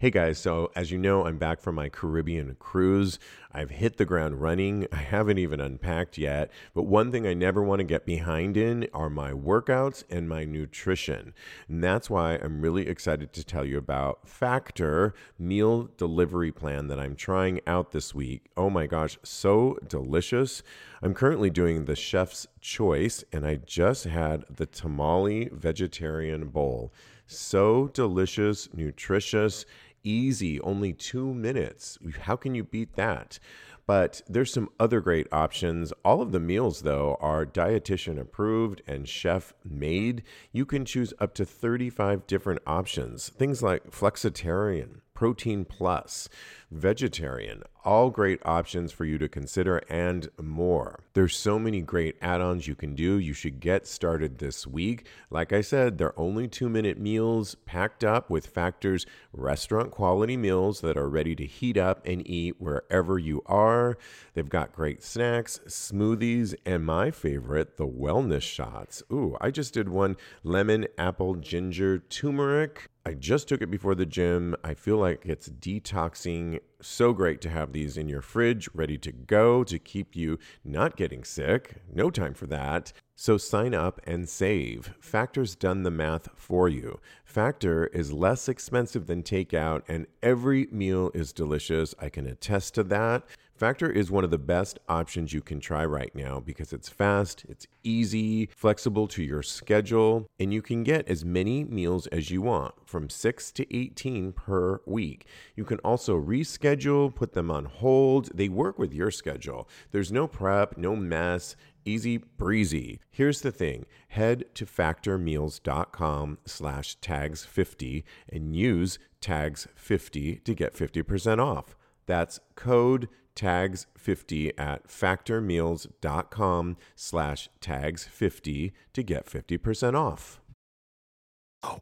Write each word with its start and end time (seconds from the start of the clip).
Hey 0.00 0.10
guys, 0.10 0.38
so 0.38 0.70
as 0.76 0.92
you 0.92 0.98
know, 0.98 1.26
I'm 1.26 1.38
back 1.38 1.60
from 1.60 1.74
my 1.74 1.88
Caribbean 1.88 2.54
cruise. 2.60 3.18
I've 3.50 3.70
hit 3.70 3.96
the 3.96 4.04
ground 4.04 4.40
running. 4.40 4.86
I 4.92 4.98
haven't 4.98 5.38
even 5.38 5.60
unpacked 5.60 6.16
yet, 6.16 6.52
but 6.72 6.84
one 6.84 7.10
thing 7.10 7.26
I 7.26 7.34
never 7.34 7.64
want 7.64 7.80
to 7.80 7.84
get 7.84 8.06
behind 8.06 8.56
in 8.56 8.86
are 8.94 9.10
my 9.10 9.32
workouts 9.32 10.04
and 10.08 10.28
my 10.28 10.44
nutrition. 10.44 11.34
And 11.66 11.82
that's 11.82 12.08
why 12.08 12.36
I'm 12.36 12.60
really 12.60 12.86
excited 12.86 13.32
to 13.32 13.42
tell 13.42 13.64
you 13.64 13.76
about 13.76 14.28
Factor 14.28 15.14
meal 15.36 15.88
delivery 15.96 16.52
plan 16.52 16.86
that 16.86 17.00
I'm 17.00 17.16
trying 17.16 17.60
out 17.66 17.90
this 17.90 18.14
week. 18.14 18.50
Oh 18.56 18.70
my 18.70 18.86
gosh, 18.86 19.18
so 19.24 19.78
delicious. 19.88 20.62
I'm 21.02 21.12
currently 21.12 21.50
doing 21.50 21.86
the 21.86 21.96
chef's 21.96 22.46
choice 22.60 23.24
and 23.32 23.44
I 23.44 23.56
just 23.56 24.04
had 24.04 24.44
the 24.48 24.66
tamale 24.66 25.48
vegetarian 25.50 26.50
bowl. 26.50 26.92
So 27.30 27.88
delicious, 27.88 28.72
nutritious 28.72 29.66
easy, 30.08 30.60
only 30.60 30.92
two 30.92 31.34
minutes. 31.34 31.98
How 32.22 32.36
can 32.36 32.54
you 32.54 32.64
beat 32.64 32.94
that? 32.96 33.38
But 33.86 34.20
there's 34.28 34.52
some 34.52 34.68
other 34.78 35.00
great 35.00 35.26
options. 35.32 35.94
All 36.04 36.20
of 36.20 36.30
the 36.30 36.40
meals, 36.40 36.82
though, 36.82 37.16
are 37.20 37.46
dietitian 37.46 38.20
approved 38.20 38.82
and 38.86 39.08
chef 39.08 39.54
made. 39.64 40.24
You 40.52 40.66
can 40.66 40.84
choose 40.84 41.14
up 41.18 41.32
to 41.34 41.46
35 41.46 42.26
different 42.26 42.60
options. 42.66 43.30
Things 43.30 43.62
like 43.62 43.90
flexitarian, 43.90 45.00
protein 45.14 45.64
plus, 45.64 46.28
vegetarian, 46.70 47.62
all 47.84 48.10
great 48.10 48.40
options 48.44 48.92
for 48.92 49.04
you 49.04 49.16
to 49.18 49.28
consider 49.28 49.78
and 49.88 50.28
more. 50.40 51.00
There's 51.14 51.36
so 51.36 51.58
many 51.58 51.80
great 51.80 52.16
add-ons 52.20 52.66
you 52.68 52.74
can 52.74 52.94
do. 52.94 53.18
You 53.18 53.32
should 53.32 53.60
get 53.60 53.86
started 53.86 54.38
this 54.38 54.66
week. 54.66 55.06
Like 55.30 55.52
I 55.52 55.62
said, 55.62 55.96
they're 55.96 56.18
only 56.18 56.48
2-minute 56.48 56.98
meals 56.98 57.54
packed 57.64 58.04
up 58.04 58.28
with 58.28 58.46
Factor's 58.46 59.06
restaurant 59.32 59.90
quality 59.90 60.36
meals 60.36 60.80
that 60.82 60.96
are 60.96 61.08
ready 61.08 61.34
to 61.36 61.46
heat 61.46 61.76
up 61.76 62.02
and 62.04 62.28
eat 62.28 62.56
wherever 62.58 63.18
you 63.18 63.42
are. 63.46 63.96
They've 64.34 64.48
got 64.48 64.74
great 64.74 65.02
snacks, 65.02 65.60
smoothies, 65.66 66.54
and 66.66 66.84
my 66.84 67.10
favorite, 67.10 67.76
the 67.78 67.86
wellness 67.86 68.42
shots. 68.42 69.02
Ooh, 69.10 69.36
I 69.40 69.50
just 69.50 69.72
did 69.72 69.88
one 69.88 70.16
lemon, 70.42 70.86
apple, 70.98 71.36
ginger, 71.36 71.98
turmeric 71.98 72.90
I 73.08 73.14
just 73.14 73.48
took 73.48 73.62
it 73.62 73.70
before 73.70 73.94
the 73.94 74.04
gym. 74.04 74.54
I 74.62 74.74
feel 74.74 74.98
like 74.98 75.24
it's 75.24 75.48
detoxing. 75.48 76.57
So 76.80 77.12
great 77.12 77.40
to 77.40 77.50
have 77.50 77.72
these 77.72 77.96
in 77.96 78.08
your 78.08 78.22
fridge, 78.22 78.68
ready 78.72 78.98
to 78.98 79.10
go 79.12 79.64
to 79.64 79.78
keep 79.78 80.14
you 80.14 80.38
not 80.64 80.96
getting 80.96 81.24
sick. 81.24 81.82
No 81.92 82.10
time 82.10 82.34
for 82.34 82.46
that. 82.46 82.92
So 83.16 83.36
sign 83.36 83.74
up 83.74 84.00
and 84.04 84.28
save. 84.28 84.94
Factor's 85.00 85.56
done 85.56 85.82
the 85.82 85.90
math 85.90 86.28
for 86.36 86.68
you. 86.68 87.00
Factor 87.24 87.86
is 87.88 88.12
less 88.12 88.48
expensive 88.48 89.08
than 89.08 89.24
takeout, 89.24 89.82
and 89.88 90.06
every 90.22 90.68
meal 90.70 91.10
is 91.14 91.32
delicious. 91.32 91.96
I 91.98 92.10
can 92.10 92.26
attest 92.26 92.74
to 92.76 92.84
that. 92.84 93.24
Factor 93.58 93.90
is 93.90 94.08
one 94.08 94.22
of 94.22 94.30
the 94.30 94.38
best 94.38 94.78
options 94.88 95.32
you 95.32 95.40
can 95.40 95.58
try 95.58 95.84
right 95.84 96.14
now 96.14 96.38
because 96.38 96.72
it's 96.72 96.88
fast, 96.88 97.44
it's 97.48 97.66
easy, 97.82 98.46
flexible 98.54 99.08
to 99.08 99.24
your 99.24 99.42
schedule, 99.42 100.28
and 100.38 100.54
you 100.54 100.62
can 100.62 100.84
get 100.84 101.08
as 101.08 101.24
many 101.24 101.64
meals 101.64 102.06
as 102.06 102.30
you 102.30 102.40
want, 102.40 102.72
from 102.86 103.10
6 103.10 103.50
to 103.50 103.76
18 103.76 104.30
per 104.30 104.80
week. 104.86 105.26
You 105.56 105.64
can 105.64 105.78
also 105.78 106.16
reschedule, 106.16 107.12
put 107.12 107.32
them 107.32 107.50
on 107.50 107.64
hold. 107.64 108.30
They 108.32 108.48
work 108.48 108.78
with 108.78 108.94
your 108.94 109.10
schedule. 109.10 109.68
There's 109.90 110.12
no 110.12 110.28
prep, 110.28 110.78
no 110.78 110.94
mess, 110.94 111.56
easy 111.84 112.18
breezy. 112.18 113.00
Here's 113.10 113.40
the 113.40 113.50
thing. 113.50 113.86
Head 114.06 114.44
to 114.54 114.66
factormeals.com 114.66 116.38
slash 116.46 116.96
tags50 117.00 118.04
and 118.28 118.54
use 118.54 119.00
tags50 119.20 120.44
to 120.44 120.54
get 120.54 120.76
50% 120.76 121.44
off. 121.44 121.74
That's 122.06 122.38
code 122.54 123.08
tags50 123.38 124.52
at 124.58 124.88
factormeals.com 124.88 126.76
slash 126.96 127.48
tags50 127.60 128.72
to 128.92 129.02
get 129.02 129.26
50% 129.26 129.94
off. 129.94 130.40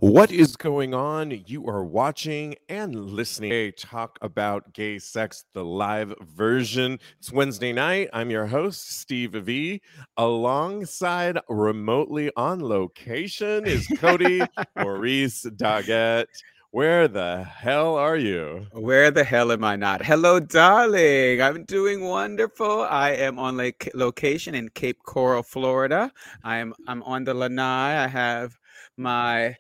What 0.01 0.33
is 0.33 0.57
going 0.57 0.95
on? 0.95 1.43
You 1.47 1.67
are 1.67 1.85
watching 1.85 2.57
and 2.71 2.95
listening 3.11 3.51
to 3.51 3.73
Talk 3.73 4.19
About 4.23 4.73
Gay 4.73 4.99
Sex, 4.99 5.45
the 5.53 5.67
live 5.67 6.15
version. 6.35 6.99
It's 7.19 7.31
Wednesday 7.31 7.75
night. 7.75 8.09
I'm 8.15 8.31
your 8.31 8.47
host, 8.47 8.99
Steve 8.99 9.33
V. 9.33 9.83
Alongside 10.17 11.39
remotely 11.51 12.31
on 12.37 12.61
location 12.61 13.67
is 13.67 13.87
Kodi 13.89 14.49
Maurice 14.77 15.45
Doggette. 15.45 16.25
Where 16.73 17.09
the 17.09 17.45
hell 17.45 17.97
are 17.97 18.17
you? 18.17 18.67
Where 18.73 19.11
the 19.11 19.25
hell 19.25 19.53
am 19.53 19.65
I 19.65 19.77
not? 19.77 20.05
Hello, 20.05 20.41
darling. 20.41 21.41
I'm 21.41 21.65
doing 21.65 22.05
wonderful. 22.05 22.83
I 22.83 23.11
am 23.11 23.39
on 23.39 23.57
like 23.57 23.91
location 23.95 24.55
in 24.55 24.69
Cape 24.71 24.99
Coral, 25.05 25.43
Florida. 25.43 26.13
I 26.43 26.59
am 26.59 26.75
I'm 26.87 27.03
on 27.05 27.25
the 27.25 27.35
lanai. 27.35 28.05
I 28.05 28.09
have 28.09 28.59
my 28.97 29.57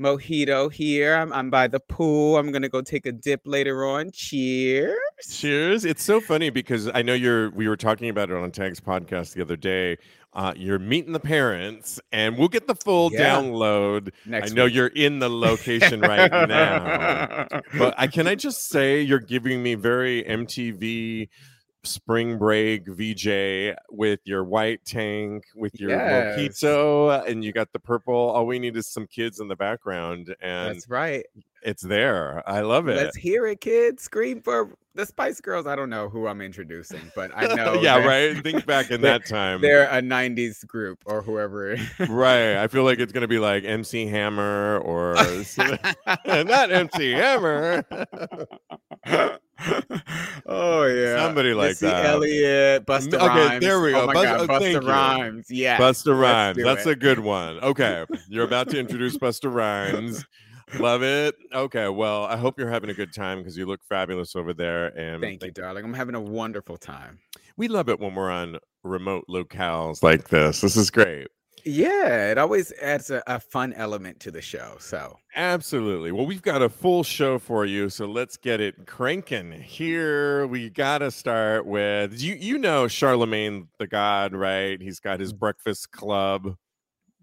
mojito 0.00 0.72
here. 0.72 1.16
I'm, 1.16 1.32
I'm 1.32 1.50
by 1.50 1.66
the 1.66 1.80
pool. 1.80 2.38
I'm 2.38 2.52
gonna 2.52 2.68
go 2.68 2.82
take 2.82 3.04
a 3.06 3.12
dip 3.12 3.40
later 3.44 3.84
on. 3.84 4.10
Cheers. 4.12 4.96
Cheers. 5.28 5.84
It's 5.84 6.04
so 6.04 6.20
funny 6.20 6.50
because 6.50 6.88
I 6.94 7.02
know 7.02 7.14
you're 7.14 7.50
we 7.50 7.68
were 7.68 7.76
talking 7.76 8.08
about 8.08 8.30
it 8.30 8.36
on 8.36 8.50
Tags 8.52 8.80
podcast 8.80 9.34
the 9.34 9.42
other 9.42 9.56
day. 9.56 9.98
Uh, 10.38 10.54
you're 10.56 10.78
meeting 10.78 11.12
the 11.12 11.18
parents, 11.18 11.98
and 12.12 12.38
we'll 12.38 12.46
get 12.46 12.68
the 12.68 12.74
full 12.76 13.12
yeah. 13.12 13.34
download. 13.34 14.12
Next 14.24 14.52
I 14.52 14.54
know 14.54 14.66
week. 14.66 14.74
you're 14.74 14.86
in 14.86 15.18
the 15.18 15.28
location 15.28 16.00
right 16.00 16.30
now, 16.30 17.48
but 17.76 17.92
I 17.98 18.06
can 18.06 18.28
I 18.28 18.36
just 18.36 18.68
say 18.68 19.00
you're 19.00 19.18
giving 19.18 19.64
me 19.64 19.74
very 19.74 20.22
MTV 20.22 21.28
spring 21.82 22.38
break 22.38 22.86
VJ 22.86 23.74
with 23.90 24.20
your 24.26 24.44
white 24.44 24.84
tank, 24.84 25.42
with 25.56 25.74
your 25.80 25.90
yes. 25.90 26.38
mojito, 26.38 27.26
and 27.26 27.42
you 27.42 27.52
got 27.52 27.72
the 27.72 27.80
purple. 27.80 28.14
All 28.14 28.46
we 28.46 28.60
need 28.60 28.76
is 28.76 28.86
some 28.86 29.08
kids 29.08 29.40
in 29.40 29.48
the 29.48 29.56
background, 29.56 30.36
and 30.40 30.76
that's 30.76 30.88
right. 30.88 31.26
It's 31.62 31.82
there. 31.82 32.48
I 32.48 32.60
love 32.60 32.86
it. 32.86 32.94
Let's 32.94 33.16
hear 33.16 33.44
it, 33.48 33.60
kids. 33.60 34.04
Scream 34.04 34.40
for 34.40 34.76
the 34.98 35.06
Spice 35.06 35.40
Girls. 35.40 35.66
I 35.68 35.76
don't 35.76 35.90
know 35.90 36.08
who 36.08 36.26
I'm 36.26 36.40
introducing, 36.40 37.00
but 37.14 37.30
I 37.34 37.46
know. 37.54 37.80
yeah, 37.80 38.04
right. 38.04 38.36
Think 38.42 38.66
back 38.66 38.90
in 38.90 39.00
that 39.02 39.24
time. 39.26 39.60
They're 39.62 39.84
a 39.84 40.02
'90s 40.02 40.66
group 40.66 40.98
or 41.06 41.22
whoever. 41.22 41.76
right. 42.08 42.56
I 42.56 42.66
feel 42.66 42.82
like 42.82 42.98
it's 43.02 43.12
gonna 43.12 43.28
be 43.28 43.38
like 43.38 43.64
MC 43.64 44.06
Hammer 44.06 44.78
or 44.80 45.14
not 45.14 46.72
MC 46.72 47.12
Hammer. 47.12 47.84
oh 50.46 50.84
yeah, 50.84 51.16
somebody 51.22 51.54
like 51.54 51.68
Missy 51.70 51.86
that. 51.86 52.04
Elliott, 52.06 52.84
Busta 52.84 53.14
okay, 53.14 53.26
Rhymes. 53.26 53.60
there 53.60 53.80
we 53.80 53.94
oh 53.94 53.98
go. 53.98 54.02
Oh 54.02 54.06
my 54.08 54.14
Bust, 54.14 54.26
God, 54.26 54.40
oh, 54.40 54.46
Busta 54.48 54.86
Rhymes. 54.86 55.46
Yeah, 55.48 55.78
Busta 55.78 56.20
Rhymes. 56.20 56.58
That's 56.62 56.86
it. 56.86 56.90
a 56.90 56.96
good 56.96 57.20
one. 57.20 57.60
Okay, 57.60 58.04
you're 58.28 58.44
about 58.44 58.68
to 58.70 58.78
introduce 58.80 59.16
Busta 59.16 59.52
Rhymes. 59.52 60.26
Love 60.78 61.02
it. 61.02 61.34
Okay, 61.52 61.88
well, 61.88 62.24
I 62.24 62.36
hope 62.36 62.58
you're 62.58 62.70
having 62.70 62.90
a 62.90 62.94
good 62.94 63.12
time 63.12 63.38
because 63.38 63.56
you 63.56 63.66
look 63.66 63.80
fabulous 63.88 64.36
over 64.36 64.52
there. 64.52 64.86
And 64.98 65.22
thank 65.22 65.42
you, 65.44 65.50
darling. 65.50 65.84
I'm 65.84 65.94
having 65.94 66.14
a 66.14 66.20
wonderful 66.20 66.76
time. 66.76 67.18
We 67.56 67.68
love 67.68 67.88
it 67.88 67.98
when 67.98 68.14
we're 68.14 68.30
on 68.30 68.58
remote 68.84 69.24
locales 69.28 70.02
like 70.02 70.28
this. 70.28 70.60
This 70.60 70.76
is 70.76 70.90
great. 70.90 71.28
Yeah, 71.64 72.30
it 72.30 72.38
always 72.38 72.72
adds 72.80 73.10
a, 73.10 73.22
a, 73.26 73.40
fun 73.40 73.72
element 73.74 74.20
to 74.20 74.30
the 74.30 74.40
show. 74.40 74.76
So, 74.78 75.18
absolutely. 75.34 76.12
Well, 76.12 76.24
we've 76.24 76.42
got 76.42 76.62
a 76.62 76.68
full 76.68 77.02
show 77.02 77.38
for 77.38 77.66
you. 77.66 77.90
So, 77.90 78.06
let's 78.06 78.36
get 78.36 78.60
it 78.60 78.86
cranking 78.86 79.52
here. 79.52 80.46
We 80.46 80.70
got 80.70 80.98
to 80.98 81.10
start 81.10 81.66
with 81.66 82.20
you, 82.20 82.36
you 82.36 82.58
know, 82.58 82.88
Charlemagne 82.88 83.68
the 83.78 83.86
God, 83.86 84.34
right? 84.34 84.80
He's 84.80 85.00
got 85.00 85.20
his 85.20 85.32
mm. 85.32 85.38
breakfast 85.40 85.90
club. 85.90 86.56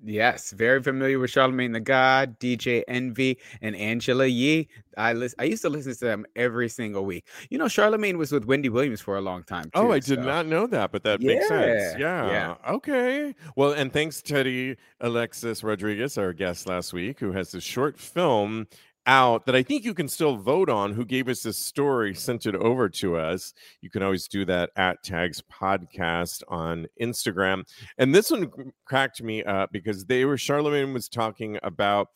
Yes, 0.07 0.51
very 0.51 0.83
familiar 0.83 1.17
with 1.17 1.31
Charlemagne 1.31 1.71
the 1.71 1.79
God, 1.79 2.39
DJ 2.39 2.83
Envy, 2.87 3.39
and 3.61 3.75
Angela 3.75 4.27
Yee. 4.27 4.67
I 4.97 5.13
listen, 5.13 5.35
I 5.39 5.45
used 5.45 5.63
to 5.63 5.69
listen 5.69 5.93
to 5.93 6.05
them 6.05 6.25
every 6.35 6.69
single 6.69 7.05
week. 7.05 7.25
You 7.49 7.57
know, 7.57 7.67
Charlemagne 7.67 8.19
was 8.19 8.31
with 8.31 8.45
Wendy 8.45 8.69
Williams 8.69 9.01
for 9.01 9.17
a 9.17 9.21
long 9.21 9.43
time. 9.43 9.71
Oh, 9.73 9.81
too, 9.81 9.87
oh, 9.87 9.91
I 9.91 9.99
did 9.99 10.19
so. 10.19 10.23
not 10.23 10.45
know 10.45 10.67
that, 10.67 10.91
but 10.91 11.01
that 11.03 11.21
yeah. 11.21 11.33
makes 11.33 11.47
sense. 11.47 11.99
Yeah. 11.99 12.27
yeah. 12.27 12.55
Okay. 12.69 13.33
Well, 13.55 13.71
and 13.71 13.91
thanks 13.91 14.21
Teddy 14.21 14.77
Alexis 15.01 15.63
Rodriguez, 15.63 16.19
our 16.19 16.33
guest 16.33 16.67
last 16.67 16.93
week, 16.93 17.19
who 17.19 17.31
has 17.31 17.51
this 17.51 17.63
short 17.63 17.97
film 17.97 18.67
out 19.07 19.45
that 19.45 19.55
I 19.55 19.63
think 19.63 19.83
you 19.83 19.93
can 19.93 20.07
still 20.07 20.37
vote 20.37 20.69
on 20.69 20.93
who 20.93 21.05
gave 21.05 21.27
us 21.27 21.43
this 21.43 21.57
story, 21.57 22.13
sent 22.15 22.45
it 22.45 22.55
over 22.55 22.89
to 22.89 23.17
us. 23.17 23.53
You 23.81 23.89
can 23.89 24.03
always 24.03 24.27
do 24.27 24.45
that 24.45 24.71
at 24.75 25.03
Tags 25.03 25.41
Podcast 25.51 26.43
on 26.47 26.87
Instagram. 27.01 27.63
And 27.97 28.13
this 28.13 28.31
one 28.31 28.51
cracked 28.85 29.21
me 29.21 29.43
up 29.43 29.71
because 29.71 30.05
they 30.05 30.25
were, 30.25 30.37
Charlemagne 30.37 30.93
was 30.93 31.09
talking 31.09 31.57
about 31.63 32.07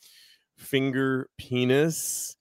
finger 0.57 1.29
penis. 1.37 2.35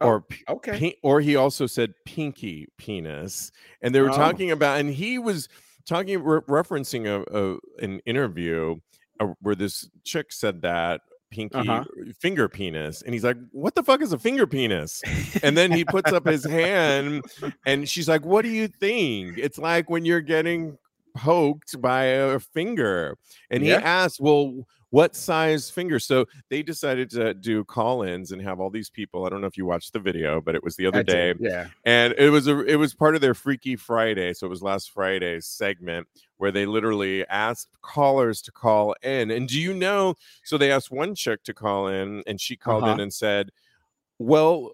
Oh, 0.00 0.06
or 0.06 0.24
okay, 0.48 0.96
or 1.02 1.20
he 1.20 1.34
also 1.34 1.66
said 1.66 1.92
pinky 2.06 2.68
penis, 2.78 3.50
and 3.82 3.92
they 3.92 4.00
were 4.00 4.10
oh. 4.10 4.16
talking 4.16 4.52
about, 4.52 4.78
and 4.78 4.88
he 4.88 5.18
was 5.18 5.48
talking 5.88 6.22
re- 6.22 6.40
referencing 6.42 7.06
a, 7.06 7.24
a, 7.36 7.58
an 7.84 7.98
interview 8.06 8.76
uh, 9.18 9.26
where 9.40 9.56
this 9.56 9.88
chick 10.04 10.30
said 10.30 10.62
that 10.62 11.00
pinky 11.30 11.56
Uh-huh. 11.58 11.84
finger 12.18 12.48
penis 12.48 13.02
and 13.02 13.12
he's 13.14 13.24
like 13.24 13.36
what 13.52 13.74
the 13.74 13.82
fuck 13.82 14.00
is 14.02 14.12
a 14.12 14.18
finger 14.18 14.46
penis? 14.46 15.02
And 15.42 15.56
then 15.56 15.70
he 15.72 15.84
puts 15.84 16.12
up 16.12 16.26
his 16.26 16.44
hand 16.44 17.24
and 17.66 17.88
she's 17.88 18.08
like 18.08 18.24
what 18.24 18.42
do 18.42 18.48
you 18.48 18.68
think? 18.68 19.36
It's 19.38 19.58
like 19.58 19.90
when 19.90 20.04
you're 20.04 20.20
getting 20.20 20.78
poked 21.16 21.80
by 21.80 22.04
a 22.04 22.38
finger 22.38 23.16
and 23.50 23.62
he 23.62 23.70
asks 23.72 24.20
well 24.20 24.54
what 24.90 25.14
size 25.14 25.68
finger 25.70 25.98
so 25.98 26.24
they 26.48 26.62
decided 26.62 27.10
to 27.10 27.34
do 27.34 27.62
call-ins 27.64 28.32
and 28.32 28.40
have 28.40 28.58
all 28.58 28.70
these 28.70 28.88
people 28.88 29.26
i 29.26 29.28
don't 29.28 29.40
know 29.42 29.46
if 29.46 29.56
you 29.58 29.66
watched 29.66 29.92
the 29.92 29.98
video 29.98 30.40
but 30.40 30.54
it 30.54 30.64
was 30.64 30.76
the 30.76 30.86
other 30.86 31.00
I 31.00 31.02
day 31.02 31.32
did, 31.34 31.40
Yeah. 31.40 31.66
and 31.84 32.14
it 32.16 32.30
was 32.30 32.48
a 32.48 32.60
it 32.64 32.76
was 32.76 32.94
part 32.94 33.14
of 33.14 33.20
their 33.20 33.34
freaky 33.34 33.76
friday 33.76 34.32
so 34.32 34.46
it 34.46 34.50
was 34.50 34.62
last 34.62 34.90
friday's 34.90 35.46
segment 35.46 36.06
where 36.38 36.50
they 36.50 36.64
literally 36.64 37.26
asked 37.28 37.68
callers 37.82 38.40
to 38.42 38.52
call 38.52 38.94
in 39.02 39.30
and 39.30 39.46
do 39.48 39.60
you 39.60 39.74
know 39.74 40.14
so 40.44 40.56
they 40.56 40.72
asked 40.72 40.90
one 40.90 41.14
chick 41.14 41.42
to 41.44 41.52
call 41.52 41.88
in 41.88 42.22
and 42.26 42.40
she 42.40 42.56
called 42.56 42.84
in 42.84 42.88
Uh-huh. 42.90 43.02
and 43.02 43.12
said 43.12 43.50
well 44.18 44.72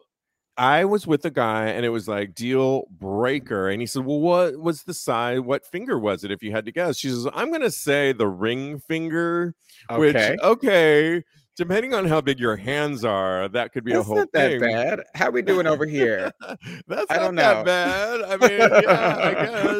I 0.57 0.85
was 0.85 1.07
with 1.07 1.25
a 1.25 1.31
guy 1.31 1.67
and 1.67 1.85
it 1.85 1.89
was 1.89 2.07
like 2.07 2.35
deal 2.35 2.85
breaker. 2.91 3.69
And 3.69 3.81
he 3.81 3.87
said, 3.87 4.05
Well, 4.05 4.21
what 4.21 4.57
was 4.59 4.85
the 4.85 4.95
size? 4.95 5.41
What 5.41 5.67
finger 5.67 5.99
was 5.99 6.23
it 6.25 6.31
if 6.31 6.43
you 6.43 6.53
had 6.53 6.65
to 6.67 6.73
guess? 6.73 6.97
She 6.99 7.09
says, 7.09 7.27
I'm 7.35 7.49
going 7.49 7.63
to 7.63 7.71
say 7.71 8.13
the 8.13 8.29
ring 8.29 8.79
finger, 8.79 9.55
which, 9.97 10.15
Okay. 10.43 11.25
Depending 11.57 11.95
on 11.95 12.05
how 12.07 12.21
big 12.21 12.39
your 12.41 12.57
hands 12.57 13.05
are, 13.05 13.49
that 13.49 13.73
could 13.73 13.85
be 13.85 13.93
a 13.93 13.97
That's 13.97 14.07
whole 14.07 14.17
not 14.17 14.33
that 14.33 14.51
thing. 14.51 14.61
bad. 14.61 15.01
How 15.15 15.31
we 15.31 15.43
doing 15.43 15.67
over 15.67 15.87
here? 15.87 16.33
That's 16.89 17.07
I 17.11 17.17
not 17.17 17.21
don't 17.21 17.35
that 17.37 17.57
know. 17.59 17.65
bad. 17.65 18.23
I 18.23 18.37
mean, 18.37 18.59
yeah, 18.83 19.17
I 19.19 19.35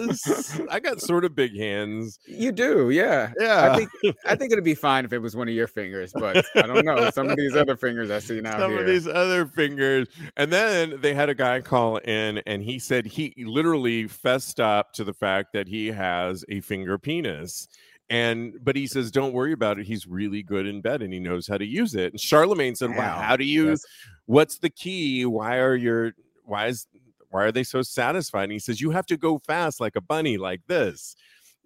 guess 0.07 0.61
I 0.71 0.81
got 0.81 1.01
sort 1.01 1.25
of 1.25 1.35
big 1.35 1.57
hands. 1.57 2.19
You 2.27 2.53
do, 2.53 2.91
yeah. 2.91 3.33
Yeah. 3.39 3.73
I 3.73 3.77
think 3.77 4.17
I 4.25 4.37
think 4.37 4.53
it'd 4.53 4.65
be 4.65 4.75
fine 4.75 5.05
if 5.05 5.13
it 5.13 5.19
was 5.19 5.35
one 5.37 5.49
of 5.49 5.55
your 5.55 5.67
fingers, 5.67 6.13
but 6.15 6.45
I 6.55 6.63
don't 6.63 6.85
know. 6.85 7.11
Some 7.11 7.29
of 7.29 7.37
these 7.37 7.57
other 7.57 7.77
fingers 7.77 8.11
I 8.11 8.19
see 8.21 8.41
now 8.41 8.59
some 8.59 8.71
here. 8.73 8.81
of 8.81 8.87
these 8.87 9.07
other 9.07 9.47
fingers. 9.47 10.09
And 10.37 10.53
then 10.53 11.01
they 11.01 11.15
had 11.15 11.29
a 11.29 11.35
guy 11.35 11.61
call 11.61 11.99
in 11.99 12.39
and 12.47 12.63
he 12.63 12.79
said 12.79 13.07
he 13.07 13.35
literally 13.47 14.07
fessed 14.07 14.61
up 14.61 14.93
to 14.95 15.05
the 15.05 15.13
fact 15.15 15.53
that 15.53 15.69
he 15.69 15.89
has 15.89 16.45
a 16.49 16.61
finger 16.61 16.99
penis. 16.99 17.69
And 18.11 18.55
but 18.63 18.77
he 18.77 18.87
says, 18.87 19.11
Don't 19.11 19.33
worry 19.33 19.53
about 19.53 19.79
it. 19.79 19.87
He's 19.87 20.07
really 20.07 20.43
good 20.43 20.67
in 20.67 20.81
bed 20.83 21.01
and 21.03 21.13
he 21.13 21.19
knows 21.21 21.47
how 21.47 21.57
to 21.59 21.65
use 21.65 21.95
it. 21.95 22.13
And 22.13 22.21
Charlemagne 22.21 22.75
said, 22.75 22.91
Wow, 22.91 22.97
Wow, 22.99 23.21
how 23.23 23.37
do 23.37 23.45
you 23.45 23.65
that's- 23.65 23.85
what's 24.27 24.59
the 24.59 24.71
key? 24.71 25.25
Why 25.25 25.59
are 25.59 25.75
your 25.75 26.13
why 26.45 26.67
is 26.67 26.87
why 27.31 27.45
are 27.45 27.53
they 27.53 27.65
so 27.65 27.81
satisfied? 27.83 28.45
And 28.45 28.53
he 28.53 28.59
says, 28.59 28.81
You 28.81 28.91
have 28.91 29.07
to 29.07 29.17
go 29.17 29.39
fast 29.47 29.81
like 29.81 29.97
a 29.97 30.01
bunny, 30.03 30.37
like 30.37 30.61
this. 30.69 31.17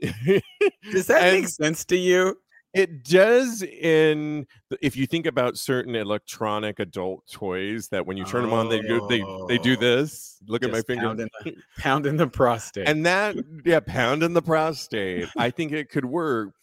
Does 0.01 1.07
that 1.09 1.23
And- 1.23 1.41
make 1.43 1.49
sense 1.49 1.85
to 1.87 1.97
you? 1.97 2.37
It 2.75 3.03
does 3.05 3.63
in 3.63 4.47
if 4.83 4.95
you 4.95 5.07
think 5.07 5.27
about 5.27 5.57
certain 5.57 5.95
electronic 5.95 6.79
adult 6.79 7.27
toys 7.31 7.89
that 7.89 8.07
when 8.07 8.17
you 8.17 8.25
turn 8.25 8.43
them 8.43 8.53
on 8.53 8.69
they 8.69 8.81
do 8.83 9.01
they 9.09 9.25
they 9.49 9.59
do 9.59 9.75
Oh, 9.77 9.81
this. 9.81 10.39
Look 10.47 10.63
at 10.63 10.71
my 10.71 10.83
finger. 10.83 11.07
Pounding 11.07 11.29
the, 11.45 11.55
pounding 11.79 12.17
the 12.17 12.27
prostate. 12.27 12.87
And 12.89 13.05
that 13.07 13.37
yeah, 13.65 13.81
pounding 13.81 14.35
the 14.35 14.43
prostate. 14.43 15.29
I 15.37 15.51
think 15.51 15.73
it 15.73 15.89
could 15.89 16.05
work. 16.05 16.55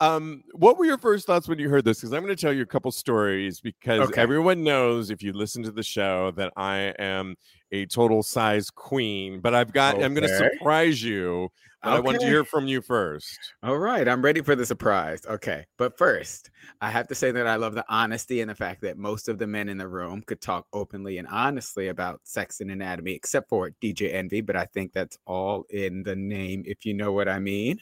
Um, 0.00 0.42
what 0.52 0.78
were 0.78 0.84
your 0.84 0.98
first 0.98 1.26
thoughts 1.26 1.46
when 1.48 1.58
you 1.58 1.68
heard 1.68 1.84
this? 1.84 1.98
Because 2.00 2.12
I'm 2.12 2.22
going 2.22 2.34
to 2.34 2.40
tell 2.40 2.52
you 2.52 2.62
a 2.62 2.66
couple 2.66 2.90
stories 2.90 3.60
because 3.60 4.00
Okay. 4.00 4.20
everyone 4.20 4.64
knows 4.64 5.10
if 5.10 5.22
you 5.22 5.32
listen 5.32 5.62
to 5.64 5.70
the 5.70 5.82
show 5.82 6.30
that 6.32 6.52
I 6.56 6.94
am 6.98 7.36
a 7.72 7.86
total 7.86 8.22
size 8.22 8.70
queen, 8.70 9.40
but 9.40 9.54
I've 9.54 9.72
got 9.72 10.02
I'm 10.02 10.14
going 10.14 10.26
to 10.26 10.52
surprise 10.54 11.02
you. 11.02 11.50
But 11.82 11.92
I 11.94 12.00
want 12.00 12.20
to 12.20 12.26
hear 12.26 12.44
from 12.44 12.66
you 12.66 12.82
first. 12.82 13.38
All 13.62 13.78
right, 13.78 14.06
I'm 14.06 14.22
ready 14.22 14.42
for 14.42 14.54
the 14.54 14.66
surprise. 14.66 15.22
Okay, 15.26 15.64
but 15.78 15.96
first, 15.96 16.50
I 16.82 16.90
have 16.90 17.08
to 17.08 17.14
say 17.14 17.30
that 17.32 17.46
I 17.46 17.56
love 17.56 17.74
the 17.74 17.84
honesty 17.88 18.42
and 18.42 18.50
the 18.50 18.54
fact 18.54 18.82
that 18.82 18.98
most 18.98 19.28
of 19.28 19.38
the 19.38 19.46
men 19.46 19.68
in 19.70 19.78
the 19.78 19.88
room 19.88 20.22
could 20.26 20.42
talk 20.42 20.66
openly 20.74 21.16
and 21.16 21.26
honestly 21.28 21.88
about 21.88 22.20
sex 22.24 22.60
and 22.60 22.70
anatomy, 22.70 23.12
except 23.12 23.48
for 23.48 23.70
DJ 23.82 24.12
Envy. 24.12 24.42
But 24.42 24.56
I 24.56 24.66
think 24.66 24.92
that's 24.92 25.16
all 25.26 25.64
in 25.70 26.02
the 26.02 26.16
name, 26.16 26.64
if 26.66 26.84
you 26.84 26.92
know 26.92 27.12
what 27.12 27.28
I 27.28 27.38
mean, 27.38 27.80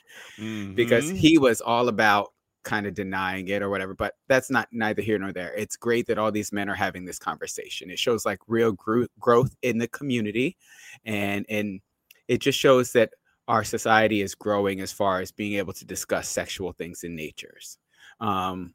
because 0.75 1.11
Mhm. 1.11 1.17
he 1.17 1.39
was 1.39 1.61
all 1.61 1.89
about 1.89 2.33
kind 2.63 2.87
of 2.87 2.95
denying 2.95 3.49
it 3.49 3.63
or 3.63 3.71
whatever. 3.71 3.95
But 3.95 4.15
that's 4.29 4.51
not 4.51 4.69
neither 4.71 5.03
here 5.03 5.19
nor 5.19 5.33
there. 5.33 5.55
It's 5.55 5.77
great 5.77 6.07
that 6.07 6.19
all 6.19 6.31
these 6.31 6.53
men 6.53 6.69
are 6.69 6.75
having 6.75 7.05
this 7.05 7.19
conversation. 7.19 7.91
It 7.91 7.99
shows 7.99 8.25
like 8.27 8.41
real 8.47 8.73
gro- 8.73 9.07
growth 9.19 9.57
in 9.63 9.79
the 9.79 9.89
community, 9.89 10.57
and 11.05 11.47
and 11.49 11.81
it 12.29 12.39
just 12.43 12.59
shows 12.59 12.93
that 12.93 13.15
our 13.49 13.65
society 13.65 14.21
is 14.21 14.35
growing 14.35 14.81
as 14.81 14.93
far 14.93 15.21
as 15.21 15.33
being 15.33 15.55
able 15.55 15.73
to 15.73 15.87
discuss 15.87 16.29
sexual 16.29 16.73
things 16.73 17.03
in 17.03 17.17
natures. 17.17 17.79
Um, 18.21 18.75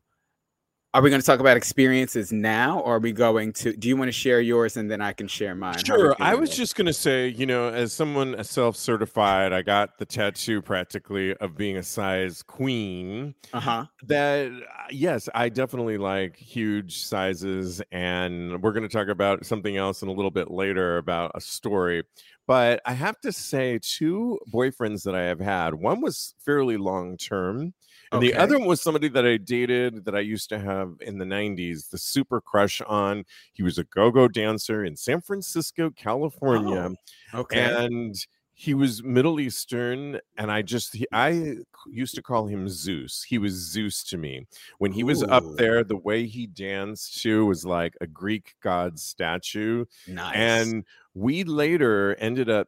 are 0.94 1.01
we 1.01 1.10
going 1.10 1.19
to 1.19 1.25
talk 1.25 1.40
about 1.40 1.57
experiences 1.57 2.31
now, 2.31 2.80
or 2.81 2.98
are 2.98 3.00
we 3.00 3.12
going 3.12 3.51
to? 3.54 3.75
Do 3.75 3.88
you 3.88 3.98
want 3.98 4.10
to 4.10 4.13
share 4.13 4.42
yours 4.42 4.78
and 4.78 4.92
then 4.92 5.01
I 5.01 5.12
can 5.12 5.28
share 5.28 5.56
mine? 5.56 5.80
How 5.88 5.95
are 5.95 5.98
we 5.98 6.04
Sure. 6.04 6.16
I 6.19 6.36
was 6.36 6.56
just 6.56 6.75
going 6.75 6.86
to 6.86 6.94
say, 6.94 7.30
you 7.30 7.48
know, 7.48 7.69
as 7.69 7.94
someone 7.94 8.42
self 8.44 8.75
certified, 8.75 9.54
I 9.54 9.63
got 9.63 9.98
the 9.98 10.06
tattoo 10.06 10.62
practically 10.62 11.36
of 11.38 11.57
being 11.57 11.78
a 11.78 11.84
size 11.84 12.44
queen. 12.44 13.34
uh-huh. 13.54 13.86
That, 14.04 14.51
yes, 14.92 15.28
I 15.34 15.50
definitely 15.50 15.98
like 15.98 16.38
huge 16.38 17.00
sizes. 17.00 17.81
And 17.92 18.62
we're 18.62 18.74
going 18.74 18.88
to 18.88 18.96
talk 18.96 19.07
about 19.07 19.48
something 19.48 19.78
else 19.78 20.04
in 20.04 20.10
a 20.10 20.13
little 20.13 20.31
bit 20.31 20.51
later 20.51 20.98
about 20.98 21.31
a 21.34 21.42
story. 21.42 22.04
But 22.46 22.81
I 22.86 22.94
have 22.94 23.19
to 23.22 23.31
say, 23.31 23.80
two 23.81 24.38
boyfriends 24.54 25.04
that 25.06 25.16
I 25.16 25.24
have 25.24 25.39
had, 25.39 25.74
one 25.74 26.01
was 26.01 26.36
fairly 26.46 26.78
long 26.78 27.18
term. 27.18 27.74
And 28.13 28.21
the 28.21 28.36
other 28.36 28.57
one 28.60 28.68
was 28.68 28.81
somebody 28.81 29.07
that 29.10 29.25
I 29.25 29.38
dated 29.38 30.06
that 30.06 30.15
I 30.15 30.19
used 30.19 30.50
to 30.50 30.60
have 30.60 30.95
in 31.01 31.18
the 31.18 31.25
90s, 31.25 31.89
the 31.89 31.98
super 31.98 32.39
crush 32.39 32.81
on. 32.81 33.25
He 33.54 33.63
was 33.63 33.77
a 33.77 33.83
go 33.86 34.12
go 34.12 34.27
dancer 34.27 34.86
in 34.86 34.95
San 34.95 35.21
Francisco, 35.21 35.89
California. 35.89 36.92
Oh, 37.33 37.39
Okay. 37.39 37.60
And 37.60 38.15
he 38.54 38.75
was 38.75 39.04
Middle 39.04 39.39
Eastern. 39.39 40.19
And 40.38 40.51
I 40.51 40.62
just, 40.62 40.95
he, 40.95 41.07
I 41.12 41.56
used 41.88 42.15
to 42.15 42.21
call 42.21 42.45
him 42.45 42.69
Zeus. 42.69 43.24
He 43.24 43.39
was 43.39 43.54
Zeus 43.54 44.04
to 44.06 44.18
me. 44.18 44.45
When 44.77 44.92
he 44.92 45.04
was 45.04 45.24
up 45.24 45.44
there, 45.56 45.83
the 45.83 45.98
way 45.98 46.27
he 46.27 46.45
danced 46.45 47.21
too 47.21 47.45
was 47.48 47.65
like 47.65 47.95
a 48.00 48.07
Greek 48.07 48.56
god 48.62 49.00
statue. 49.00 49.86
nice. 50.07 50.36
And 50.36 50.86
we 51.15 51.44
later 51.44 52.15
ended 52.19 52.50
up 52.50 52.68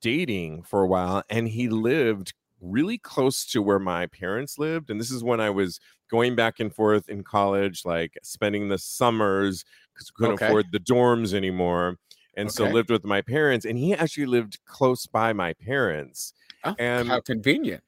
dating 0.00 0.62
for 0.62 0.82
a 0.82 0.86
while, 0.86 1.22
and 1.30 1.48
he 1.48 1.68
lived 1.68 2.34
really 2.64 2.98
close 2.98 3.44
to 3.46 3.60
where 3.62 3.78
my 3.78 4.06
parents 4.06 4.58
lived. 4.58 4.90
And 4.90 4.98
this 5.00 5.10
is 5.10 5.22
when 5.22 5.40
I 5.40 5.50
was 5.50 5.78
going 6.10 6.34
back 6.34 6.60
and 6.60 6.74
forth 6.74 7.08
in 7.08 7.22
college, 7.22 7.84
like 7.84 8.18
spending 8.22 8.68
the 8.68 8.78
summers 8.78 9.64
because 9.92 10.10
we 10.10 10.22
couldn't 10.24 10.34
Okay. 10.34 10.46
afford 10.46 10.66
the 10.72 10.80
dorms 10.80 11.34
anymore. 11.34 11.98
And 12.36 12.50
so 12.50 12.68
lived 12.68 12.90
with 12.90 13.04
my 13.04 13.20
parents, 13.20 13.64
and 13.64 13.78
he 13.78 13.94
actually 13.94 14.26
lived 14.26 14.58
close 14.64 15.06
by 15.06 15.32
my 15.32 15.52
parents. 15.52 16.32
Oh, 16.64 16.74
and- 16.78 17.06
how 17.08 17.20
convenient. 17.20 17.82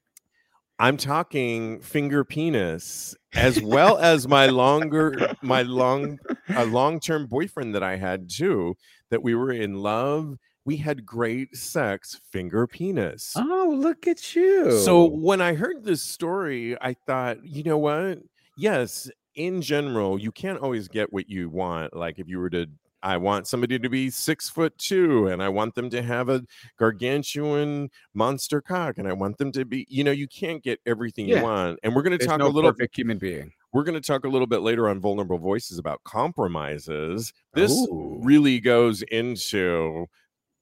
I'm 0.79 0.95
talking 0.95 1.81
finger 1.81 2.23
penis 2.23 3.15
as 3.33 3.59
well 3.59 3.97
as 3.97 4.27
my 4.27 4.45
longer 4.45 5.33
my 5.41 5.63
long 5.63 6.19
a 6.55 6.63
long-term 6.77 7.25
boyfriend 7.25 7.73
that 7.73 7.81
I 7.81 7.95
had 7.95 8.29
too 8.29 8.75
that 9.09 9.23
we 9.23 9.33
were 9.33 9.51
in 9.51 9.73
love 9.81 10.37
we 10.67 10.75
had 10.77 11.05
great 11.05 11.55
sex 11.55 12.19
finger 12.31 12.67
penis 12.67 13.33
Oh, 13.35 13.73
look 13.75 14.05
at 14.05 14.35
you. 14.35 14.77
so 14.79 15.05
when 15.05 15.41
I 15.41 15.53
heard 15.53 15.83
this 15.83 16.03
story 16.03 16.75
I 16.81 16.93
thought 16.93 17.43
you 17.43 17.63
know 17.63 17.77
what 17.77 18.19
yes 18.57 19.09
in 19.35 19.61
general 19.61 20.19
you 20.19 20.31
can't 20.31 20.59
always 20.59 20.87
get 20.87 21.11
what 21.13 21.29
you 21.29 21.49
want 21.49 21.95
like 21.95 22.19
if 22.19 22.27
you 22.27 22.37
were 22.39 22.49
to 22.51 22.67
I 23.03 23.15
want 23.17 23.47
somebody 23.47 23.77
to 23.79 23.89
be 23.89 24.09
six 24.09 24.49
foot 24.49 24.75
two 24.77 25.27
and 25.27 25.41
I 25.41 25.49
want 25.49 25.75
them 25.75 25.89
to 25.91 26.01
have 26.01 26.29
a 26.29 26.41
gargantuan 26.79 27.89
monster 28.15 28.59
cock 28.59 28.97
and 28.97 29.07
I 29.07 29.13
want 29.13 29.37
them 29.37 29.51
to 29.51 29.65
be, 29.65 29.85
you 29.87 30.03
know, 30.03 30.11
you 30.11 30.27
can't 30.27 30.63
get 30.63 30.79
everything 30.87 31.27
Yeah. 31.29 31.37
you 31.37 31.43
want. 31.43 31.79
And 31.83 31.95
we're 31.95 32.01
going 32.01 32.17
to 32.17 32.25
talk 32.25 32.39
no 32.39 32.47
a 32.47 32.49
little 32.49 32.71
perfect 32.71 32.97
human 32.97 33.19
being. 33.19 33.51
we're 33.71 33.83
going 33.83 33.93
to 34.01 34.05
talk 34.05 34.25
a 34.25 34.27
little 34.27 34.47
bit 34.47 34.61
later 34.61 34.89
on 34.89 34.99
vulnerable 34.99 35.37
voices 35.37 35.77
about 35.77 36.03
compromises. 36.05 37.31
This 37.53 37.71
Ooh. 37.71 38.19
really 38.23 38.59
goes 38.59 39.03
into 39.03 40.07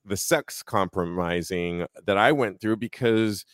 the 0.06 0.18
sex 0.18 0.62
compromising 0.64 1.86
that 2.06 2.18
I 2.18 2.32
went 2.32 2.62
through 2.62 2.78
because 2.78 3.46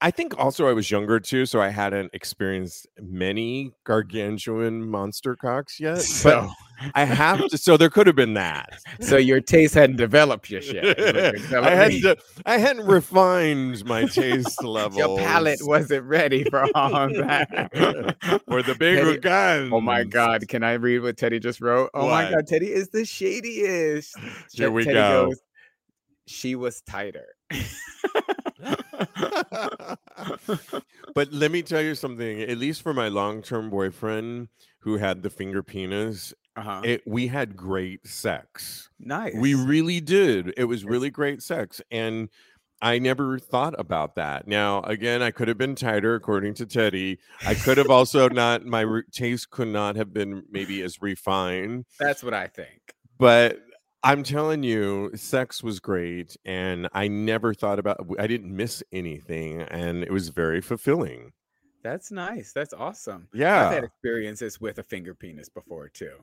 I 0.00 0.12
think 0.12 0.38
also 0.38 0.68
I 0.68 0.72
was 0.74 0.90
younger 0.92 1.18
too, 1.18 1.44
so 1.44 1.60
I 1.60 1.70
hadn't 1.70 2.10
experienced 2.14 2.86
many 3.00 3.72
gargantuan 3.82 4.88
monster 4.88 5.34
cocks 5.34 5.80
yet. 5.80 5.98
So, 6.02 6.48
I 6.94 7.02
have 7.04 7.44
to, 7.48 7.58
so 7.58 7.76
there 7.76 7.90
could 7.90 8.06
have 8.06 8.14
been 8.14 8.34
that. 8.34 8.78
so 9.00 9.16
your 9.16 9.40
taste 9.40 9.74
hadn't 9.74 9.96
developed 9.96 10.46
just 10.46 10.72
yet. 10.72 10.84
is 10.84 10.96
what 10.96 11.14
you're 11.40 11.48
telling 11.48 11.64
I 11.64 11.70
had 11.74 11.90
to, 12.02 12.16
I 12.46 12.58
hadn't 12.58 12.86
refined 12.86 13.84
my 13.86 14.04
taste 14.04 14.62
level. 14.62 14.98
Your 14.98 15.18
palate 15.18 15.58
wasn't 15.62 16.04
ready 16.04 16.44
for 16.44 16.64
all 16.76 17.08
that. 17.08 17.68
for 18.46 18.62
the 18.62 18.76
bigger 18.76 19.04
Teddy- 19.06 19.18
guns. 19.18 19.72
Oh 19.72 19.80
my 19.80 20.04
God! 20.04 20.46
Can 20.46 20.62
I 20.62 20.74
read 20.74 21.00
what 21.00 21.16
Teddy 21.16 21.40
just 21.40 21.60
wrote? 21.60 21.90
Oh 21.92 22.08
my 22.08 22.30
God! 22.30 22.46
Teddy 22.46 22.70
is 22.72 22.90
the 22.90 23.04
shadiest. 23.04 24.14
Here 24.52 24.70
we 24.70 24.84
Teddy 24.84 24.94
go. 24.94 25.26
goes, 25.30 25.40
she 26.28 26.54
was 26.54 26.80
tighter. 26.82 27.26
but 31.14 31.32
let 31.32 31.50
me 31.50 31.62
tell 31.62 31.82
you 31.82 31.94
something. 31.94 32.42
At 32.42 32.58
least 32.58 32.82
for 32.82 32.92
my 32.94 33.08
long-term 33.08 33.70
boyfriend 33.70 34.48
who 34.80 34.96
had 34.96 35.22
the 35.22 35.30
finger 35.30 35.62
penis, 35.62 36.34
uh-huh. 36.56 36.82
it 36.84 37.02
we 37.06 37.28
had 37.28 37.56
great 37.56 38.06
sex. 38.06 38.90
nice. 38.98 39.34
We 39.36 39.54
really 39.54 40.00
did. 40.00 40.52
It 40.56 40.64
was 40.64 40.84
really 40.84 41.10
great 41.10 41.42
sex, 41.42 41.80
and 41.90 42.28
I 42.80 42.98
never 42.98 43.38
thought 43.38 43.74
about 43.78 44.14
that. 44.16 44.46
Now, 44.46 44.82
again, 44.82 45.22
I 45.22 45.30
could 45.30 45.48
have 45.48 45.58
been 45.58 45.74
tighter, 45.74 46.14
according 46.14 46.54
to 46.54 46.66
Teddy. 46.66 47.18
I 47.44 47.54
could 47.54 47.76
have 47.78 47.90
also 47.90 48.28
not. 48.28 48.64
My 48.64 48.84
taste 49.12 49.50
could 49.50 49.68
not 49.68 49.96
have 49.96 50.12
been 50.12 50.44
maybe 50.50 50.82
as 50.82 51.02
refined, 51.02 51.86
That's 51.98 52.22
what 52.22 52.34
I 52.34 52.46
think. 52.46 52.94
but 53.18 53.60
I'm 54.02 54.22
telling 54.22 54.62
you, 54.62 55.10
sex 55.14 55.62
was 55.62 55.80
great, 55.80 56.36
and 56.44 56.88
I 56.92 57.08
never 57.08 57.52
thought 57.52 57.78
about. 57.78 58.06
I 58.18 58.26
didn't 58.26 58.54
miss 58.54 58.82
anything, 58.92 59.62
and 59.62 60.04
it 60.04 60.12
was 60.12 60.28
very 60.28 60.60
fulfilling. 60.60 61.32
That's 61.82 62.10
nice. 62.10 62.52
That's 62.52 62.72
awesome. 62.72 63.28
Yeah. 63.32 63.66
I've 63.66 63.74
had 63.74 63.84
experiences 63.84 64.60
with 64.60 64.78
a 64.78 64.82
finger 64.82 65.14
penis 65.14 65.48
before 65.48 65.88
too. 65.88 66.14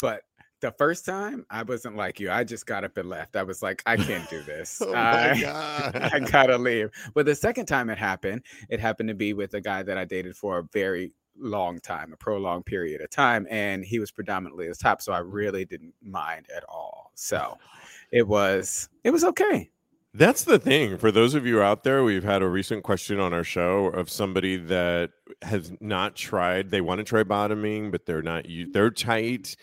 But 0.00 0.22
the 0.60 0.72
first 0.72 1.04
time 1.04 1.44
I 1.50 1.62
wasn't 1.62 1.96
like 1.96 2.18
you. 2.18 2.30
I 2.30 2.42
just 2.42 2.64
got 2.64 2.84
up 2.84 2.96
and 2.96 3.08
left. 3.08 3.36
I 3.36 3.42
was 3.42 3.62
like, 3.62 3.82
I 3.84 3.96
can't 3.96 4.28
do 4.30 4.42
this. 4.46 4.80
Oh 4.80 4.92
my 4.92 5.32
I, 5.32 5.40
god. 5.40 5.96
I 5.96 6.18
gotta 6.20 6.56
leave. 6.56 6.90
But 7.14 7.26
the 7.26 7.34
second 7.34 7.66
time 7.66 7.90
it 7.90 7.98
happened, 7.98 8.42
it 8.70 8.80
happened 8.80 9.10
to 9.10 9.14
be 9.14 9.34
with 9.34 9.52
a 9.54 9.60
guy 9.60 9.82
that 9.82 9.98
I 9.98 10.04
dated 10.04 10.36
for 10.36 10.58
a 10.58 10.64
very 10.72 11.12
long 11.36 11.80
time, 11.80 12.12
a 12.12 12.16
prolonged 12.16 12.64
period 12.64 13.02
of 13.02 13.10
time, 13.10 13.46
and 13.50 13.84
he 13.84 13.98
was 13.98 14.10
predominantly 14.10 14.68
the 14.68 14.74
top, 14.74 15.02
so 15.02 15.12
I 15.12 15.18
really 15.18 15.64
didn't 15.64 15.94
mind 16.00 16.46
at 16.54 16.64
all. 16.68 17.03
So 17.14 17.58
it 18.12 18.26
was 18.26 18.88
it 19.04 19.10
was 19.10 19.24
okay. 19.24 19.70
That's 20.16 20.44
the 20.44 20.58
thing. 20.60 20.96
For 20.98 21.10
those 21.10 21.34
of 21.34 21.44
you 21.44 21.60
out 21.60 21.82
there, 21.82 22.04
we've 22.04 22.22
had 22.22 22.40
a 22.42 22.48
recent 22.48 22.84
question 22.84 23.18
on 23.18 23.32
our 23.32 23.42
show 23.42 23.86
of 23.86 24.08
somebody 24.08 24.56
that 24.56 25.10
has 25.42 25.72
not 25.80 26.14
tried. 26.14 26.70
They 26.70 26.80
want 26.80 26.98
to 26.98 27.04
try 27.04 27.24
bottoming, 27.24 27.90
but 27.90 28.06
they're 28.06 28.22
not. 28.22 28.46
They're 28.72 28.90
tight. 28.90 29.56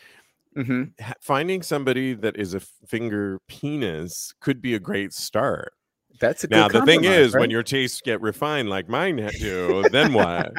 hmm 0.55 0.85
Finding 1.21 1.61
somebody 1.63 2.13
that 2.15 2.37
is 2.37 2.53
a 2.53 2.61
finger 2.61 3.39
penis 3.47 4.33
could 4.41 4.61
be 4.61 4.75
a 4.75 4.79
great 4.79 5.13
start. 5.13 5.73
That's 6.21 6.43
a 6.43 6.47
good 6.47 6.55
Now 6.55 6.67
the 6.67 6.85
thing 6.85 7.03
is, 7.03 7.35
when 7.35 7.49
your 7.49 7.63
tastes 7.63 7.99
get 7.99 8.21
refined 8.21 8.69
like 8.69 8.87
mine 8.87 9.15
do, 9.39 9.83
then 9.91 10.13
what? 10.13 10.53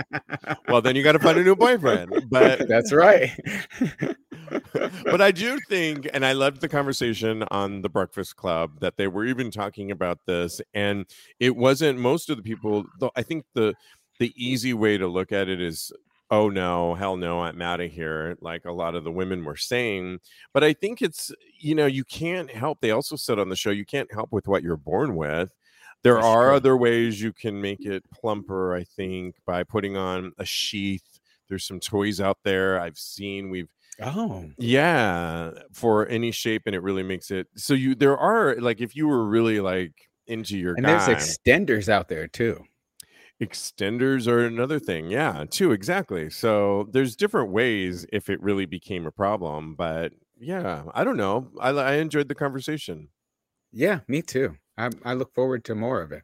well, 0.68 0.82
then 0.82 0.96
you 0.96 1.04
got 1.04 1.12
to 1.12 1.20
find 1.20 1.38
a 1.38 1.44
new 1.44 1.54
boyfriend. 1.54 2.28
But 2.28 2.66
That's 2.68 2.92
right. 2.92 3.30
but 5.04 5.20
I 5.20 5.30
do 5.30 5.58
think, 5.68 6.08
and 6.12 6.26
I 6.26 6.32
loved 6.32 6.60
the 6.60 6.68
conversation 6.68 7.44
on 7.52 7.82
the 7.82 7.88
Breakfast 7.88 8.34
Club 8.34 8.80
that 8.80 8.96
they 8.96 9.06
were 9.06 9.24
even 9.24 9.52
talking 9.52 9.92
about 9.92 10.18
this, 10.26 10.60
and 10.74 11.06
it 11.38 11.56
wasn't 11.56 12.00
most 12.00 12.28
of 12.28 12.36
the 12.36 12.42
people. 12.42 12.84
Though 12.98 13.12
I 13.14 13.22
think 13.22 13.44
the 13.54 13.74
the 14.18 14.32
easy 14.36 14.74
way 14.74 14.98
to 14.98 15.06
look 15.06 15.30
at 15.30 15.48
it 15.48 15.60
is, 15.60 15.92
oh 16.32 16.48
no, 16.48 16.94
hell 16.94 17.16
no, 17.16 17.42
I'm 17.42 17.60
out 17.60 17.80
of 17.80 17.92
here, 17.92 18.36
like 18.40 18.64
a 18.64 18.72
lot 18.72 18.94
of 18.94 19.04
the 19.04 19.12
women 19.12 19.44
were 19.44 19.56
saying. 19.56 20.18
But 20.52 20.64
I 20.64 20.72
think 20.72 21.02
it's 21.02 21.30
you 21.60 21.76
know 21.76 21.86
you 21.86 22.04
can't 22.04 22.50
help. 22.50 22.80
They 22.80 22.90
also 22.90 23.14
said 23.14 23.38
on 23.38 23.50
the 23.50 23.56
show 23.56 23.70
you 23.70 23.84
can't 23.84 24.12
help 24.12 24.32
with 24.32 24.48
what 24.48 24.62
you're 24.64 24.76
born 24.76 25.14
with. 25.14 25.52
There 26.02 26.14
That's 26.14 26.26
are 26.26 26.48
true. 26.48 26.56
other 26.56 26.76
ways 26.76 27.22
you 27.22 27.32
can 27.32 27.60
make 27.60 27.84
it 27.84 28.02
plumper. 28.10 28.74
I 28.74 28.82
think 28.82 29.36
by 29.46 29.62
putting 29.62 29.96
on 29.96 30.32
a 30.38 30.44
sheath. 30.44 31.04
There's 31.48 31.66
some 31.66 31.80
toys 31.80 32.18
out 32.18 32.38
there 32.44 32.80
I've 32.80 32.96
seen. 32.96 33.50
We've 33.50 33.68
oh, 34.00 34.46
yeah, 34.56 35.50
for 35.70 36.08
any 36.08 36.30
shape, 36.30 36.62
and 36.64 36.74
it 36.74 36.82
really 36.82 37.02
makes 37.02 37.30
it 37.30 37.46
so 37.56 37.74
you. 37.74 37.94
There 37.94 38.16
are 38.16 38.56
like 38.56 38.80
if 38.80 38.96
you 38.96 39.06
were 39.06 39.26
really 39.26 39.60
like 39.60 39.92
into 40.26 40.56
your 40.56 40.74
and 40.76 40.86
guy, 40.86 41.04
there's 41.04 41.38
extenders 41.38 41.90
out 41.90 42.08
there 42.08 42.26
too. 42.26 42.64
Extenders 43.42 44.26
are 44.28 44.44
another 44.44 44.78
thing. 44.78 45.10
Yeah, 45.10 45.44
too 45.50 45.72
exactly. 45.72 46.30
So 46.30 46.88
there's 46.92 47.16
different 47.16 47.50
ways 47.52 48.06
if 48.12 48.30
it 48.30 48.40
really 48.42 48.66
became 48.66 49.06
a 49.06 49.12
problem. 49.12 49.74
But 49.74 50.12
yeah, 50.38 50.84
I 50.94 51.04
don't 51.04 51.16
know. 51.16 51.50
I 51.60 51.70
I 51.70 51.94
enjoyed 51.94 52.28
the 52.28 52.34
conversation. 52.34 53.08
Yeah, 53.72 54.02
me 54.06 54.22
too. 54.22 54.58
I, 54.76 54.90
I 55.04 55.14
look 55.14 55.34
forward 55.34 55.64
to 55.64 55.74
more 55.74 56.00
of 56.00 56.12
it. 56.12 56.22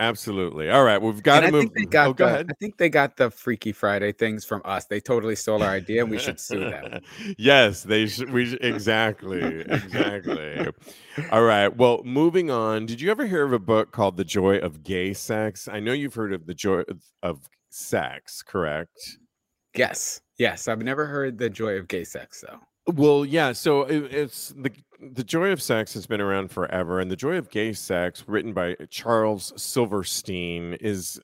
Absolutely. 0.00 0.70
All 0.70 0.82
right, 0.82 1.00
we've 1.00 1.22
got 1.22 1.44
And 1.44 1.52
to 1.52 1.58
I 1.58 1.60
move. 1.60 1.60
think 1.60 1.74
they 1.74 1.84
got 1.84 2.08
oh, 2.08 2.12
go 2.14 2.24
ahead. 2.26 2.46
I 2.50 2.54
think 2.54 2.78
they 2.78 2.88
got 2.88 3.18
the 3.18 3.30
Freaky 3.30 3.70
Friday 3.70 4.12
things 4.12 4.46
from 4.46 4.62
us. 4.64 4.86
They 4.86 4.98
totally 4.98 5.36
stole 5.36 5.62
our 5.62 5.68
idea, 5.68 6.00
and 6.02 6.10
we 6.10 6.18
should 6.18 6.40
sue 6.40 6.60
them. 6.70 7.02
yes, 7.38 7.82
they 7.82 8.06
should. 8.06 8.32
We 8.32 8.56
exactly, 8.62 9.60
exactly. 9.60 10.68
All 11.30 11.42
right. 11.42 11.68
Well, 11.76 12.00
moving 12.02 12.50
on. 12.50 12.86
Did 12.86 13.02
you 13.02 13.10
ever 13.10 13.26
hear 13.26 13.44
of 13.44 13.52
a 13.52 13.58
book 13.58 13.92
called 13.92 14.16
"The 14.16 14.24
Joy 14.24 14.56
of 14.56 14.82
Gay 14.82 15.12
Sex"? 15.12 15.68
I 15.68 15.80
know 15.80 15.92
you've 15.92 16.14
heard 16.14 16.32
of 16.32 16.46
the 16.46 16.54
joy 16.54 16.80
of, 16.88 17.02
of 17.22 17.50
sex, 17.68 18.42
correct? 18.42 19.18
Yes, 19.76 20.22
yes. 20.38 20.66
I've 20.66 20.82
never 20.82 21.04
heard 21.04 21.36
the 21.36 21.50
joy 21.50 21.74
of 21.74 21.88
gay 21.88 22.04
sex 22.04 22.42
though. 22.48 22.58
Well, 22.86 23.24
yeah. 23.24 23.52
So 23.52 23.82
it, 23.82 24.12
it's 24.12 24.48
the 24.56 24.70
the 25.00 25.24
joy 25.24 25.50
of 25.50 25.62
sex 25.62 25.94
has 25.94 26.06
been 26.06 26.20
around 26.20 26.50
forever, 26.50 27.00
and 27.00 27.10
the 27.10 27.16
joy 27.16 27.36
of 27.36 27.50
gay 27.50 27.72
sex, 27.72 28.24
written 28.26 28.52
by 28.52 28.76
Charles 28.90 29.52
Silverstein, 29.56 30.74
is 30.74 31.20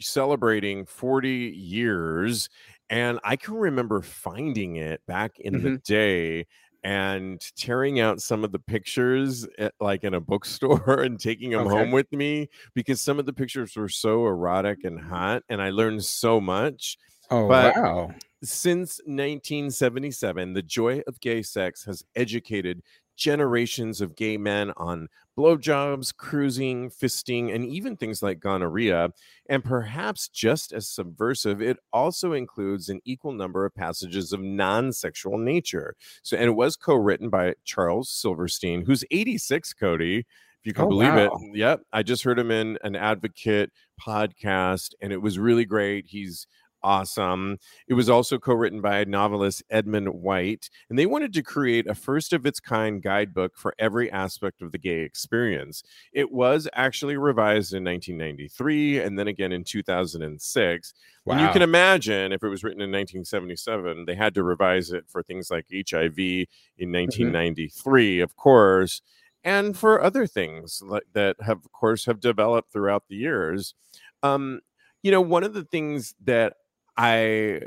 celebrating 0.00 0.84
40 0.84 1.30
years. 1.30 2.48
And 2.90 3.18
I 3.24 3.36
can 3.36 3.54
remember 3.54 4.02
finding 4.02 4.76
it 4.76 5.00
back 5.06 5.38
in 5.40 5.62
the 5.62 5.70
mm-hmm. 5.70 5.76
day 5.84 6.46
and 6.82 7.40
tearing 7.56 7.98
out 7.98 8.20
some 8.20 8.44
of 8.44 8.52
the 8.52 8.58
pictures 8.58 9.46
at, 9.58 9.72
like 9.80 10.04
in 10.04 10.12
a 10.12 10.20
bookstore 10.20 11.00
and 11.02 11.18
taking 11.18 11.50
them 11.50 11.66
Okay. 11.66 11.76
home 11.76 11.90
with 11.90 12.12
me 12.12 12.50
because 12.74 13.00
some 13.00 13.18
of 13.18 13.24
the 13.24 13.32
pictures 13.32 13.74
were 13.74 13.88
so 13.88 14.26
erotic 14.26 14.84
and 14.84 15.00
hot 15.00 15.42
and 15.48 15.62
I 15.62 15.70
learned 15.70 16.04
so 16.04 16.42
much 16.42 16.98
Oh 17.30 17.48
But- 17.48 17.76
wow! 17.76 18.14
Since 18.44 19.00
1977, 19.06 20.52
the 20.52 20.62
joy 20.62 21.02
of 21.06 21.20
gay 21.20 21.42
sex 21.42 21.84
has 21.84 22.04
educated 22.14 22.82
generations 23.16 24.00
of 24.00 24.16
gay 24.16 24.36
men 24.36 24.72
on 24.76 25.08
blowjobs, 25.38 26.14
cruising, 26.16 26.90
fisting, 26.90 27.54
and 27.54 27.64
even 27.64 27.96
things 27.96 28.22
like 28.22 28.40
gonorrhea. 28.40 29.10
And 29.48 29.64
perhaps 29.64 30.28
just 30.28 30.72
as 30.72 30.88
subversive, 30.88 31.62
it 31.62 31.78
also 31.92 32.32
includes 32.32 32.88
an 32.88 33.00
equal 33.04 33.32
number 33.32 33.64
of 33.64 33.74
passages 33.74 34.32
of 34.32 34.40
non 34.40 34.92
sexual 34.92 35.38
nature. 35.38 35.94
So, 36.22 36.36
and 36.36 36.46
it 36.46 36.54
was 36.54 36.76
co 36.76 36.94
written 36.96 37.30
by 37.30 37.54
Charles 37.64 38.10
Silverstein, 38.10 38.84
who's 38.84 39.04
86, 39.10 39.72
Kodi. 39.74 40.18
If 40.20 40.68
you 40.68 40.72
can 40.72 40.84
Oh, 40.86 40.88
believe 40.88 41.12
wow. 41.14 41.26
it. 41.26 41.56
Yep. 41.56 41.82
I 41.92 42.02
just 42.02 42.22
heard 42.24 42.38
him 42.38 42.50
in 42.50 42.78
an 42.82 42.96
advocate 42.96 43.70
podcast, 44.00 44.94
and 45.02 45.12
it 45.12 45.20
was 45.20 45.38
really 45.38 45.66
great. 45.66 46.06
He's 46.08 46.46
awesome. 46.84 47.58
It 47.88 47.94
was 47.94 48.08
also 48.08 48.38
co 48.38 48.52
written 48.54 48.80
by 48.80 49.02
novelist 49.04 49.64
Edmund 49.70 50.08
White, 50.08 50.70
and 50.88 50.98
they 50.98 51.06
wanted 51.06 51.32
to 51.32 51.42
create 51.42 51.88
a 51.88 51.94
first 51.94 52.32
of 52.32 52.46
its 52.46 52.60
kind 52.60 53.02
guidebook 53.02 53.56
for 53.56 53.74
every 53.78 54.10
aspect 54.12 54.62
of 54.62 54.70
the 54.70 54.78
gay 54.78 55.00
experience. 55.00 55.82
It 56.12 56.30
was 56.30 56.68
actually 56.74 57.16
revised 57.16 57.72
in 57.72 57.82
1993 57.82 59.00
and 59.00 59.18
then 59.18 59.26
again 59.26 59.50
in 59.50 59.64
2006. 59.64 60.94
And 61.26 61.40
you 61.40 61.48
can 61.48 61.62
imagine 61.62 62.32
if 62.32 62.42
it 62.42 62.48
was 62.48 62.62
written 62.62 62.82
in 62.82 62.90
1977, 62.90 64.04
they 64.04 64.14
had 64.14 64.34
to 64.34 64.42
revise 64.42 64.90
it 64.90 65.06
for 65.08 65.22
things 65.22 65.50
like 65.50 65.64
HIV 65.70 66.18
in 66.18 66.92
1993, 66.92 68.20
of 68.20 68.36
course, 68.36 69.00
and 69.42 69.76
for 69.76 70.02
other 70.02 70.26
things 70.26 70.82
like 70.84 71.04
that 71.14 71.36
have, 71.40 71.64
of 71.64 71.72
course, 71.72 72.04
have 72.04 72.20
developed 72.20 72.72
throughout 72.72 73.04
the 73.08 73.16
years. 73.16 73.74
Um, 74.22 74.60
you 75.02 75.10
know, 75.10 75.20
one 75.20 75.44
of 75.44 75.54
the 75.54 75.64
things 75.64 76.14
that 76.24 76.54
I 76.96 77.60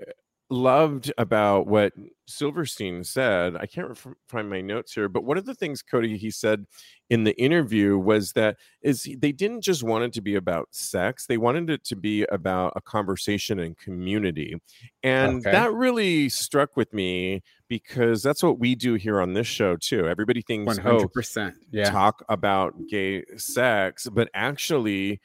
loved 0.50 1.12
about 1.18 1.68
what 1.68 1.92
Silverstein 2.26 3.04
said, 3.04 3.58
I 3.58 3.66
can't 3.66 3.98
find 4.30 4.50
my 4.50 4.62
notes 4.62 4.94
here, 4.94 5.10
but 5.10 5.26
one 5.26 5.38
of 5.38 5.46
the 5.46 5.54
things 5.54 5.84
Kodi 5.84 6.16
he 6.18 6.32
said 6.32 6.66
in 7.10 7.26
the 7.26 7.38
interview 7.42 7.98
was 7.98 8.32
that 8.34 8.56
is 8.82 9.10
they 9.18 9.34
didn't 9.34 9.62
just 9.62 9.84
want 9.84 10.06
it 10.06 10.14
to 10.14 10.22
be 10.22 10.36
about 10.36 10.70
sex, 10.72 11.26
they 11.26 11.38
wanted 11.38 11.70
it 11.70 11.84
to 11.86 11.98
be 11.98 12.24
about 12.32 12.72
a 12.78 12.82
conversation 12.82 13.60
and 13.60 13.78
community. 13.78 14.56
And 15.04 15.40
Okay. 15.40 15.52
that 15.52 15.74
really 15.74 16.30
struck 16.30 16.78
with 16.78 16.94
me 16.94 17.42
because 17.68 18.24
that's 18.24 18.42
what 18.44 18.58
we 18.60 18.74
do 18.76 18.94
here 18.94 19.20
on 19.20 19.34
this 19.34 19.48
show 19.48 19.76
too. 19.76 20.08
Everybody 20.08 20.42
thinks, 20.42 20.78
oh, 20.80 20.84
one 20.84 20.86
hundred 20.86 21.14
percent 21.14 21.56
Yeah. 21.72 21.92
talk 21.92 22.24
about 22.30 22.74
gay 22.90 23.26
sex, 23.36 24.08
but 24.10 24.30
actually, 24.34 25.20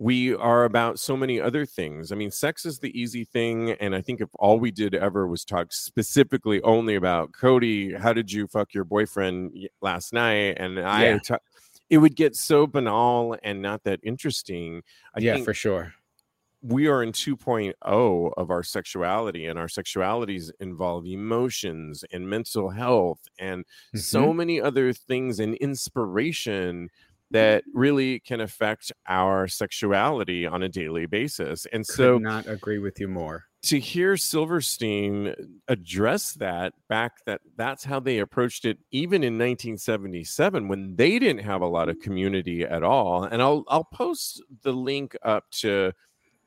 we 0.00 0.32
are 0.36 0.62
about 0.64 1.00
so 1.00 1.16
many 1.16 1.40
other 1.40 1.66
things. 1.66 2.12
I 2.12 2.14
mean, 2.14 2.30
sex 2.30 2.64
is 2.64 2.78
the 2.78 2.96
easy 2.98 3.24
thing. 3.24 3.72
And 3.72 3.96
I 3.96 4.00
think 4.00 4.20
if 4.20 4.28
all 4.38 4.60
we 4.60 4.70
did 4.70 4.94
ever 4.94 5.26
was 5.26 5.44
talk 5.44 5.72
specifically 5.72 6.62
only 6.62 6.94
about 6.94 7.32
Kodi, 7.32 7.98
how 7.98 8.12
did 8.12 8.30
you 8.30 8.46
fuck 8.46 8.72
your 8.72 8.84
boyfriend 8.84 9.68
last 9.82 10.12
night? 10.12 10.56
And 10.58 10.78
I, 10.78 11.04
Yeah. 11.08 11.18
ta- 11.18 11.38
it 11.90 11.98
would 11.98 12.14
get 12.14 12.36
so 12.36 12.64
banal 12.64 13.36
and 13.42 13.60
not 13.60 13.82
that 13.84 13.98
interesting. 14.04 14.82
I 15.16 15.20
yeah, 15.20 15.34
think 15.34 15.44
for 15.46 15.54
sure. 15.54 15.92
we 16.62 16.86
are 16.86 17.02
in 17.02 17.10
2.0 17.10 18.32
of 18.36 18.50
our 18.50 18.62
sexuality 18.62 19.46
and 19.46 19.58
our 19.58 19.66
sexualities 19.68 20.52
involve 20.60 21.06
emotions 21.06 22.04
and 22.12 22.28
mental 22.30 22.70
health 22.70 23.20
and 23.40 23.64
Mm-hmm. 23.64 23.98
so 23.98 24.32
many 24.32 24.60
other 24.60 24.92
things 24.92 25.40
and 25.40 25.54
inspiration 25.56 26.88
that 27.30 27.64
really 27.74 28.20
can 28.20 28.40
affect 28.40 28.92
our 29.06 29.48
sexuality 29.48 30.46
on 30.46 30.62
a 30.62 30.68
daily 30.68 31.06
basis. 31.06 31.66
And 31.72 31.86
Could 31.86 31.94
so 31.96 32.18
not 32.18 32.46
agree 32.46 32.78
with 32.78 32.98
you 32.98 33.08
more. 33.08 33.44
to 33.64 33.78
hear 33.78 34.16
Silverstein 34.16 35.34
address 35.68 36.32
that 36.34 36.72
back 36.88 37.24
that 37.26 37.40
that's 37.56 37.84
how 37.84 38.00
they 38.00 38.18
approached 38.18 38.64
it 38.64 38.78
even 38.90 39.22
in 39.22 39.34
1977 39.34 40.68
when 40.68 40.96
they 40.96 41.18
didn't 41.18 41.44
have 41.44 41.60
a 41.60 41.66
lot 41.66 41.88
of 41.88 41.98
community 41.98 42.62
at 42.62 42.82
all 42.82 43.24
and 43.24 43.42
I'll 43.42 43.64
I'll 43.68 43.84
post 43.84 44.42
the 44.62 44.72
link 44.72 45.16
up 45.22 45.50
to 45.60 45.92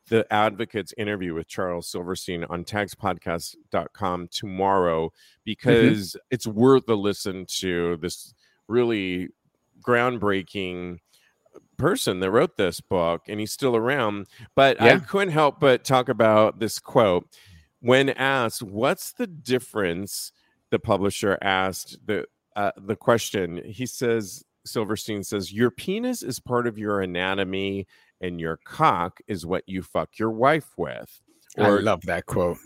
the 0.10 0.32
advocates 0.32 0.94
interview 0.98 1.34
with 1.34 1.48
Charles 1.48 1.90
Silverstein 1.90 2.44
on 2.46 2.66
tagspodcast.com 2.66 4.28
tomorrow 4.32 5.06
mm-hmm. 5.06 5.42
because 5.46 6.18
it's 6.30 6.48
worth 6.48 6.88
a 6.90 6.96
listen 6.96 7.46
to 7.60 7.98
this 7.98 8.34
really 8.68 9.30
groundbreaking 9.82 10.98
person 11.78 12.20
that 12.20 12.32
wrote 12.32 12.58
this 12.58 12.80
book 12.80 13.24
and 13.28 13.40
he's 13.40 13.52
still 13.52 13.76
around 13.76 14.28
but 14.56 14.80
i 14.82 14.98
couldn't 15.00 15.34
help 15.34 15.60
but 15.60 15.84
talk 15.84 16.10
about 16.10 16.60
this 16.60 16.80
quote. 16.80 17.28
When 17.80 18.10
asked 18.10 18.62
what's 18.62 19.12
the 19.14 19.28
difference 19.28 20.32
the 20.72 20.80
publisher 20.80 21.38
asked 21.42 21.98
the 22.06 22.26
uh, 22.56 22.72
the 22.78 22.96
question. 22.96 23.62
He 23.66 23.86
says 23.86 24.44
silverstein 24.66 25.24
says 25.24 25.52
your 25.52 25.72
penis 25.72 26.22
is 26.22 26.40
part 26.40 26.68
of 26.68 26.78
your 26.78 27.02
anatomy 27.02 27.88
and 28.22 28.40
your 28.40 28.58
cock 28.58 29.20
is 29.28 29.46
what 29.46 29.64
you 29.66 29.82
fuck 29.82 30.20
your 30.20 30.30
wife 30.30 30.70
with 30.78 31.22
I 31.58 31.70
love 31.70 32.01
that 32.03 32.25
quote. 32.25 32.58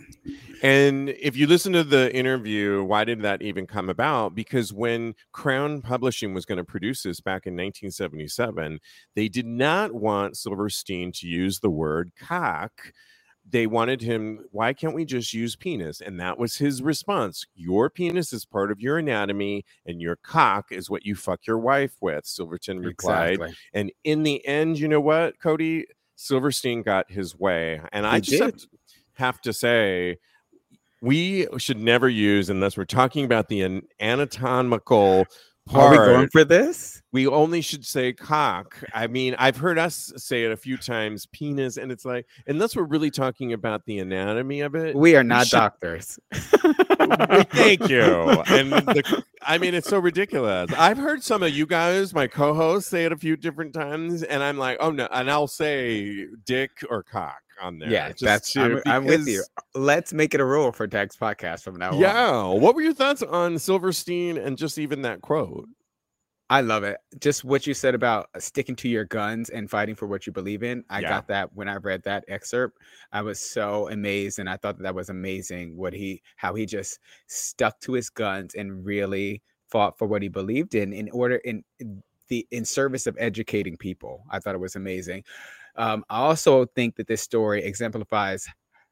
and 0.61 1.09
if 1.09 1.35
you 1.35 1.47
listen 1.47 1.73
to 1.73 1.83
the 1.83 2.13
interview, 2.15 2.83
why 2.83 3.03
did 3.03 3.21
that 3.23 3.41
even 3.41 3.65
come 3.65 3.89
about? 3.89 4.35
Because 4.35 4.71
when 4.71 5.15
Crown 5.31 5.81
Publishing 5.81 6.33
was 6.33 6.45
going 6.45 6.57
to 6.57 6.63
produce 6.63 7.03
this 7.03 7.19
back 7.19 7.47
in 7.47 7.53
1977, 7.53 8.79
they 9.15 9.27
did 9.27 9.47
not 9.47 9.93
want 9.93 10.37
Silverstein 10.37 11.11
to 11.13 11.27
use 11.27 11.59
the 11.59 11.69
word 11.69 12.11
cock. 12.19 12.93
They 13.47 13.67
wanted 13.67 14.01
him, 14.01 14.45
why 14.51 14.73
can't 14.73 14.95
we 14.95 15.05
just 15.05 15.31
use 15.31 15.55
penis? 15.55 16.01
And 16.01 16.19
that 16.19 16.39
was 16.39 16.57
his 16.57 16.81
response. 16.81 17.45
Your 17.53 17.91
penis 17.91 18.33
is 18.33 18.43
part 18.43 18.71
of 18.71 18.79
your 18.79 18.97
anatomy, 18.97 19.65
and 19.85 20.01
your 20.01 20.15
cock 20.15 20.71
is 20.71 20.89
what 20.89 21.05
you 21.05 21.13
fuck 21.13 21.45
your 21.45 21.59
wife 21.59 21.93
with. 22.01 22.25
Silverton 22.25 22.79
replied. 22.79 23.33
Exactly. 23.33 23.55
And 23.73 23.91
in 24.03 24.23
the 24.23 24.45
end, 24.47 24.79
you 24.79 24.87
know 24.87 25.01
what, 25.01 25.37
Kodi? 25.39 25.83
Silverstein 26.15 26.81
got 26.81 27.11
his 27.11 27.37
way. 27.37 27.81
And 27.91 28.05
I 28.05 28.19
just 28.19 28.41
have 28.41 28.55
to, 28.55 28.67
have 29.13 29.41
to 29.41 29.53
say, 29.53 30.17
we 31.01 31.47
should 31.57 31.79
never 31.79 32.09
use, 32.09 32.49
unless 32.49 32.77
we're 32.77 32.85
talking 32.85 33.25
about 33.25 33.47
the 33.49 33.61
an- 33.61 33.83
anatomical 33.99 35.25
Are 35.73 35.91
we 35.91 35.97
going 35.97 36.15
part, 36.15 36.31
for 36.31 36.43
this? 36.43 37.01
we 37.11 37.27
only 37.27 37.61
should 37.61 37.85
say 37.85 38.13
cock. 38.13 38.83
I 38.93 39.07
mean, 39.07 39.35
I've 39.37 39.57
heard 39.57 39.77
us 39.77 40.11
say 40.17 40.45
it 40.45 40.51
a 40.51 40.57
few 40.57 40.77
times, 40.77 41.27
penis, 41.27 41.77
and 41.77 41.91
it's 41.91 42.05
like, 42.05 42.25
unless 42.47 42.75
we're 42.75 42.83
really 42.83 43.11
talking 43.11 43.53
about 43.53 43.85
the 43.85 43.99
anatomy 43.99 44.61
of 44.61 44.75
it. 44.75 44.95
We 44.95 45.15
are 45.15 45.23
not 45.23 45.47
should- 45.47 45.57
doctors. 45.57 46.19
Thank 47.51 47.89
you. 47.89 48.01
And 48.47 48.71
the, 48.71 49.23
I 49.41 49.57
mean, 49.57 49.73
it's 49.73 49.89
so 49.89 49.99
ridiculous. 49.99 50.71
I've 50.77 50.97
heard 50.97 51.23
some 51.23 51.43
of 51.43 51.51
you 51.51 51.65
guys, 51.65 52.13
my 52.13 52.27
co-hosts, 52.27 52.89
say 52.89 53.05
it 53.05 53.11
a 53.11 53.17
few 53.17 53.35
different 53.35 53.73
times, 53.73 54.23
and 54.23 54.43
I'm 54.43 54.57
like, 54.57 54.77
oh 54.79 54.91
no, 54.91 55.07
and 55.11 55.29
I'll 55.29 55.47
say 55.47 56.25
dick 56.45 56.71
or 56.89 57.03
cock 57.03 57.41
on 57.61 57.79
there. 57.79 57.89
Yeah, 57.89 58.09
just 58.09 58.23
that's 58.23 58.53
to- 58.53 58.81
I'm, 58.85 59.03
I'm 59.03 59.05
with 59.05 59.27
you. 59.27 59.43
Let's 59.73 60.13
make 60.13 60.33
it 60.33 60.41
a 60.41 60.45
rule 60.45 60.71
for 60.71 60.87
Tags 60.87 61.15
Podcast 61.15 61.63
from 61.63 61.77
now 61.77 61.91
on. 61.91 61.99
Yeah. 61.99 62.43
What 62.47 62.75
were 62.75 62.81
your 62.81 62.93
thoughts 62.93 63.21
on 63.23 63.59
Silverstein 63.59 64.37
and 64.37 64.57
just 64.57 64.77
even 64.77 65.03
that 65.03 65.21
quote? 65.21 65.67
I 66.49 66.61
love 66.61 66.83
it. 66.83 66.97
Just 67.19 67.43
what 67.43 67.65
you 67.65 67.73
said 67.73 67.95
about 67.95 68.29
uh, 68.35 68.39
sticking 68.39 68.75
to 68.77 68.87
your 68.89 69.05
guns 69.05 69.49
and 69.49 69.69
fighting 69.69 69.95
for 69.95 70.05
what 70.05 70.27
you 70.27 70.31
believe 70.33 70.61
in. 70.61 70.83
I 70.89 70.99
Yeah. 71.01 71.09
got 71.09 71.27
that 71.27 71.53
when 71.53 71.67
I 71.67 71.77
read 71.77 72.03
that 72.03 72.23
excerpt. 72.27 72.77
I 73.11 73.21
was 73.23 73.39
so 73.39 73.89
amazed, 73.89 74.37
and 74.37 74.47
I 74.47 74.57
thought 74.57 74.77
that, 74.77 74.83
that 74.83 74.95
was 74.95 75.09
amazing. 75.09 75.75
What 75.75 75.93
he, 75.93 76.21
how 76.35 76.53
he 76.53 76.67
just 76.67 76.99
stuck 77.27 77.79
to 77.81 77.93
his 77.93 78.09
guns 78.11 78.53
and 78.53 78.85
really 78.85 79.41
fought 79.69 79.97
for 79.97 80.07
what 80.07 80.21
he 80.21 80.27
believed 80.27 80.75
in, 80.75 80.93
in 80.93 81.09
order 81.09 81.37
in 81.37 81.63
in 81.79 82.03
the 82.27 82.47
in 82.51 82.63
service 82.65 83.07
of 83.07 83.15
educating 83.19 83.77
people. 83.77 84.23
I 84.29 84.39
thought 84.39 84.55
it 84.55 84.59
was 84.61 84.75
amazing. 84.75 85.23
Um, 85.75 86.05
I 86.09 86.19
also 86.19 86.65
think 86.67 86.95
that 86.97 87.07
this 87.07 87.21
story 87.21 87.63
exemplifies 87.63 88.47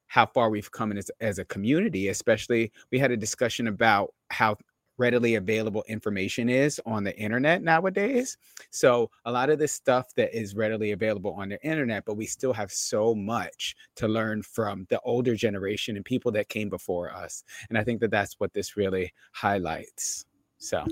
how 0.07 0.25
far 0.27 0.49
we've 0.49 0.71
come 0.71 0.91
in 0.91 0.97
as, 0.97 1.09
as 1.21 1.39
a 1.39 1.45
community. 1.45 2.09
Especially, 2.09 2.71
we 2.91 2.99
had 2.99 3.11
a 3.11 3.17
discussion 3.17 3.67
about 3.67 4.13
how 4.29 4.57
readily 4.97 5.35
available 5.35 5.83
information 5.87 6.49
is 6.49 6.79
on 6.85 7.03
the 7.03 7.17
internet 7.17 7.63
nowadays. 7.63 8.37
So 8.69 9.09
a 9.25 9.31
lot 9.31 9.49
of 9.49 9.59
this 9.59 9.71
stuff 9.71 10.13
that 10.15 10.37
is 10.37 10.55
readily 10.55 10.91
available 10.91 11.33
on 11.33 11.49
the 11.49 11.63
internet, 11.63 12.05
but 12.05 12.15
we 12.17 12.25
still 12.25 12.53
have 12.53 12.71
so 12.71 13.15
much 13.15 13.75
to 13.95 14.07
learn 14.07 14.43
from 14.43 14.85
the 14.89 14.99
older 15.01 15.35
generation 15.35 15.95
and 15.95 16.05
people 16.05 16.31
that 16.33 16.49
came 16.49 16.69
before 16.69 17.11
us. 17.11 17.43
And 17.69 17.77
I 17.77 17.83
think 17.83 17.99
that 18.01 18.11
that's 18.11 18.39
what 18.39 18.53
this 18.53 18.77
really 18.77 19.13
highlights. 19.31 20.25
So 20.57 20.85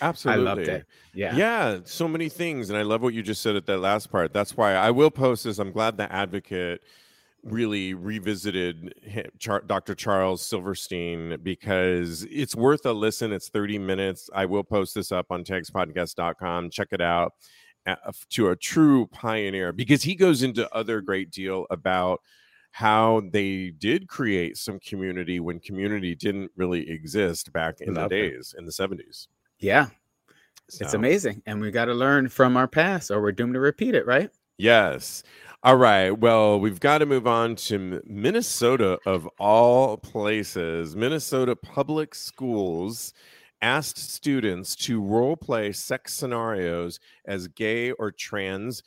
Absolutely. 0.00 0.42
I 0.42 0.44
loved 0.44 0.68
it. 0.68 0.86
Yeah. 1.14 1.36
Yeah, 1.36 1.78
so 1.84 2.08
many 2.08 2.28
things. 2.28 2.70
And 2.70 2.78
I 2.78 2.82
love 2.82 3.02
what 3.02 3.14
you 3.14 3.22
just 3.22 3.42
said 3.42 3.56
at 3.56 3.66
that 3.66 3.78
last 3.78 4.10
part. 4.10 4.32
That's 4.32 4.56
why 4.56 4.74
I 4.74 4.90
will 4.90 5.10
post 5.10 5.44
this. 5.44 5.58
I'm 5.58 5.72
glad 5.72 5.96
the 5.96 6.10
advocate 6.12 6.82
really 7.44 7.94
revisited 7.94 8.94
Dr. 9.66 9.94
Charles 9.94 10.42
Silverstein 10.42 11.38
because 11.42 12.26
it's 12.30 12.54
worth 12.54 12.86
a 12.86 12.92
listen. 12.92 13.32
It's 13.32 13.48
30 13.48 13.78
minutes. 13.78 14.30
I 14.34 14.46
will 14.46 14.64
post 14.64 14.94
this 14.94 15.10
up 15.10 15.26
on 15.30 15.44
tagspodcast.com. 15.44 16.70
Check 16.70 16.88
it 16.92 17.00
out 17.00 17.34
uh, 17.86 17.96
to 18.30 18.50
a 18.50 18.56
true 18.56 19.06
pioneer 19.06 19.72
because 19.72 20.02
he 20.02 20.14
goes 20.14 20.42
into 20.42 20.72
other 20.74 21.00
great 21.00 21.30
deal 21.30 21.66
about 21.70 22.20
how 22.70 23.22
they 23.32 23.70
did 23.70 24.08
create 24.08 24.56
some 24.56 24.78
community 24.80 25.40
when 25.40 25.60
community 25.60 26.14
didn't 26.14 26.50
really 26.56 26.88
exist 26.88 27.52
back 27.52 27.80
in 27.80 27.94
Love 27.94 28.10
the 28.10 28.16
it. 28.16 28.30
days 28.30 28.54
in 28.56 28.64
the 28.64 28.72
70s. 28.72 29.26
Yeah. 29.58 29.88
It's 30.80 30.94
amazing. 30.94 31.42
And 31.44 31.60
we 31.60 31.70
got 31.70 31.86
to 31.86 31.94
learn 31.94 32.28
from 32.28 32.56
our 32.56 32.66
past 32.66 33.10
or 33.10 33.20
we're 33.20 33.32
doomed 33.32 33.54
to 33.54 33.60
repeat 33.60 33.94
it, 33.94 34.06
right? 34.06 34.30
Yes. 34.56 35.22
All 35.64 35.76
right. 35.76 36.10
Well, 36.10 36.58
we've 36.58 36.80
got 36.80 36.98
to 36.98 37.06
move 37.06 37.26
on 37.26 37.54
to 37.56 38.02
Minnesota 38.04 38.98
of 39.06 39.28
all 39.38 39.96
places. 39.96 40.96
Minnesota 40.96 41.54
Public 41.54 42.14
Schools 42.14 43.12
asked 43.60 43.96
students 43.98 44.74
to 44.74 45.00
role 45.00 45.36
play 45.36 45.70
sex 45.70 46.14
scenarios 46.14 46.98
as 47.26 47.46
gay 47.46 47.92
or 47.92 48.10
trans 48.10 48.82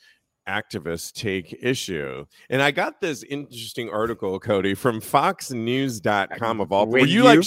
activists 0.48 1.12
take 1.12 1.56
issue. 1.60 2.24
And 2.48 2.62
I 2.62 2.70
got 2.70 3.00
this 3.00 3.22
interesting 3.24 3.90
article, 3.90 4.38
Kodi, 4.40 4.76
from 4.76 5.00
foxnews.com 5.00 6.60
of 6.60 6.72
all. 6.72 6.86
Were 6.86 7.00
When 7.00 7.08
you, 7.08 7.24
like 7.24 7.40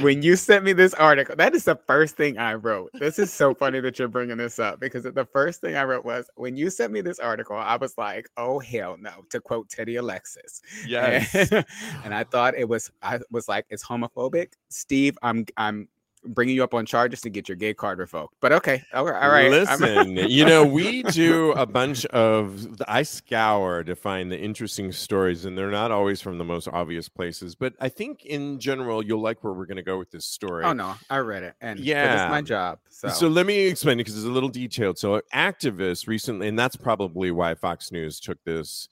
when 0.00 0.22
you 0.22 0.36
sent 0.36 0.64
me 0.64 0.72
this 0.72 0.94
article, 0.94 1.36
that 1.36 1.54
is 1.54 1.64
the 1.64 1.78
first 1.86 2.16
thing 2.16 2.38
I 2.38 2.54
wrote. 2.54 2.90
This 2.94 3.18
is 3.18 3.32
so 3.32 3.54
funny 3.54 3.80
that 3.80 3.98
you're 3.98 4.08
bringing 4.08 4.36
this 4.36 4.58
up 4.58 4.80
because 4.80 5.04
the 5.04 5.28
first 5.32 5.60
thing 5.60 5.76
I 5.76 5.84
wrote 5.84 6.04
was 6.04 6.28
when 6.36 6.56
you 6.56 6.70
sent 6.70 6.92
me 6.92 7.00
this 7.00 7.18
article, 7.18 7.56
I 7.56 7.76
was 7.76 7.96
like, 7.96 8.28
"Oh 8.36 8.58
hell 8.58 8.96
no!" 8.98 9.24
To 9.30 9.40
quote 9.40 9.68
Teddy 9.68 9.96
Alexis. 9.96 10.60
yes. 10.86 11.34
And, 11.34 11.64
and 12.04 12.14
I 12.14 12.24
thought 12.24 12.54
it 12.54 12.68
was, 12.68 12.90
I 13.02 13.20
was 13.30 13.48
like, 13.48 13.66
"It's 13.70 13.84
homophobic." 13.84 14.52
Steve, 14.68 15.16
I'm, 15.22 15.46
I'm 15.56 15.88
bringing 16.24 16.54
you 16.54 16.62
up 16.62 16.74
on 16.74 16.84
charges 16.86 17.20
to 17.22 17.30
get 17.30 17.48
your 17.48 17.56
gay 17.56 17.72
card 17.74 17.98
revoked. 17.98 18.34
But 18.40 18.52
okay, 18.52 18.82
all 18.92 19.04
right, 19.04 19.22
all 19.22 19.30
right. 19.30 19.50
Listen, 19.50 20.16
you 20.28 20.44
know, 20.44 20.64
we 20.64 21.02
do 21.04 21.52
a 21.52 21.66
bunch 21.66 22.04
of, 22.06 22.66
I 22.86 23.02
scour 23.02 23.82
to 23.84 23.96
find 23.96 24.30
the 24.30 24.38
interesting 24.38 24.92
stories, 24.92 25.44
and 25.44 25.56
they're 25.56 25.70
not 25.70 25.90
always 25.90 26.20
from 26.20 26.38
the 26.38 26.44
most 26.44 26.68
obvious 26.68 27.08
places. 27.08 27.54
But 27.54 27.74
I 27.80 27.88
think 27.88 28.24
in 28.26 28.58
general, 28.60 29.04
you'll 29.04 29.22
like 29.22 29.42
where 29.42 29.52
we're 29.52 29.66
going 29.66 29.76
to 29.78 29.82
go 29.82 29.98
with 29.98 30.10
this 30.10 30.26
story. 30.26 30.64
oh 30.64 30.72
no, 30.72 30.94
I 31.08 31.18
read 31.18 31.42
it, 31.42 31.54
and 31.60 31.78
yeah, 31.80 32.04
Yeah. 32.04 32.24
it's 32.24 32.30
my 32.30 32.42
job. 32.42 32.78
So, 32.90 33.08
So 33.08 33.28
let 33.28 33.46
me 33.46 33.66
explain 33.66 33.94
it 33.98 34.04
because 34.04 34.16
it's 34.16 34.26
a 34.26 34.30
little 34.30 34.48
detailed. 34.50 34.98
So 34.98 35.20
activists 35.34 36.06
recently, 36.06 36.48
and 36.48 36.58
that's 36.58 36.76
probably 36.76 37.30
why 37.30 37.54
Fox 37.54 37.90
News 37.92 38.20
took 38.20 38.38
this 38.44 38.88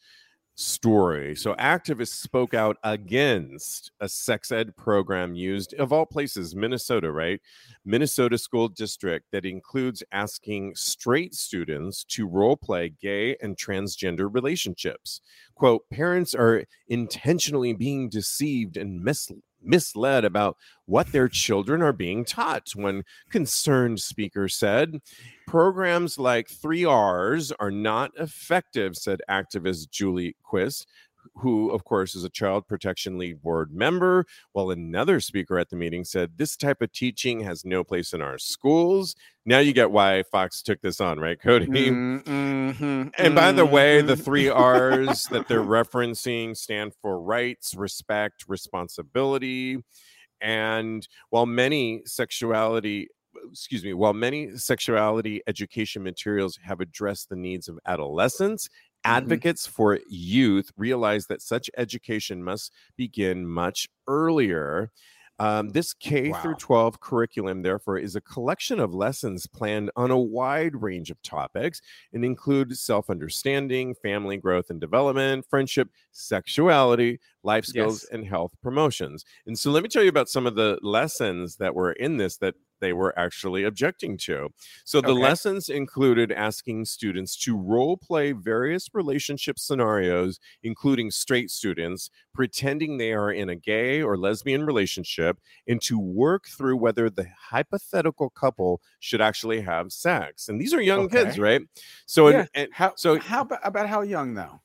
story. 0.59 1.37
So 1.37 1.55
activists 1.55 2.21
spoke 2.21 2.53
out 2.53 2.79
against 2.83 3.93
a 4.01 4.09
sex 4.09 4.51
ed 4.51 4.75
program 4.77 5.37
used 5.37 5.73
of 5.75 5.93
all 5.93 6.05
places, 6.05 6.57
Minnesota, 6.57 7.13
right? 7.13 7.41
Minnesota 7.85 8.37
school 8.37 8.69
district 8.69 9.27
that 9.31 9.45
includes 9.45 10.03
asking 10.11 10.75
straight 10.75 11.33
students 11.35 12.03
to 12.05 12.27
role 12.27 12.57
play 12.57 12.93
gay 13.01 13.37
and 13.41 13.57
transgender 13.57 14.29
relationships. 14.33 15.21
Quote, 15.55 15.89
parents 15.91 16.35
are 16.35 16.65
intentionally 16.89 17.73
being 17.73 18.09
deceived 18.09 18.77
and 18.77 19.01
mis- 19.01 19.31
misled 19.63 20.25
about 20.25 20.57
what 20.87 21.13
their 21.13 21.29
children 21.29 21.83
are 21.83 21.93
being 21.93 22.25
taught, 22.25 22.69
one 22.75 23.05
concerned 23.31 24.01
speaker 24.01 24.49
said. 24.49 25.01
Programs 25.47 26.19
like 26.19 26.49
3Rs 26.49 27.53
are 27.59 27.71
not 27.71 28.13
effective, 28.19 28.97
said 28.97 29.21
activist 29.29 29.91
Julie 29.91 30.37
Quist. 30.43 30.87
who, 31.37 31.71
of 31.71 31.85
course, 31.85 32.15
is 32.15 32.25
a 32.25 32.31
Child 32.31 32.67
Protection 32.67 33.19
League 33.19 33.43
board 33.43 33.73
member, 33.73 34.27
while 34.53 34.71
another 34.71 35.21
speaker 35.21 35.59
at 35.59 35.71
the 35.71 35.77
meeting 35.77 36.05
said 36.05 36.37
this 36.37 36.57
type 36.57 36.83
of 36.83 36.93
teaching 36.93 37.41
has 37.41 37.65
no 37.65 37.85
place 37.85 38.13
in 38.13 38.23
our 38.23 38.39
schools. 38.39 39.15
Now 39.49 39.61
you 39.61 39.73
get 39.73 39.91
why 39.91 40.25
Fox 40.25 40.61
took 40.61 40.83
this 40.83 41.01
on, 41.01 41.19
right, 41.19 41.41
Kodi? 41.41 41.69
Mm-hmm, 41.69 43.09
And 43.17 43.35
by 43.35 43.51
the 43.53 43.65
way, 43.65 44.03
the 44.03 44.15
mhm. 44.15 44.23
three 44.23 44.51
R's 44.51 45.25
that 45.31 45.49
they're 45.49 45.63
referencing 45.63 46.55
stand 46.55 46.93
for 47.01 47.19
rights, 47.19 47.75
respect, 47.75 48.45
responsibility. 48.47 49.83
And 50.43 51.09
while 51.31 51.47
many 51.47 52.03
sexuality, 52.05 53.09
excuse 53.51 53.83
me, 53.83 53.95
while 53.95 54.13
many 54.13 54.55
sexuality 54.59 55.41
education 55.47 56.03
materials 56.03 56.59
have 56.63 56.83
addressed 56.83 57.31
the 57.31 57.37
needs 57.37 57.69
of 57.69 57.79
adolescents, 57.87 58.69
advocates 59.03 59.67
for 59.67 59.99
youth 60.11 60.71
realize 60.77 61.27
that 61.29 61.41
such 61.41 61.71
education 61.79 62.45
must 62.45 62.71
begin 62.99 63.47
much 63.47 63.89
earlier. 64.07 64.91
Um, 65.39 65.71
this 65.71 65.93
K 65.95 66.33
through 66.33 66.57
12 66.57 67.01
curriculum, 67.01 67.63
therefore, 67.63 67.99
is 67.99 68.17
a 68.17 68.21
collection 68.21 68.81
of 68.81 68.95
lessons 68.95 69.47
planned 69.47 69.91
on 69.97 70.11
a 70.11 70.19
wide 70.19 70.83
range 70.83 71.11
of 71.11 71.23
topics 71.23 71.81
and 72.13 72.25
include 72.25 72.77
self 72.77 73.09
understanding, 73.09 73.95
family 73.95 74.37
growth 74.37 74.71
and 74.71 74.81
development, 74.81 75.47
friendship, 75.49 75.91
sexuality, 76.11 77.21
life 77.43 77.65
skills, 77.65 78.05
Yes. 78.05 78.09
and 78.13 78.27
health 78.27 78.55
promotions. 78.63 79.25
And 79.47 79.59
so, 79.59 79.71
let 79.71 79.83
me 79.83 79.89
tell 79.89 80.03
you 80.03 80.09
about 80.09 80.29
some 80.29 80.47
of 80.47 80.55
the 80.57 80.79
lessons 80.83 81.57
that 81.57 81.75
were 81.75 81.93
in 81.93 82.17
this 82.17 82.37
that 82.39 82.55
they 82.81 82.93
were 82.93 83.17
actually 83.19 83.65
objecting 83.65 84.17
to. 84.19 84.49
So, 84.85 85.01
the 85.01 85.09
Okay. 85.13 85.23
lessons 85.23 85.69
included 85.69 86.33
asking 86.33 86.85
students 86.87 87.37
to 87.45 87.57
role 87.57 87.97
play 87.97 88.33
various 88.33 88.89
relationship 88.95 89.59
scenarios, 89.59 90.39
including 90.63 91.11
straight 91.11 91.51
students, 91.51 92.11
pretending 92.35 92.97
they 92.99 93.13
are 93.13 93.31
in 93.33 93.49
a 93.49 93.57
gay 93.57 94.03
or 94.03 94.17
lesbian 94.17 94.65
relationship, 94.65 95.39
and 95.67 95.81
to 95.83 95.99
work 95.99 96.47
through 96.47 96.77
whether 96.77 97.11
the 97.11 97.27
hypothetical 97.51 98.31
couple 98.31 98.81
should 99.01 99.21
actually 99.21 99.61
have 99.61 99.93
sex. 99.93 100.49
And 100.49 100.61
these 100.61 100.73
are 100.75 100.81
young 100.81 101.09
kids, 101.09 101.39
right? 101.39 101.63
So, 102.07 102.29
Yeah. 102.29 102.41
and, 102.41 102.49
and 102.55 102.69
How 102.73 102.93
so- 102.97 103.19
how 103.19 103.43
about, 103.43 103.61
about 103.63 103.89
how 103.89 104.03
young 104.03 104.35
though? 104.35 104.61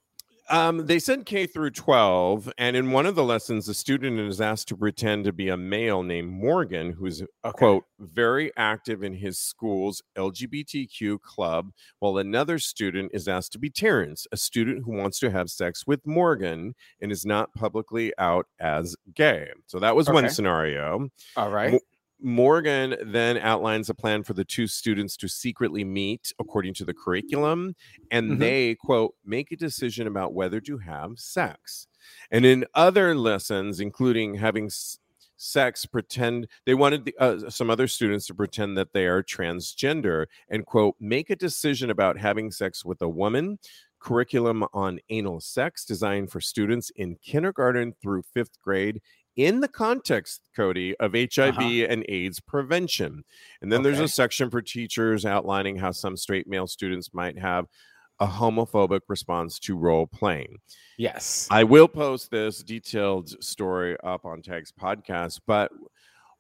Um, 0.50 0.86
they 0.86 1.00
said 1.00 1.26
K 1.26 1.46
through 1.48 1.72
12, 1.72 2.52
and 2.58 2.76
in 2.76 2.92
one 2.92 3.06
of 3.06 3.16
the 3.16 3.24
lessons, 3.24 3.66
the 3.66 3.74
student 3.74 4.20
is 4.20 4.42
asked 4.42 4.68
to 4.70 4.78
pretend 4.78 5.24
to 5.26 5.34
be 5.34 5.50
a 5.50 5.58
male 5.58 6.04
named 6.04 6.30
Morgan, 6.32 6.92
who's 6.92 7.22
Okay. 7.46 7.58
quote 7.58 7.84
very 8.00 8.52
active 8.58 9.04
in 9.04 9.14
his 9.14 9.40
school's 9.40 10.02
LGBTQ 10.18 11.22
club, 11.22 11.72
while 12.00 12.18
another 12.18 12.60
student 12.60 13.12
is 13.14 13.28
asked 13.28 13.54
to 13.54 13.60
be 13.60 13.70
Terrence, 13.70 14.28
a 14.32 14.38
student 14.38 14.84
who 14.84 14.92
wants 14.92 15.20
to 15.20 15.32
have 15.32 15.50
sex 15.50 15.88
with 15.88 16.06
Morgan 16.06 16.76
and 17.02 17.12
is 17.12 17.26
not 17.26 17.54
publicly 17.54 18.12
out 18.18 18.46
as 18.60 18.96
gay. 19.14 19.50
So 19.68 19.80
that 19.80 19.96
was 19.96 20.10
one 20.10 20.30
scenario. 20.30 21.10
All 21.38 21.50
right. 21.50 21.80
Morgan 22.24 22.96
then 23.06 23.38
outlines 23.38 23.90
a 23.90 23.94
plan 23.94 24.24
for 24.24 24.34
the 24.34 24.46
two 24.46 24.66
students 24.66 25.18
to 25.18 25.28
secretly 25.28 25.84
meet 25.84 26.34
according 26.40 26.74
to 26.76 26.86
the 26.86 26.94
curriculum, 26.94 27.76
and 28.12 28.32
Mhm. 28.32 28.40
they, 28.40 28.76
quote, 28.76 29.16
make 29.26 29.52
a 29.52 29.58
decision 29.58 30.08
about 30.08 30.34
whether 30.34 30.62
to 30.62 30.78
have 30.78 31.20
sex. 31.20 31.88
And 32.32 32.46
in 32.46 32.66
other 32.74 33.14
lessons, 33.16 33.80
including 33.80 34.36
having 34.36 34.66
s- 34.66 35.00
sex, 35.36 35.86
pretend 35.86 36.48
they 36.66 36.74
wanted 36.74 37.04
the, 37.06 37.16
uh, 37.20 37.50
some 37.50 37.70
other 37.70 37.88
students 37.88 38.26
to 38.28 38.34
pretend 38.34 38.78
that 38.78 38.94
they 38.94 39.06
are 39.06 39.22
transgender 39.22 40.28
and, 40.50 40.66
quote, 40.66 40.96
make 41.00 41.30
a 41.30 41.36
decision 41.36 41.90
about 41.90 42.18
having 42.18 42.50
sex 42.52 42.86
with 42.86 43.02
a 43.02 43.10
woman. 43.10 43.60
Curriculum 44.00 44.66
on 44.74 45.00
anal 45.10 45.40
sex 45.40 45.86
designed 45.86 46.32
for 46.32 46.42
students 46.42 46.90
in 46.92 47.16
kindergarten 47.16 47.94
through 48.02 48.24
fifth 48.34 48.62
grade 48.62 49.02
in 49.36 49.60
the 49.60 49.68
context, 49.68 50.42
Kodi, 50.58 50.94
of 51.00 51.14
HIV 51.14 51.58
uh-huh. 51.58 51.88
and 51.90 52.06
AIDS 52.08 52.40
prevention. 52.40 53.24
And 53.62 53.72
then 53.72 53.84
there's 53.84 54.00
a 54.00 54.08
section 54.08 54.50
for 54.50 54.62
teachers 54.62 55.26
outlining 55.26 55.78
how 55.78 55.92
some 55.92 56.18
straight 56.18 56.48
male 56.48 56.68
students 56.68 57.14
might 57.14 57.38
have 57.40 57.68
a 58.20 58.28
homophobic 58.28 59.02
response 59.08 59.60
to 59.60 59.76
role 59.76 60.08
playing. 60.08 60.58
Yes. 60.98 61.48
I 61.50 61.64
will 61.64 61.88
post 61.88 62.30
this 62.30 62.64
detailed 62.64 63.44
story 63.44 63.98
up 64.04 64.26
on 64.26 64.42
Tags 64.42 64.72
Podcast, 64.72 65.42
but 65.48 65.72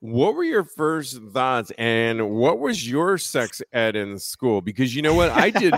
what 0.04 0.36
were 0.36 0.44
your 0.44 0.66
first 0.66 1.18
thoughts 1.32 1.72
and 1.78 2.30
what 2.30 2.60
was 2.60 2.86
your 2.86 3.18
sex 3.18 3.62
ed 3.72 3.96
in 3.96 4.20
school? 4.20 4.60
Because 4.60 4.94
you 4.94 5.02
know 5.02 5.14
what? 5.14 5.30
I 5.30 5.50
did 5.50 5.74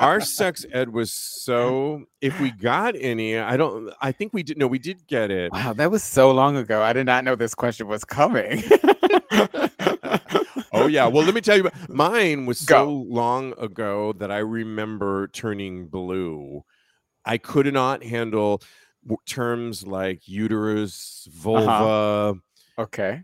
our 0.00 0.18
sex 0.22 0.64
ed 0.72 0.94
was 0.94 1.12
so 1.12 2.06
if 2.22 2.40
we 2.40 2.52
got 2.52 2.94
any, 2.98 3.36
I 3.36 3.58
don't 3.58 3.92
I 4.00 4.12
think 4.12 4.32
we 4.32 4.42
did 4.42 4.56
no, 4.56 4.66
we 4.66 4.78
did 4.78 5.06
get 5.06 5.30
it. 5.30 5.52
Wow, 5.52 5.74
that 5.74 5.90
was 5.90 6.02
so 6.02 6.30
long 6.30 6.56
ago. 6.56 6.82
I 6.82 6.94
did 6.94 7.04
not 7.04 7.22
know 7.22 7.36
this 7.36 7.54
question 7.54 7.86
was 7.86 8.02
coming. 8.02 8.62
Oh 10.72 10.88
yeah. 10.88 11.06
Well, 11.06 11.24
let 11.24 11.34
me 11.34 11.40
tell 11.40 11.56
you, 11.56 11.70
mine 11.88 12.44
was 12.44 12.58
so 12.58 12.84
Go. 12.84 12.92
long 12.92 13.54
ago 13.58 14.12
that 14.14 14.30
I 14.30 14.38
remember 14.38 15.28
turning 15.28 15.86
blue. 15.86 16.64
I 17.24 17.38
could 17.38 17.72
not 17.72 18.04
handle 18.04 18.60
w- 19.02 19.16
terms 19.26 19.86
like 19.86 20.28
uterus, 20.28 21.26
uh-huh. 21.28 21.42
vulva. 21.42 22.40
Okay. 22.78 23.22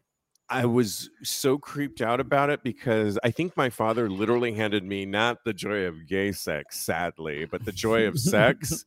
I 0.53 0.67
was 0.67 1.09
so 1.23 1.57
creeped 1.57 2.03
out 2.03 2.21
about 2.21 2.51
it 2.51 2.63
because 2.63 3.19
I 3.25 3.31
think 3.31 3.57
my 3.57 3.71
father 3.71 4.11
literally 4.11 4.53
handed 4.53 4.85
me 4.85 5.07
not 5.07 5.45
the 5.45 5.55
joy 5.55 5.87
of 5.87 6.07
gay 6.07 6.33
sex, 6.33 6.79
sadly, 6.79 7.47
but 7.47 7.65
the 7.65 7.73
joy 7.73 8.07
of 8.07 8.19
sex 8.21 8.85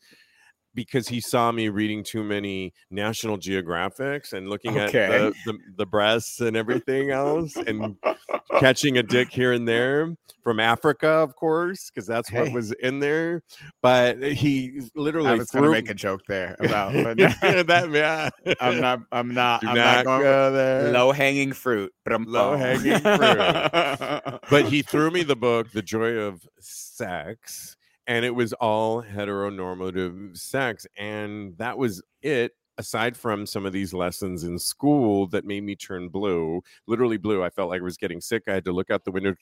because 0.76 1.08
he 1.08 1.22
saw 1.22 1.52
me 1.52 1.70
reading 1.70 2.04
too 2.04 2.24
many 2.24 2.74
National 2.92 3.38
Geographics 3.38 4.34
and 4.34 4.50
looking 4.50 4.78
Okay. 4.78 5.04
at 5.06 5.10
the, 5.10 5.34
the, 5.54 5.58
the 5.78 5.86
breasts 5.86 6.42
and 6.42 6.56
everything 6.58 7.12
else 7.12 7.56
and 7.56 7.96
catching 8.60 8.98
a 8.98 9.04
dick 9.04 9.30
here 9.32 9.54
and 9.54 9.68
there 9.68 10.14
from 10.44 10.60
Africa, 10.60 11.08
of 11.08 11.36
course, 11.36 11.90
because 11.90 12.06
that's 12.06 12.32
what 12.32 12.52
was 12.52 12.72
in 12.74 13.00
there. 13.00 13.42
But 13.82 14.22
he 14.22 14.82
literally 14.96 15.30
I 15.30 15.36
was 15.36 15.50
going 15.50 15.64
to 15.66 15.72
make 15.72 15.90
a 15.90 15.94
joke 15.96 16.22
there 16.28 16.56
about, 16.60 16.94
but 16.94 17.18
that 17.42 17.90
yeah. 17.92 18.56
I'm 18.60 18.80
not. 18.80 19.00
I'm 19.12 19.34
not. 19.34 19.62
Do 19.62 19.70
I'm 19.70 19.76
not, 19.76 19.96
not 19.96 20.06
going. 20.06 20.22
go 20.22 20.52
there. 20.52 20.92
Low 20.92 21.12
hanging 21.12 21.54
fruit. 21.54 21.92
Low 22.08 22.56
hanging 22.58 23.00
fruit. 23.00 24.40
but 24.50 24.66
he 24.66 24.82
threw 24.82 25.10
me 25.10 25.24
the 25.24 25.36
book 25.36 25.72
the 25.72 25.82
joy 25.82 26.12
of 26.12 26.46
sex 26.60 27.76
and 28.08 28.26
it 28.26 28.34
was 28.34 28.54
all 28.54 29.02
heteronormative 29.02 30.38
sex 30.38 30.86
and 30.98 31.58
that 31.58 31.78
was 31.78 32.02
it 32.22 32.54
aside 32.78 33.16
from 33.16 33.46
some 33.46 33.66
of 33.66 33.74
these 33.74 33.94
lessons 33.94 34.44
in 34.44 34.60
school 34.60 35.28
that 35.28 35.46
made 35.46 35.64
me 35.64 35.76
turn 35.76 36.10
blue 36.10 36.62
literally 36.88 37.18
blue 37.18 37.44
i 37.44 37.50
felt 37.50 37.70
like 37.70 37.82
i 37.82 37.84
was 37.84 37.98
getting 37.98 38.22
sick 38.22 38.44
i 38.48 38.54
had 38.54 38.66
to 38.66 38.72
look 38.72 38.90
out 38.90 39.04
the 39.06 39.12
window 39.12 39.34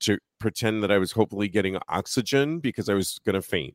to 0.00 0.18
pretend 0.38 0.82
that 0.82 0.90
i 0.90 0.98
was 0.98 1.12
hopefully 1.12 1.48
getting 1.48 1.78
oxygen 1.88 2.58
because 2.58 2.88
i 2.88 2.94
was 2.94 3.18
going 3.24 3.34
to 3.34 3.42
faint 3.42 3.74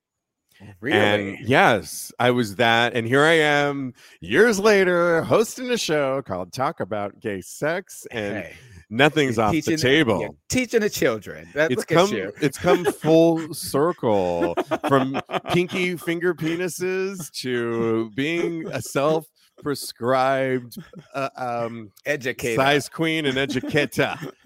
oh, 0.61 0.65
really? 0.81 0.97
and 0.97 1.47
yes, 1.47 2.11
I 2.19 2.31
was 2.31 2.55
that. 2.55 2.95
And 2.95 3.07
here 3.07 3.23
I 3.23 3.33
am 3.33 3.93
years 4.21 4.59
later 4.59 5.21
hosting 5.21 5.69
a 5.69 5.77
show 5.77 6.21
called 6.23 6.51
Talk 6.51 6.79
About 6.79 7.19
Gay 7.19 7.41
Sex, 7.41 8.07
and 8.11 8.37
Hey, 8.37 8.55
nothing's 8.89 9.37
off 9.37 9.51
the 9.53 9.77
table. 9.77 10.21
you're 10.21 10.29
teaching 10.49 10.81
the 10.81 10.89
children. 10.89 11.49
That, 11.53 11.71
It's 11.71 11.85
come 11.85 12.07
at 12.07 12.11
you. 12.11 12.31
it's 12.41 12.57
come 12.57 12.85
full 12.85 13.53
circle 13.53 14.55
from 14.87 15.19
pinky 15.49 15.95
finger 15.97 16.33
penises 16.33 17.31
to 17.41 18.11
being 18.15 18.67
a 18.67 18.81
self 18.81 19.25
prescribed 19.61 20.77
uh, 21.13 21.29
um, 21.35 21.91
Educator. 22.05 22.55
size 22.61 22.87
queen 22.89 23.25
and 23.25 23.37
educator. 23.37 24.15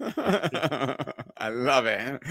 I 1.36 1.48
love 1.50 1.86
it. 1.86 2.22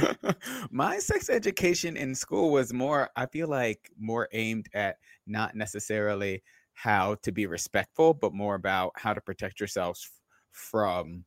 My 0.71 0.97
sex 0.97 1.29
education 1.29 1.95
in 1.95 2.15
school 2.15 2.51
was 2.51 2.73
more, 2.73 3.09
I 3.15 3.27
feel 3.27 3.47
like, 3.47 3.91
more 3.99 4.27
aimed 4.31 4.67
at 4.73 4.97
not 5.27 5.55
necessarily 5.55 6.41
how 6.73 7.15
to 7.21 7.31
be 7.31 7.45
respectful, 7.45 8.13
but 8.15 8.33
more 8.33 8.55
about 8.55 8.93
how 8.95 9.13
to 9.13 9.21
protect 9.21 9.59
yourselves 9.59 10.09
from 10.51 11.23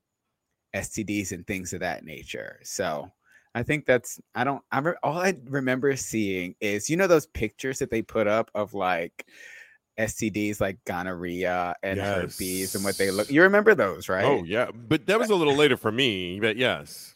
STDs 0.75 1.33
and 1.33 1.47
things 1.47 1.73
of 1.73 1.81
that 1.81 2.05
nature. 2.05 2.59
So 2.63 3.11
I 3.55 3.63
think 3.63 3.87
that's, 3.87 4.21
I 4.35 4.45
don't, 4.45 4.63
I 4.73 4.81
re- 4.81 4.95
all 5.03 5.19
I 5.19 5.35
remember 5.47 5.95
seeing 5.97 6.55
is, 6.61 6.91
you 6.91 6.97
know, 6.97 7.07
those 7.07 7.27
pictures 7.27 7.79
that 7.79 7.91
they 7.91 8.03
put 8.03 8.27
up 8.27 8.51
of 8.55 8.75
like, 8.75 9.27
STDs 9.99 10.61
like 10.61 10.85
gonorrhea 10.87 11.77
and 11.85 12.01
herpes 12.01 12.75
and 12.75 12.83
what 12.83 12.99
they 12.99 13.13
look. 13.13 13.31
You 13.31 13.43
remember 13.43 13.77
those, 13.77 14.09
right? 14.09 14.25
Oh 14.25 14.43
yeah, 14.43 14.73
but 14.73 15.07
that 15.07 15.21
was 15.21 15.31
a 15.31 15.37
little 15.37 15.55
later 15.55 15.77
for 15.77 15.93
me. 15.93 16.41
But 16.41 16.57
yes, 16.57 17.15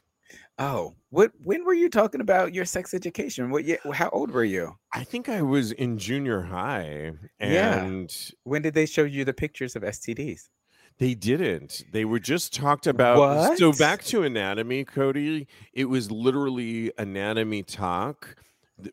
Oh, 0.61 0.95
what? 1.11 1.33
When 1.43 1.65
were 1.65 1.75
you 1.75 1.89
talking 1.89 2.21
about 2.21 2.55
your 2.55 2.65
sex 2.65 2.95
education? 2.95 3.51
What? 3.51 3.65
year 3.65 3.79
How 3.93 4.09
old 4.11 4.31
were 4.31 4.45
you? 4.45 4.77
I 4.93 5.03
think 5.03 5.29
I 5.29 5.43
was 5.43 5.73
in 5.73 5.99
junior 5.99 6.43
high, 6.43 7.13
Yeah. 7.41 7.83
and 7.85 8.31
When 8.45 8.63
did 8.63 8.75
they 8.75 8.87
show 8.87 9.03
you 9.03 9.25
the 9.25 9.35
pictures 9.35 9.75
of 9.75 9.83
STDs? 9.83 10.49
They 10.99 11.15
didn't. 11.15 11.85
They 11.93 12.05
were 12.05 12.19
just 12.19 12.53
talked 12.53 12.87
about. 12.87 13.57
So 13.57 13.73
back 13.73 14.03
to 14.07 14.25
anatomy, 14.25 14.85
Kodi. 14.85 15.47
It 15.73 15.85
was 15.85 16.11
literally 16.11 16.93
anatomy 16.99 17.63
talk. 17.63 18.37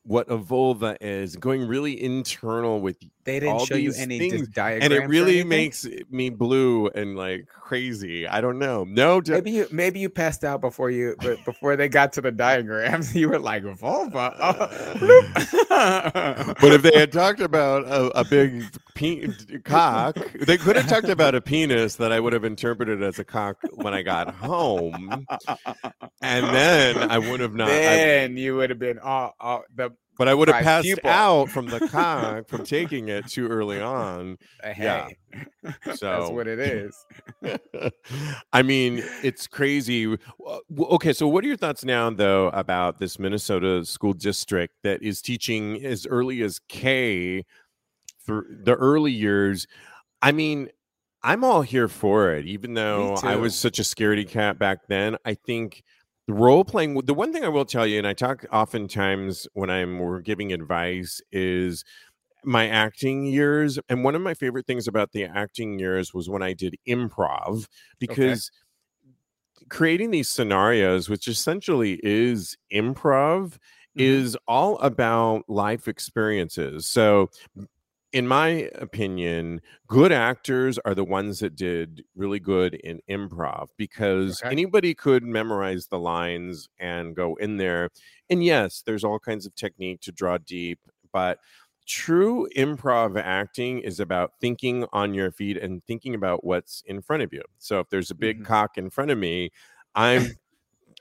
What 0.04 0.30
a 0.30 0.38
vulva 0.38 0.98
is 1.02 1.36
going 1.36 1.68
really 1.68 2.02
internal 2.02 2.80
with 2.80 2.98
They 3.26 3.40
didn't 3.40 3.54
all 3.56 3.66
show 3.66 3.76
you 3.76 3.92
any 3.98 4.20
things, 4.20 4.48
diagrams. 4.50 4.84
and 4.86 4.94
it 4.94 5.08
really 5.08 5.44
makes 5.44 5.88
me 6.12 6.30
blue 6.30 6.88
and 6.90 7.18
like 7.18 7.48
crazy. 7.48 8.28
I 8.28 8.40
don't 8.40 8.60
know. 8.60 8.84
No, 8.88 9.20
ju- 9.20 9.34
Maybe 9.34 9.52
you 9.52 9.68
maybe 9.72 10.00
you 10.00 10.10
passed 10.10 10.44
out 10.44 10.62
before 10.62 10.92
you 10.92 11.16
but 11.20 11.44
before 11.44 11.76
they 11.76 11.90
got 11.90 12.14
to 12.14 12.22
the 12.22 12.32
diagrams. 12.32 13.14
You 13.16 13.30
were 13.30 13.40
like 13.40 13.64
vulva. 13.64 14.36
Oh. 14.40 16.54
but 16.62 16.72
if 16.74 16.82
they 16.82 16.98
had 16.98 17.12
talked 17.12 17.40
about 17.40 17.86
a, 17.88 18.20
a 18.20 18.24
big 18.24 18.64
pe- 18.94 19.28
cock, 19.64 20.18
they 20.40 20.58
could 20.58 20.76
have 20.76 20.88
talked 20.88 21.10
about 21.10 21.36
a 21.36 21.42
penis 21.42 21.96
that 21.96 22.12
I 22.12 22.20
would 22.20 22.34
have 22.34 22.44
interpreted 22.44 23.02
as 23.02 23.20
a 23.20 23.24
cock 23.24 23.58
when 23.74 23.94
I 23.94 24.02
got 24.02 24.34
home, 24.36 25.26
and 26.22 26.46
then 26.48 27.12
I 27.12 27.18
would 27.18 27.40
have 27.40 27.54
not. 27.56 27.70
I- 27.70 27.74
then 27.74 28.38
you 28.38 28.56
would 28.58 28.70
have 28.70 28.80
been 28.80 29.00
all, 29.00 29.34
all 29.40 29.64
the 29.76 29.92
but 30.18 30.28
I 30.28 30.34
would 30.34 30.48
have 30.48 30.64
passed 30.64 30.86
pupil. 30.86 31.10
out 31.10 31.50
from 31.50 31.66
the 31.68 31.80
cock 31.90 32.48
from 32.48 32.64
taking 32.66 33.10
it 33.10 33.28
too 33.28 33.48
early 33.48 33.82
on. 33.82 34.38
uh, 34.64 34.74
Yeah. 34.78 35.08
So 35.96 36.08
That's 36.20 36.32
what 36.32 36.48
it 36.48 36.60
is. 36.60 36.96
I 38.54 38.62
mean, 38.62 39.04
it's 39.24 39.48
crazy. 39.48 40.06
W- 40.06 40.20
Okay, 40.72 41.12
so 41.12 41.28
what 41.28 41.44
are 41.44 41.48
your 41.48 41.58
thoughts 41.58 41.84
now, 41.84 42.10
though, 42.10 42.48
about 42.50 43.00
this 43.00 43.20
Minnesota 43.20 43.84
school 43.86 44.14
district 44.14 44.76
that 44.84 45.02
is 45.04 45.22
teaching 45.22 45.84
as 45.84 46.06
early 46.08 46.42
as 46.42 46.60
K 46.70 47.44
through 48.26 48.46
the 48.64 48.76
early 48.76 49.12
years? 49.12 49.68
I 50.22 50.32
mean, 50.32 50.70
I'm 51.24 51.44
all 51.44 51.62
here 51.64 51.88
for 51.88 52.32
it, 52.34 52.46
even 52.46 52.74
though 52.76 53.16
I 53.24 53.36
was 53.36 53.56
such 53.56 53.80
a 53.80 53.82
scaredy 53.84 54.28
cat 54.30 54.58
back 54.60 54.88
then. 54.88 55.18
I 55.26 55.34
think 55.34 55.84
the 56.28 56.34
role 56.34 56.66
playing, 56.66 56.96
the 57.06 57.14
one 57.14 57.32
thing 57.34 57.44
I 57.44 57.50
will 57.50 57.66
tell 57.66 57.86
you, 57.86 57.98
and 58.00 58.08
I 58.08 58.14
talk 58.14 58.46
oftentimes 58.52 59.48
when 59.54 59.70
I'm 59.70 60.22
giving 60.24 60.52
advice, 60.54 61.22
is 61.32 61.84
my 62.46 62.68
acting 62.68 63.26
years 63.26 63.80
and 63.90 64.04
one 64.04 64.16
of 64.16 64.22
my 64.22 64.34
favorite 64.34 64.68
things 64.68 64.88
about 64.88 65.12
the 65.14 65.26
acting 65.26 65.80
years 65.80 66.14
was 66.14 66.30
when 66.30 66.44
i 66.44 66.54
did 66.54 66.76
improv 66.88 67.68
because 68.00 68.52
creating 69.70 70.12
these 70.12 70.30
scenarios 70.30 71.10
which 71.10 71.28
essentially 71.28 72.00
is 72.04 72.56
improv 72.74 73.58
Mhm. 73.96 73.98
is 73.98 74.38
all 74.48 74.78
about 74.80 75.44
life 75.50 75.88
experiences 75.88 76.88
so 76.88 77.30
in 78.16 78.28
my 78.28 78.70
opinion 78.76 79.62
good 79.88 80.12
actors 80.12 80.80
are 80.86 80.96
the 80.96 81.04
ones 81.04 81.40
that 81.40 81.56
did 81.56 82.06
really 82.16 82.40
good 82.40 82.76
in 82.76 83.02
improv 83.10 83.68
because 83.78 84.42
Okay. 84.42 84.52
anybody 84.52 84.94
could 84.96 85.24
memorize 85.24 85.88
the 85.88 86.00
lines 86.00 86.70
and 86.80 87.16
go 87.16 87.36
in 87.36 87.58
there 87.58 87.90
and 88.30 88.44
yes 88.44 88.82
there's 88.86 89.04
all 89.04 89.20
kinds 89.20 89.46
of 89.46 89.54
technique 89.56 90.02
to 90.02 90.14
draw 90.14 90.38
deep 90.38 90.80
but 91.12 91.40
true 91.88 92.48
improv 92.58 93.20
acting 93.22 93.80
is 93.80 94.00
about 94.00 94.34
thinking 94.42 94.86
on 94.94 95.14
your 95.14 95.32
feet 95.32 95.58
and 95.58 95.84
thinking 95.86 96.16
about 96.16 96.44
what's 96.44 96.82
in 96.88 97.02
front 97.02 97.22
of 97.22 97.32
you. 97.32 97.44
So 97.60 97.80
if 97.80 97.90
there's 97.90 98.10
a 98.10 98.16
big 98.16 98.42
Mhm. 98.42 98.44
cock 98.44 98.78
in 98.78 98.90
front 98.90 99.12
of 99.12 99.20
me, 99.20 99.52
I'm 99.94 100.24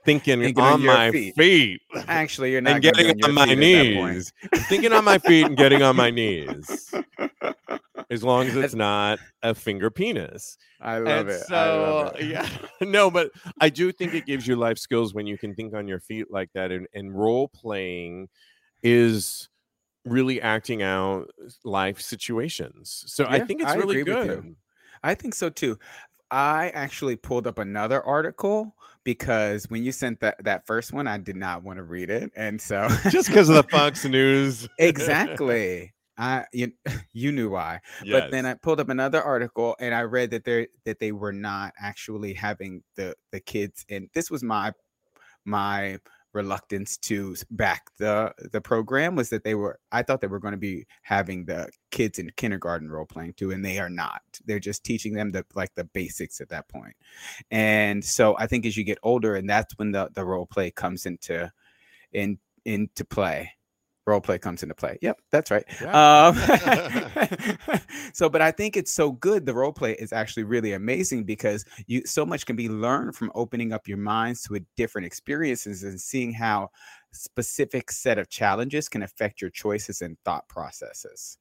thinking, 0.04 0.40
Thinking 0.40 0.62
on 0.62 0.72
on, 0.74 0.84
my 0.84 1.10
feet. 1.10 1.34
feet, 1.34 1.80
Actually, 2.08 2.52
you're 2.52 2.60
not 2.60 2.74
and 2.74 2.82
getting 2.82 3.18
your 3.18 3.28
on 3.28 3.34
my 3.34 3.46
feet 3.46 3.52
at 3.52 3.58
that 3.58 3.94
point. 3.96 4.14
knees. 4.14 4.32
thinking 4.68 4.92
on 4.92 5.04
my 5.04 5.18
feet 5.18 5.46
and 5.46 5.56
getting 5.56 5.82
on 5.82 5.96
my 5.96 6.10
knees. 6.10 6.92
As 8.10 8.22
long 8.22 8.46
as 8.46 8.54
it's 8.54 8.74
not 8.74 9.18
a 9.42 9.54
finger 9.54 9.90
penis. 9.90 10.58
I 10.80 10.98
love 10.98 11.26
and 11.26 11.30
it. 11.30 11.40
so 11.46 12.10
love 12.12 12.20
it. 12.20 12.26
yeah. 12.26 12.48
No, 12.86 13.10
but 13.10 13.30
I 13.60 13.70
do 13.70 13.90
think 13.92 14.14
it 14.14 14.26
gives 14.26 14.46
you 14.46 14.56
life 14.56 14.78
skills 14.78 15.14
when 15.14 15.26
you 15.26 15.38
can 15.38 15.54
think 15.54 15.74
on 15.74 15.88
your 15.88 16.00
feet 16.00 16.30
like 16.30 16.50
that. 16.54 16.70
And, 16.70 16.86
and 16.92 17.14
role 17.18 17.48
playing 17.48 18.28
is 18.82 19.48
really 20.04 20.40
acting 20.42 20.82
out 20.82 21.30
life 21.64 22.00
situations. 22.00 23.04
So 23.06 23.24
I 23.26 23.40
think 23.40 23.62
it's 23.62 23.70
I 23.70 23.76
really 23.76 24.00
agree 24.00 24.12
with 24.14 24.26
you. 24.26 24.34
good. 24.42 24.56
I 25.02 25.14
think 25.14 25.34
so 25.34 25.48
too. 25.48 25.78
I 26.30 26.70
actually 26.70 27.16
pulled 27.16 27.46
up 27.46 27.58
another 27.58 28.02
article 28.02 28.74
because 29.04 29.66
when 29.68 29.84
you 29.84 29.92
sent 29.92 30.20
that 30.20 30.42
that 30.44 30.66
first 30.66 30.92
one, 30.92 31.06
I 31.06 31.18
did 31.18 31.36
not 31.36 31.62
want 31.62 31.76
to 31.76 31.82
read 31.82 32.10
it, 32.10 32.30
and 32.34 32.60
so 32.60 32.88
Just 33.10 33.28
because 33.28 33.48
of 33.48 33.56
the 33.56 33.62
Fox 33.64 34.04
News. 34.04 34.68
exactly. 34.78 35.92
I 36.16 36.44
you, 36.52 36.70
you 37.12 37.32
knew 37.32 37.50
why. 37.50 37.80
But 38.08 38.30
then 38.30 38.46
I 38.46 38.54
pulled 38.54 38.78
up 38.78 38.88
another 38.88 39.20
article 39.20 39.74
and 39.80 39.92
I 39.92 40.02
read 40.02 40.30
that 40.30 40.44
they 40.44 40.68
that 40.84 41.00
they 41.00 41.10
were 41.10 41.32
not 41.32 41.72
actually 41.80 42.34
having 42.34 42.84
the 42.94 43.16
the 43.32 43.40
kids 43.40 43.84
and 43.88 44.08
this 44.14 44.30
was 44.30 44.44
my 44.44 44.72
my 45.44 45.98
reluctance 46.34 46.96
to 46.98 47.36
back 47.50 47.90
the 47.98 48.32
the 48.52 48.60
program 48.60 49.14
was 49.14 49.30
that 49.30 49.44
they 49.44 49.54
were 49.54 49.78
I 49.92 50.02
thought 50.02 50.20
they 50.20 50.26
were 50.26 50.40
going 50.40 50.52
to 50.52 50.58
be 50.58 50.86
having 51.02 51.46
the 51.46 51.70
kids 51.90 52.18
in 52.18 52.30
kindergarten 52.36 52.90
role 52.90 53.06
playing 53.06 53.34
too 53.34 53.52
and 53.52 53.64
they 53.64 53.78
are 53.78 53.90
not. 53.90 54.22
They're 54.44 54.58
just 54.58 54.84
teaching 54.84 55.14
them 55.14 55.32
the 55.32 55.44
like 55.54 55.74
the 55.74 55.84
basics 55.84 56.40
at 56.40 56.48
that 56.50 56.68
point. 56.68 56.96
And 57.50 58.04
so 58.04 58.36
I 58.38 58.46
think 58.46 58.66
as 58.66 58.76
you 58.76 58.84
get 58.84 58.98
older 59.02 59.36
and 59.36 59.48
that's 59.48 59.78
when 59.78 59.92
the 59.92 60.10
the 60.12 60.24
role 60.24 60.46
play 60.46 60.70
comes 60.70 61.06
into 61.06 61.50
in 62.12 62.38
into 62.64 63.04
play. 63.04 63.52
Role 64.06 64.20
play 64.20 64.38
comes 64.38 64.62
into 64.62 64.74
play. 64.74 64.98
Yep, 65.00 65.20
that's 65.30 65.50
right. 65.50 65.64
Um, 65.82 66.36
so, 68.12 68.28
but 68.28 68.42
I 68.42 68.50
think 68.50 68.76
it's 68.76 68.92
so 68.92 69.12
good. 69.12 69.46
The 69.46 69.54
role 69.54 69.72
play 69.72 69.92
is 69.92 70.12
actually 70.12 70.44
really 70.44 70.74
amazing 70.74 71.24
because 71.24 71.64
you 71.86 72.02
so 72.04 72.26
much 72.26 72.44
can 72.44 72.54
be 72.54 72.68
learned 72.68 73.16
from 73.16 73.32
opening 73.34 73.72
up 73.72 73.88
your 73.88 73.96
minds 73.96 74.42
to 74.42 74.56
a 74.56 74.60
different 74.76 75.06
experiences 75.06 75.84
and 75.84 75.98
seeing 75.98 76.32
how 76.34 76.68
specific 77.12 77.90
set 77.90 78.18
of 78.18 78.28
challenges 78.28 78.88
can 78.88 79.02
affect 79.02 79.40
your 79.40 79.50
choices 79.50 80.02
and 80.02 80.18
thought 80.24 80.46
processes. 80.48 81.38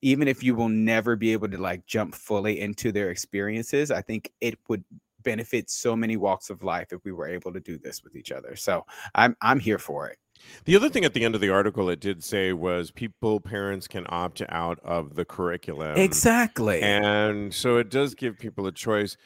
Even 0.00 0.28
if 0.28 0.44
you 0.44 0.54
will 0.54 0.68
never 0.68 1.16
be 1.16 1.32
able 1.32 1.48
to 1.48 1.58
like 1.58 1.86
jump 1.86 2.14
fully 2.14 2.60
into 2.60 2.92
their 2.92 3.10
experiences, 3.10 3.90
I 3.90 4.02
think 4.02 4.30
it 4.40 4.58
would 4.68 4.84
benefit 5.24 5.70
so 5.70 5.96
many 5.96 6.16
walks 6.16 6.50
of 6.50 6.62
life 6.62 6.92
if 6.92 7.04
we 7.04 7.10
were 7.12 7.26
able 7.26 7.52
to 7.52 7.60
do 7.60 7.78
this 7.78 8.04
with 8.04 8.14
each 8.14 8.30
other. 8.30 8.54
So 8.54 8.84
I'm 9.14 9.36
I'm 9.40 9.58
here 9.58 9.78
for 9.78 10.08
it. 10.08 10.18
The 10.64 10.76
other 10.76 10.88
thing 10.88 11.04
at 11.04 11.14
the 11.14 11.24
end 11.24 11.34
of 11.34 11.40
the 11.40 11.50
article 11.50 11.88
it 11.88 12.00
did 12.00 12.24
say 12.24 12.52
was 12.52 12.90
people, 12.90 13.40
parents 13.40 13.86
can 13.86 14.06
opt 14.08 14.42
out 14.48 14.78
of 14.84 15.14
the 15.14 15.24
curriculum. 15.24 15.96
Exactly. 15.96 16.80
And 16.82 17.52
so 17.52 17.76
it 17.76 17.90
does 17.90 18.14
give 18.14 18.38
people 18.38 18.66
a 18.66 18.72
choice. 18.72 19.16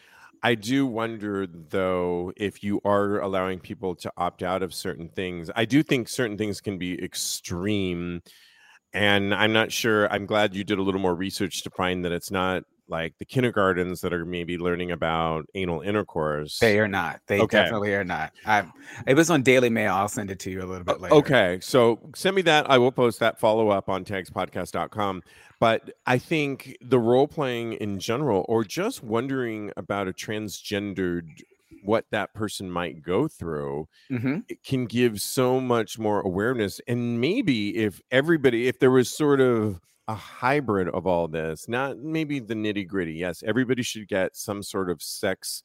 I 0.43 0.55
do 0.55 0.87
wonder, 0.87 1.47
though, 1.47 2.33
if 2.37 2.63
you 2.63 2.81
are 2.85 3.21
allowing 3.21 3.59
people 3.59 3.95
to 3.97 4.13
opt 4.17 4.43
out 4.43 4.63
of 4.63 4.73
certain 4.73 5.09
things. 5.09 5.51
I 5.57 5.65
do 5.65 5.83
think 5.83 6.09
certain 6.09 6.39
things 6.39 6.61
can 6.61 6.79
be 6.79 7.03
extreme. 7.03 8.23
And 8.93 9.35
I'm 9.35 9.53
not 9.53 9.73
sure. 9.73 10.11
I'm 10.13 10.27
glad 10.27 10.55
you 10.55 10.65
did 10.65 10.79
a 10.79 10.83
little 10.83 11.01
more 11.01 11.15
research 11.15 11.63
to 11.65 11.71
find 11.71 12.05
that 12.05 12.13
it's 12.13 12.31
not 12.31 12.65
like 12.89 13.19
the 13.19 13.25
kindergartens 13.25 14.01
that 14.03 14.13
are 14.13 14.25
maybe 14.25 14.59
learning 14.59 14.91
about 14.91 15.47
anal 15.55 15.81
intercourse. 15.83 16.59
They 16.61 16.79
are 16.79 16.89
not. 16.89 17.21
They 17.27 17.41
Okay. 17.41 17.59
definitely 17.59 17.95
are 17.95 18.05
not. 18.05 18.33
I 18.45 18.69
it 19.07 19.15
was 19.15 19.31
on 19.31 19.43
Daily 19.43 19.71
Mail. 19.71 19.95
I'll 19.95 20.09
send 20.09 20.31
it 20.31 20.39
to 20.41 20.51
you 20.51 20.63
a 20.63 20.67
little 20.67 20.85
bit 20.85 21.01
later. 21.01 21.17
Okay, 21.17 21.59
so 21.61 22.11
send 22.15 22.37
me 22.37 22.43
that. 22.43 22.71
I 22.71 22.79
will 22.79 22.93
post 22.93 23.19
that 23.21 23.39
follow 23.41 23.71
up 23.71 23.89
on 23.89 24.05
tagspodcast.com. 24.05 25.23
But 25.61 25.91
I 26.07 26.19
think 26.19 26.77
the 26.81 26.99
role 26.99 27.27
playing 27.27 27.75
in 27.75 27.99
general, 27.99 28.45
or 28.49 28.63
just 28.65 29.03
wondering 29.03 29.73
about 29.77 30.07
a 30.09 30.13
transgendered, 30.13 31.29
what 31.83 32.07
that 32.11 32.35
person 32.35 32.71
might 32.71 33.03
go 33.03 33.27
through, 33.29 33.87
hmm 34.11 34.39
it 34.49 34.63
can 34.65 34.87
give 34.87 35.21
so 35.21 35.61
much 35.61 35.99
more 35.99 36.21
awareness. 36.23 36.81
And 36.89 37.21
maybe 37.21 37.77
if 37.77 38.01
everybody, 38.11 38.69
if 38.69 38.79
there 38.81 38.91
was 38.91 39.11
sort 39.11 39.41
of 39.41 39.81
a 40.09 40.15
hybrid 40.15 40.89
of 40.89 41.07
all 41.07 41.29
this, 41.29 41.69
not 41.69 41.99
maybe 41.99 42.41
the 42.41 42.55
nitty 42.55 42.89
gritty, 42.89 43.13
yes, 43.13 43.43
everybody 43.47 43.83
should 43.83 44.09
get 44.09 44.35
some 44.35 44.63
sort 44.63 44.91
of 44.91 45.03
sex 45.03 45.63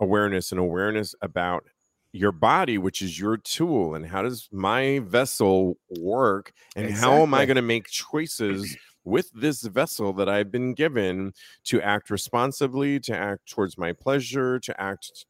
awareness 0.00 0.52
and 0.52 0.60
awareness 0.60 1.14
about 1.22 1.64
your 2.12 2.32
body, 2.32 2.76
which 2.76 3.00
is 3.02 3.18
your 3.18 3.36
tool, 3.38 3.94
and 3.94 4.06
how 4.06 4.20
does 4.22 4.48
my 4.52 4.98
vessel 5.00 5.78
work, 5.98 6.52
and 6.76 6.90
how 6.90 7.22
am 7.22 7.32
I 7.34 7.46
going 7.46 7.56
to 7.56 7.62
make 7.62 7.86
choices 7.86 8.76
with 9.04 9.30
this 9.32 9.62
vessel 9.62 10.12
that 10.14 10.28
I've 10.28 10.50
been 10.50 10.74
given 10.74 11.32
to 11.64 11.80
act 11.80 12.10
responsibly, 12.10 13.00
to 13.00 13.16
act 13.16 13.48
towards 13.48 13.78
my 13.78 13.92
pleasure, 13.92 14.58
to 14.60 14.80
act 14.80 15.24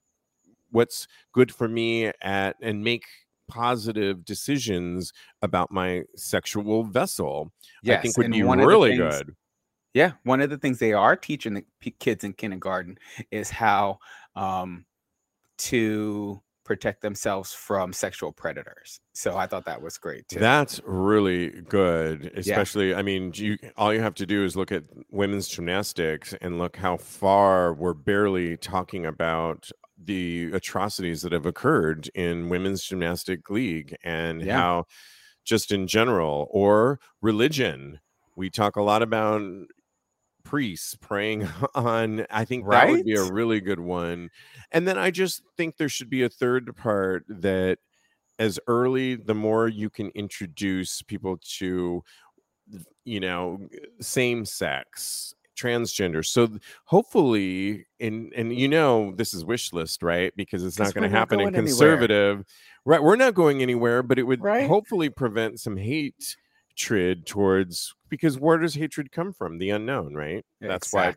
what's 0.70 1.06
good 1.32 1.52
for 1.52 1.68
me 1.68 2.10
at 2.22 2.56
and 2.60 2.82
make 2.82 3.04
positive 3.50 4.24
decisions 4.24 5.12
about 5.42 5.70
my 5.70 6.02
sexual 6.16 6.84
vessel 6.84 7.52
i 7.88 7.96
think 7.96 8.16
would 8.16 8.30
be 8.30 8.42
really 8.42 8.96
things- 8.96 9.16
good 9.16 9.36
Yeah, 9.92 10.12
one 10.22 10.40
of 10.40 10.50
the 10.50 10.56
things 10.58 10.78
they 10.78 10.92
are 10.92 11.16
teaching 11.16 11.54
the 11.54 11.90
kids 11.98 12.22
in 12.22 12.32
kindergarten 12.32 12.96
is 13.32 13.50
how 13.50 13.98
um, 14.36 14.84
to 15.58 16.40
protect 16.64 17.02
themselves 17.02 17.52
from 17.52 17.92
sexual 17.92 18.30
predators. 18.30 19.00
So 19.12 19.36
I 19.36 19.48
thought 19.48 19.64
that 19.64 19.82
was 19.82 19.98
great 19.98 20.28
too. 20.28 20.38
That's 20.38 20.80
really 20.86 21.62
good. 21.62 22.30
Especially, 22.36 22.94
I 22.94 23.02
mean, 23.02 23.32
you 23.34 23.58
all 23.76 23.92
you 23.92 24.00
have 24.00 24.14
to 24.14 24.26
do 24.26 24.44
is 24.44 24.54
look 24.56 24.70
at 24.70 24.84
women's 25.10 25.48
gymnastics 25.48 26.32
and 26.40 26.58
look 26.58 26.76
how 26.76 26.96
far 26.96 27.74
we're 27.74 27.94
barely 27.94 28.56
talking 28.56 29.06
about 29.06 29.68
the 30.02 30.50
atrocities 30.52 31.22
that 31.22 31.32
have 31.32 31.46
occurred 31.46 32.08
in 32.14 32.48
women's 32.48 32.84
gymnastic 32.84 33.50
league 33.50 33.96
and 34.04 34.42
Yeah. 34.42 34.54
how 34.54 34.86
just 35.44 35.72
in 35.72 35.86
general 35.86 36.48
or 36.50 37.00
religion 37.22 38.00
We 38.36 38.50
talk 38.50 38.76
a 38.76 38.82
lot 38.82 39.02
about 39.02 39.42
priests 40.44 40.94
praying 40.96 41.48
on. 41.74 42.26
I 42.30 42.44
think 42.44 42.70
that 42.70 42.86
would 42.88 43.04
be 43.04 43.14
a 43.14 43.24
really 43.24 43.60
good 43.60 43.80
one. 43.80 44.30
And 44.72 44.86
then 44.88 44.98
I 44.98 45.10
just 45.10 45.42
think 45.56 45.76
there 45.76 45.88
should 45.88 46.10
be 46.10 46.22
a 46.22 46.28
third 46.28 46.74
part 46.76 47.24
that 47.28 47.78
as 48.38 48.58
early, 48.66 49.16
the 49.16 49.34
more 49.34 49.68
you 49.68 49.90
can 49.90 50.10
introduce 50.10 51.02
people 51.02 51.38
to, 51.58 52.02
you 53.04 53.20
know, 53.20 53.68
same 54.00 54.44
sex, 54.44 55.34
transgender. 55.60 56.24
So 56.24 56.58
hopefully, 56.86 57.86
and 58.00 58.32
and 58.34 58.54
you 58.56 58.68
know, 58.68 59.12
this 59.12 59.34
is 59.34 59.44
wish 59.44 59.72
list, 59.72 60.02
right? 60.02 60.32
Because 60.36 60.64
it's 60.64 60.78
not 60.78 60.94
going 60.94 61.02
to 61.02 61.08
happen 61.08 61.40
in 61.40 61.50
going 61.50 61.54
anywhere. 61.54 62.10
conservative, 62.10 62.44
right? 62.84 63.02
We're 63.02 63.16
not 63.16 63.34
going 63.34 63.62
anywhere, 63.62 64.02
but 64.02 64.18
it 64.18 64.24
would 64.24 64.46
Right? 64.46 64.74
hopefully 64.74 65.10
prevent 65.10 65.60
some 65.60 65.76
hate 65.76 66.36
hatred 66.76 67.26
towards 67.26 67.94
because 68.08 68.38
where 68.38 68.56
does 68.58 68.74
hatred 68.74 69.12
come 69.12 69.32
from? 69.32 69.58
The 69.58 69.70
unknown, 69.70 70.14
right? 70.14 70.44
That's 70.60 70.90
why 70.92 71.14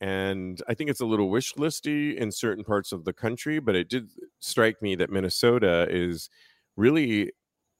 and 0.00 0.62
I 0.68 0.74
think 0.74 0.90
it's 0.90 1.00
a 1.00 1.06
little 1.06 1.28
wish 1.30 1.54
listy 1.54 2.14
in 2.16 2.30
certain 2.30 2.64
parts 2.64 2.92
of 2.92 3.04
the 3.04 3.12
country, 3.12 3.58
but 3.58 3.74
it 3.74 3.88
did 3.88 4.10
strike 4.40 4.80
me 4.80 4.94
that 4.96 5.10
Minnesota 5.10 5.86
is 5.90 6.30
really 6.76 7.32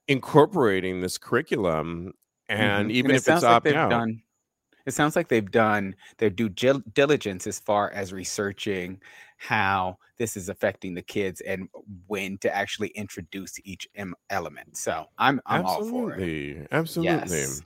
incorporating 0.08 1.00
this 1.00 1.18
curriculum, 1.18 2.12
and 2.48 2.90
Mhm. 2.90 2.92
even 2.92 3.10
And 3.10 3.16
it 3.16 3.24
if 3.24 3.28
it's 3.28 3.42
like 3.42 3.44
opt 3.44 3.72
out, 3.72 4.04
done 4.04 4.22
it 4.88 4.94
sounds 4.94 5.16
like 5.16 5.28
they've 5.28 5.50
done 5.50 5.94
their 6.18 6.30
due 6.30 6.48
diligence 6.48 7.46
as 7.46 7.60
far 7.60 7.90
as 7.92 8.12
researching 8.12 9.00
how 9.36 9.98
this 10.18 10.36
is 10.36 10.48
affecting 10.48 10.94
the 10.94 11.02
kids 11.02 11.40
and 11.42 11.68
when 12.08 12.38
to 12.38 12.54
actually 12.54 12.88
introduce 12.88 13.54
each 13.64 13.88
em 13.94 14.14
element. 14.30 14.76
So, 14.76 15.06
I'm 15.18 15.40
I'm 15.46 15.64
all 15.64 15.80
for 15.82 16.14
it. 16.14 16.18
absolutely, 16.24 16.66
absolutely. 16.72 17.40
Yes. 17.40 17.62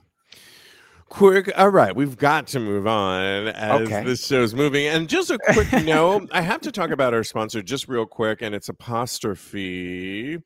Quick, 1.09 1.51
all 1.57 1.69
right, 1.69 1.95
we've 1.95 2.17
got 2.17 2.47
to 2.47 2.59
move 2.59 2.87
on 2.87 3.47
as 3.49 3.87
Okay. 3.87 4.03
this 4.03 4.25
show's 4.25 4.55
moving. 4.55 4.87
And 4.87 5.07
just 5.07 5.29
a 5.29 5.37
quick 5.37 5.71
note, 5.77 6.27
I 6.31 6.41
have 6.41 6.61
to 6.61 6.71
talk 6.71 6.89
about 6.89 7.13
our 7.13 7.23
sponsor 7.23 7.61
just 7.61 7.87
real 7.87 8.05
quick, 8.07 8.41
and 8.41 8.55
it's 8.55 8.69
Apostrophe, 8.69 10.39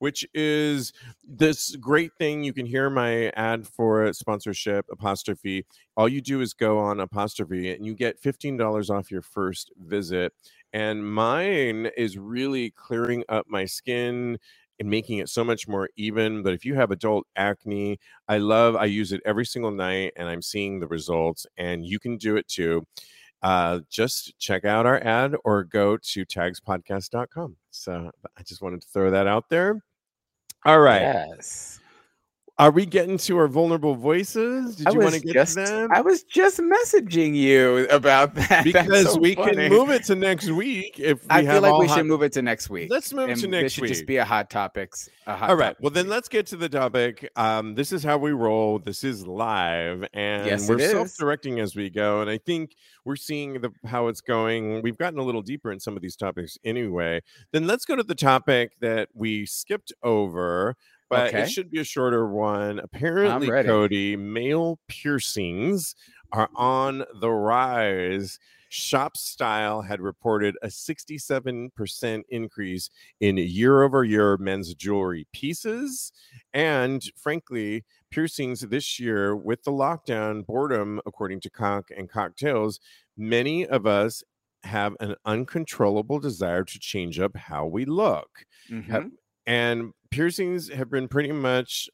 which 0.00 0.26
is 0.34 0.92
this 1.22 1.76
great 1.76 2.12
thing. 2.18 2.42
You 2.42 2.52
can 2.52 2.66
hear 2.66 2.90
my 2.90 3.28
ad 3.36 3.66
for 3.66 4.12
sponsorship, 4.12 4.86
Apostrophe. 4.90 5.64
All 5.96 6.08
you 6.08 6.20
do 6.20 6.40
is 6.40 6.54
go 6.54 6.78
on 6.78 7.00
Apostrophe, 7.00 7.72
and 7.72 7.86
you 7.86 7.94
get 7.94 8.20
$15 8.20 8.90
off 8.90 9.10
your 9.10 9.22
first 9.22 9.72
visit. 9.78 10.32
And 10.72 11.06
mine 11.06 11.90
is 11.96 12.16
really 12.16 12.70
clearing 12.70 13.24
up 13.28 13.46
my 13.48 13.66
skin 13.66 14.38
and 14.78 14.88
making 14.88 15.18
it 15.18 15.28
so 15.28 15.44
much 15.44 15.68
more 15.68 15.90
even. 15.96 16.42
But 16.42 16.54
if 16.54 16.64
you 16.64 16.74
have 16.76 16.90
adult 16.90 17.26
acne, 17.36 18.00
I 18.26 18.38
love, 18.38 18.76
I 18.76 18.86
use 18.86 19.12
it 19.12 19.20
every 19.26 19.44
single 19.44 19.70
night 19.70 20.14
and 20.16 20.28
I'm 20.28 20.40
seeing 20.42 20.80
the 20.80 20.88
results, 20.88 21.46
and 21.58 21.84
you 21.84 21.98
can 21.98 22.16
do 22.16 22.36
it 22.36 22.48
too. 22.48 22.86
Uh, 23.42 23.80
just 23.90 24.38
check 24.38 24.64
out 24.64 24.86
our 24.86 25.02
ad 25.04 25.34
or 25.44 25.64
go 25.64 25.98
to 25.98 26.24
tagspodcast.com. 26.24 27.56
So 27.70 28.10
I 28.36 28.42
just 28.42 28.62
wanted 28.62 28.80
to 28.80 28.88
throw 28.88 29.10
that 29.10 29.26
out 29.26 29.50
there. 29.50 29.82
All 30.64 30.80
right. 30.80 31.02
Yes. 31.02 31.79
Are 32.60 32.70
we 32.70 32.84
getting 32.84 33.16
to 33.16 33.38
our 33.38 33.48
vulnerable 33.48 33.94
voices? 33.94 34.76
Did 34.76 34.88
I 34.88 34.90
you 34.90 34.98
want 34.98 35.14
to 35.14 35.20
get 35.20 35.32
just 35.32 35.54
to 35.56 35.64
them? 35.64 35.90
I 35.94 36.02
was 36.02 36.24
just 36.24 36.58
messaging 36.60 37.34
you 37.34 37.86
about 37.88 38.34
that. 38.36 38.64
Because 38.64 39.14
so 39.14 39.18
we 39.18 39.34
funny. 39.34 39.54
can 39.54 39.70
move 39.70 39.88
it 39.88 40.04
to 40.04 40.14
next 40.14 40.50
week 40.50 41.00
if 41.00 41.22
we 41.22 41.28
I 41.30 41.42
feel 41.46 41.62
like 41.62 41.78
we 41.80 41.86
hot- 41.86 41.96
should 41.96 42.06
move 42.06 42.20
it 42.22 42.32
to 42.34 42.42
next 42.42 42.68
week. 42.68 42.90
Let's 42.90 43.14
move 43.14 43.30
it 43.30 43.36
to 43.38 43.44
and 43.44 43.52
next 43.52 43.62
This 43.62 43.72
should 43.72 43.82
week. 43.84 43.92
just 43.92 44.06
be 44.06 44.18
a 44.18 44.26
hot 44.26 44.50
topics. 44.50 45.08
A 45.26 45.34
hot 45.34 45.48
All 45.48 45.56
right. 45.56 45.68
topics 45.68 45.80
Well, 45.80 45.90
then 45.90 46.08
let's 46.08 46.28
get 46.28 46.46
to 46.48 46.56
the 46.58 46.68
topic. 46.68 47.30
Um, 47.34 47.74
this 47.76 47.92
is 47.92 48.04
how 48.04 48.18
we 48.18 48.32
roll. 48.32 48.78
This 48.78 49.04
is 49.04 49.26
live, 49.26 50.06
and 50.12 50.44
Yes, 50.46 50.68
we're 50.68 50.80
self-directing 50.80 51.60
as 51.60 51.74
we 51.74 51.88
go. 51.88 52.20
And 52.20 52.28
I 52.28 52.36
think 52.36 52.76
we're 53.06 53.16
seeing 53.16 53.54
the 53.62 53.70
how 53.86 54.08
it's 54.08 54.20
going. 54.20 54.82
We've 54.82 54.98
gotten 54.98 55.18
a 55.18 55.22
little 55.22 55.40
deeper 55.40 55.72
in 55.72 55.80
some 55.80 55.96
of 55.96 56.02
these 56.02 56.14
topics 56.14 56.58
anyway. 56.62 57.22
Then 57.52 57.66
let's 57.66 57.86
go 57.86 57.96
to 57.96 58.02
the 58.02 58.14
topic 58.14 58.72
that 58.82 59.08
we 59.14 59.46
skipped 59.46 59.94
over, 60.02 60.76
but 61.10 61.28
Okay. 61.28 61.42
it 61.42 61.50
should 61.50 61.70
be 61.70 61.80
a 61.80 61.84
shorter 61.84 62.26
one. 62.26 62.78
Apparently. 62.78 63.48
Kodi, 63.48 64.16
male 64.18 64.78
piercings 64.88 65.94
are 66.32 66.48
on 66.54 67.04
the 67.20 67.30
rise. 67.30 68.38
Shop 68.72 69.16
Style 69.16 69.82
had 69.82 70.00
reported 70.00 70.56
a 70.62 70.70
67% 70.70 72.22
increase 72.28 72.88
in 73.18 73.36
year 73.36 73.82
over 73.82 74.04
year 74.04 74.36
men's 74.36 74.72
jewelry 74.74 75.26
pieces. 75.32 76.12
And 76.54 77.02
frankly, 77.16 77.84
piercings 78.10 78.60
this 78.60 79.00
year 79.00 79.34
with 79.34 79.64
the 79.64 79.72
lockdown, 79.72 80.46
boredom, 80.46 81.00
according 81.04 81.40
to 81.40 81.50
Cock 81.50 81.88
and 81.96 82.08
Cocktails, 82.08 82.78
many 83.16 83.66
of 83.66 83.86
us 83.86 84.22
have 84.62 84.94
an 85.00 85.16
uncontrollable 85.24 86.20
desire 86.20 86.62
to 86.62 86.78
change 86.78 87.18
up 87.18 87.36
how 87.36 87.66
we 87.66 87.84
look. 87.84 88.44
Mhm. 88.68 89.12
And 89.46 89.92
piercings 90.10 90.70
have 90.70 90.90
been 90.90 91.08
pretty 91.08 91.32
much. 91.32 91.88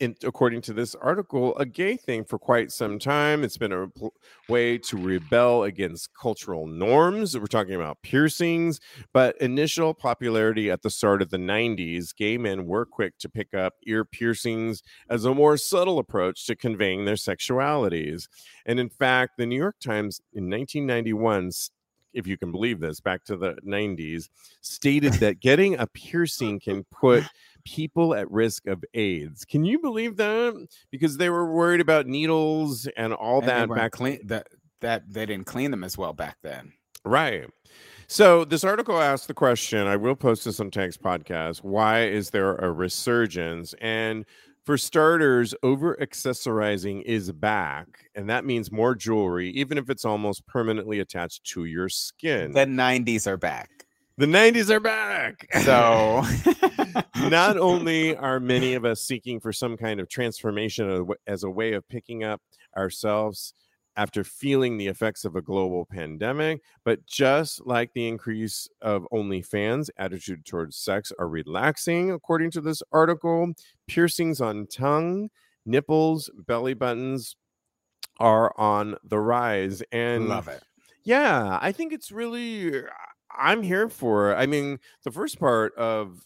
In, 0.00 0.14
according 0.22 0.60
to 0.60 0.72
this 0.72 0.94
article, 0.94 1.58
a 1.58 1.66
gay 1.66 1.96
thing 1.96 2.24
for 2.24 2.38
quite 2.38 2.70
some 2.70 3.00
time. 3.00 3.42
It's 3.42 3.58
been 3.58 3.72
a 3.72 3.88
pl- 3.88 4.14
way 4.48 4.78
to 4.78 4.96
rebel 4.96 5.64
against 5.64 6.10
cultural 6.14 6.68
norms. 6.68 7.36
We're 7.36 7.46
talking 7.46 7.74
about 7.74 8.00
piercings, 8.04 8.78
but 9.12 9.36
initial 9.40 9.94
popularity 9.94 10.70
at 10.70 10.82
the 10.82 10.90
start 10.90 11.20
of 11.20 11.30
the 11.30 11.36
90s, 11.36 12.14
gay 12.14 12.38
men 12.38 12.64
were 12.64 12.86
quick 12.86 13.18
to 13.18 13.28
pick 13.28 13.54
up 13.54 13.74
ear 13.88 14.04
piercings 14.04 14.84
as 15.10 15.24
a 15.24 15.34
more 15.34 15.56
subtle 15.56 15.98
approach 15.98 16.46
to 16.46 16.54
conveying 16.54 17.04
their 17.04 17.16
sexualities. 17.16 18.28
And 18.66 18.78
in 18.78 18.90
fact, 18.90 19.32
the 19.36 19.46
New 19.46 19.58
York 19.58 19.80
Times 19.80 20.20
in 20.32 20.48
1991 20.48 21.50
if 22.12 22.26
you 22.26 22.36
can 22.36 22.50
believe 22.50 22.80
this, 22.80 23.00
back 23.00 23.24
to 23.24 23.36
the 23.36 23.54
90s, 23.66 24.28
stated 24.60 25.14
that 25.14 25.40
getting 25.40 25.78
a 25.78 25.86
piercing 25.86 26.60
can 26.60 26.84
put 26.90 27.24
people 27.74 28.14
at 28.14 28.30
risk 28.30 28.66
of 28.66 28.84
AIDS. 28.94 29.44
Can 29.44 29.64
you 29.64 29.78
believe 29.78 30.16
that? 30.16 30.68
Because 30.90 31.16
they 31.16 31.30
were 31.30 31.52
worried 31.52 31.80
about 31.80 32.06
needles 32.06 32.88
and 32.96 33.12
all 33.12 33.40
And 33.40 33.48
that 33.48 33.68
back 33.68 33.92
clean 33.92 34.20
that 34.26 34.46
that 34.80 35.02
they 35.12 35.26
didn't 35.26 35.46
clean 35.46 35.70
them 35.70 35.84
as 35.84 35.98
well 35.98 36.12
back 36.12 36.36
then. 36.42 36.72
Right. 37.04 37.46
So 38.06 38.44
this 38.44 38.64
article 38.64 38.98
asked 39.00 39.28
the 39.28 39.34
question, 39.34 39.86
I 39.86 39.96
will 39.96 40.16
post 40.16 40.44
this 40.44 40.60
on 40.60 40.70
Tags 40.70 40.96
Podcast. 40.96 41.62
Why 41.62 42.04
is 42.04 42.30
there 42.30 42.54
a 42.56 42.72
resurgence? 42.72 43.74
And 43.80 44.24
for 44.64 44.78
starters, 44.78 45.54
over 45.62 45.96
accessorizing 46.00 47.02
is 47.04 47.32
back. 47.32 47.86
And 48.14 48.28
that 48.30 48.44
means 48.44 48.72
more 48.72 48.94
jewelry, 48.94 49.50
even 49.50 49.78
if 49.78 49.90
it's 49.90 50.04
almost 50.04 50.46
permanently 50.46 51.00
attached 51.00 51.44
to 51.52 51.64
your 51.64 51.88
skin. 51.88 52.52
The 52.52 52.66
90s 52.66 53.26
are 53.26 53.36
back. 53.36 53.70
the 54.16 54.26
90s 54.26 54.70
are 54.70 54.80
back. 54.80 55.46
So 55.64 56.22
not 57.22 57.58
only 57.58 58.16
are 58.16 58.40
many 58.40 58.74
of 58.74 58.84
us 58.84 59.02
seeking 59.02 59.40
for 59.40 59.52
some 59.52 59.76
kind 59.76 60.00
of 60.00 60.08
transformation 60.08 60.88
as 60.88 60.94
a 60.94 60.98
w- 60.98 61.14
as 61.26 61.44
a 61.44 61.50
way 61.50 61.72
of 61.72 61.88
picking 61.88 62.24
up 62.24 62.40
ourselves 62.76 63.54
after 63.96 64.22
feeling 64.22 64.76
the 64.76 64.86
effects 64.86 65.24
of 65.24 65.34
a 65.34 65.42
global 65.42 65.84
pandemic, 65.84 66.62
but 66.84 67.04
just 67.04 67.66
like 67.66 67.92
the 67.92 68.06
increase 68.06 68.68
of 68.80 69.04
OnlyFans, 69.12 69.90
attitude 69.98 70.44
towards 70.46 70.76
sex 70.76 71.12
are 71.18 71.28
relaxing, 71.28 72.12
according 72.12 72.52
to 72.52 72.60
this 72.60 72.80
article. 72.92 73.52
Piercings 73.88 74.40
on 74.40 74.68
tongue, 74.68 75.30
nipples, 75.66 76.30
belly 76.46 76.74
buttons 76.74 77.34
are 78.20 78.52
on 78.56 78.96
the 79.02 79.18
rise. 79.18 79.82
And 79.90 80.28
love 80.28 80.46
it. 80.46 80.62
yeah, 81.04 81.58
I 81.60 81.72
think 81.72 81.92
it's 81.92 82.12
really 82.12 82.78
uh, 82.78 82.88
I'm 83.36 83.62
here 83.62 83.88
for. 83.88 84.32
it. 84.32 84.36
I 84.36 84.46
mean, 84.46 84.78
the 85.04 85.10
first 85.10 85.40
part 85.40 85.74
of 85.76 86.24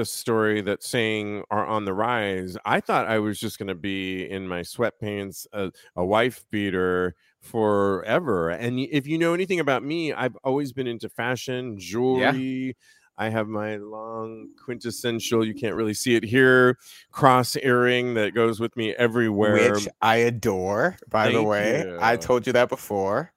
the 0.00 0.06
story 0.06 0.62
that 0.62 0.82
saying 0.82 1.44
are 1.50 1.66
on 1.66 1.84
the 1.84 1.92
rise, 1.92 2.56
I 2.64 2.80
thought 2.80 3.06
I 3.06 3.18
was 3.18 3.38
just 3.38 3.58
going 3.58 3.68
to 3.68 3.74
be 3.74 4.24
in 4.24 4.48
my 4.48 4.60
sweatpants, 4.60 5.46
a, 5.52 5.70
a 5.94 6.02
wife 6.02 6.46
beater 6.50 7.14
forever. 7.38 8.48
And 8.48 8.80
if 8.80 9.06
you 9.06 9.18
know 9.18 9.34
anything 9.34 9.60
about 9.60 9.84
me, 9.84 10.14
I've 10.14 10.36
always 10.42 10.72
been 10.72 10.86
into 10.86 11.10
fashion, 11.10 11.78
jewelry. 11.78 12.78
I 13.18 13.28
have 13.28 13.46
my 13.46 13.76
long 13.76 14.48
quintessential, 14.64 15.44
you 15.44 15.52
can't 15.52 15.74
really 15.74 15.92
see 15.92 16.14
it 16.14 16.24
here, 16.24 16.78
cross 17.12 17.54
earring 17.56 18.14
that 18.14 18.34
goes 18.34 18.58
with 18.58 18.74
me 18.78 18.94
everywhere. 18.94 19.74
Which 19.74 19.86
I 20.00 20.16
adore, 20.16 20.96
by 21.10 21.26
the 21.26 21.34
Thank 21.34 21.48
way. 21.48 21.98
I 22.00 22.16
told 22.16 22.46
you 22.46 22.54
that 22.54 22.70
before. 22.70 23.34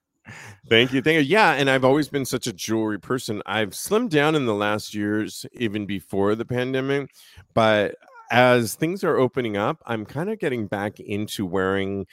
Thank 0.68 0.92
you. 0.92 1.02
Thank 1.02 1.16
you. 1.16 1.24
Yeah. 1.24 1.52
And 1.52 1.68
I've 1.68 1.84
always 1.84 2.08
been 2.08 2.24
such 2.24 2.46
a 2.46 2.52
jewelry 2.52 2.98
person. 2.98 3.42
I've 3.46 3.70
slimmed 3.70 4.10
down 4.10 4.34
in 4.34 4.46
the 4.46 4.54
last 4.54 4.94
years, 4.94 5.44
even 5.52 5.86
before 5.86 6.34
the 6.34 6.44
pandemic. 6.44 7.10
But 7.52 7.96
as 8.30 8.74
things 8.74 9.04
are 9.04 9.16
opening 9.16 9.56
up, 9.56 9.82
I'm 9.86 10.06
kind 10.06 10.30
of 10.30 10.38
getting 10.38 10.66
back 10.66 10.98
into 11.00 11.44
wearing 11.44 12.06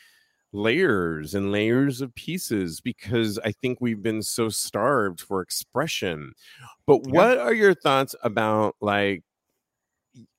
layers 0.54 1.34
and 1.34 1.52
layers 1.52 2.02
of 2.02 2.14
pieces 2.14 2.82
because 2.82 3.40
I 3.40 3.54
think 3.54 3.80
we've 3.80 4.04
been 4.04 4.22
so 4.22 4.50
starved 4.50 5.22
for 5.22 5.42
expression. 5.42 6.34
But 6.86 7.08
Yeah. 7.08 7.14
what 7.14 7.38
are 7.38 7.54
your 7.54 7.74
thoughts 7.74 8.16
about 8.22 8.76
like 8.82 9.24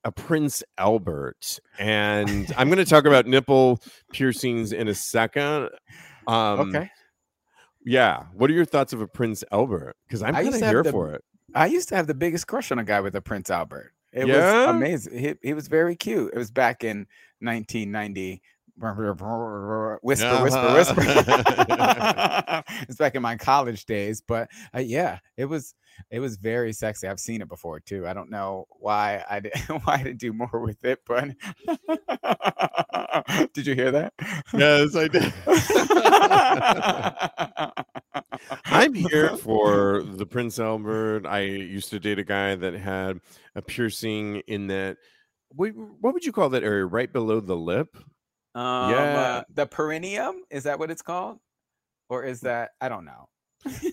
a 0.03 0.11
Prince 0.11 0.63
Albert, 0.77 1.59
and 1.79 2.53
I'm 2.57 2.67
going 2.67 2.77
to 2.77 2.85
talk 2.85 3.05
about 3.05 3.25
nipple 3.25 3.81
piercings 4.11 4.71
in 4.71 4.87
a 4.87 4.93
second. 4.93 5.69
Um, 6.27 6.75
okay. 6.75 6.91
Yeah. 7.85 8.23
What 8.33 8.49
are 8.49 8.53
your 8.53 8.65
thoughts 8.65 8.93
of 8.93 9.01
a 9.01 9.07
Prince 9.07 9.43
Albert? 9.51 9.95
Because 10.07 10.21
I'm 10.23 10.33
kind 10.33 10.47
of 10.47 10.55
here 10.61 10.83
the- 10.83 10.91
for 10.91 11.13
it. 11.13 11.23
I 11.55 11.67
used 11.67 11.89
to 11.89 11.95
have 11.95 12.07
the 12.07 12.13
biggest 12.15 12.47
crush 12.47 12.71
on 12.71 12.79
a 12.79 12.83
guy 12.83 12.99
with 13.01 13.15
a 13.15 13.21
Prince 13.21 13.49
Albert. 13.51 13.93
It 14.11 14.27
Yeah? 14.27 14.67
was 14.67 14.75
amazing. 14.75 15.17
He, 15.19 15.33
he 15.41 15.53
was 15.53 15.67
very 15.67 15.95
cute. 15.95 16.33
It 16.33 16.37
was 16.37 16.49
back 16.51 16.83
in 16.83 17.05
1990. 17.41 18.41
Whisper, 20.03 20.43
whisper, 20.43 20.73
whisper. 20.73 21.01
it's 22.87 22.97
back 22.97 23.15
in 23.15 23.21
my 23.21 23.35
college 23.35 23.85
days, 23.85 24.21
but 24.21 24.49
uh, 24.75 24.79
yeah, 24.79 25.19
it 25.37 25.45
was 25.45 25.75
it 26.09 26.19
was 26.19 26.37
very 26.37 26.73
sexy. 26.73 27.07
I've 27.07 27.19
seen 27.19 27.41
it 27.41 27.47
before 27.47 27.79
too. 27.79 28.07
I 28.07 28.13
don't 28.13 28.31
know 28.31 28.65
why 28.69 29.23
I 29.29 29.39
did 29.39 29.53
why 29.83 29.95
I 29.95 30.03
didn't 30.03 30.19
do 30.19 30.33
more 30.33 30.59
with 30.59 30.83
it, 30.83 30.99
but 31.05 31.29
did 33.53 33.67
you 33.67 33.75
hear 33.75 33.91
that? 33.91 34.13
yes, 34.53 34.95
I 34.95 35.07
did. 35.07 35.33
I'm 38.65 38.93
here 38.93 39.37
for 39.37 40.03
the 40.03 40.25
Prince 40.25 40.59
Albert. 40.59 41.25
I 41.25 41.41
used 41.41 41.89
to 41.91 41.99
date 41.99 42.19
a 42.19 42.23
guy 42.23 42.55
that 42.55 42.73
had 42.73 43.19
a 43.55 43.61
piercing 43.61 44.41
in 44.47 44.67
that. 44.67 44.97
What 45.55 45.75
would 46.01 46.25
you 46.25 46.31
call 46.31 46.49
that 46.49 46.63
area? 46.63 46.85
Right 46.85 47.11
below 47.13 47.39
the 47.39 47.55
lip? 47.55 47.95
Um, 48.55 48.89
Yeah. 48.91 48.95
uh, 49.17 49.43
the 49.53 49.65
perineum 49.65 50.43
is 50.49 50.63
that 50.63 50.77
what 50.79 50.91
it's 50.91 51.01
called, 51.01 51.39
or 52.09 52.23
is 52.23 52.41
that 52.41 52.71
I 52.81 52.89
don't 52.89 53.05
know. 53.05 53.27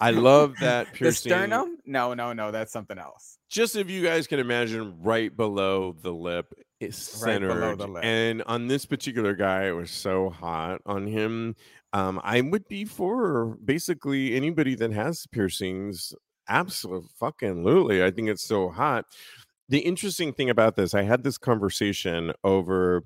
I 0.00 0.10
love 0.10 0.54
that 0.60 0.86
piercing. 0.92 1.04
the 1.04 1.12
sternum? 1.36 1.78
No, 1.86 2.12
no, 2.14 2.32
no. 2.32 2.50
That's 2.50 2.72
something 2.72 2.98
else. 2.98 3.38
Just 3.48 3.76
if 3.76 3.88
you 3.88 4.02
guys 4.02 4.26
can 4.26 4.40
imagine, 4.40 5.00
right 5.00 5.34
below 5.34 5.92
the 6.02 6.12
lip, 6.12 6.52
it's 6.80 7.22
Right 7.24 7.38
below 7.40 7.54
centered. 7.60 7.78
the 7.78 7.86
lip. 7.86 8.04
And 8.04 8.42
on 8.46 8.66
this 8.66 8.84
particular 8.84 9.34
guy, 9.34 9.68
it 9.68 9.72
was 9.72 9.90
so 9.92 10.28
hot 10.30 10.80
on 10.86 11.06
him. 11.06 11.54
Um, 11.92 12.20
I 12.24 12.40
would 12.40 12.66
be 12.68 12.84
for 12.84 13.56
basically 13.64 14.34
anybody 14.34 14.74
that 14.76 14.92
has 14.92 15.26
piercings. 15.28 16.12
Absolutely, 16.48 17.08
fucking, 17.18 17.62
lutely. 17.64 18.02
I 18.02 18.10
think 18.10 18.28
it's 18.28 18.42
so 18.46 18.70
hot. 18.70 19.04
The 19.68 19.78
interesting 19.78 20.32
thing 20.32 20.50
about 20.50 20.74
this, 20.74 20.94
I 20.94 21.02
had 21.02 21.22
this 21.22 21.38
conversation 21.38 22.32
over, 22.42 23.04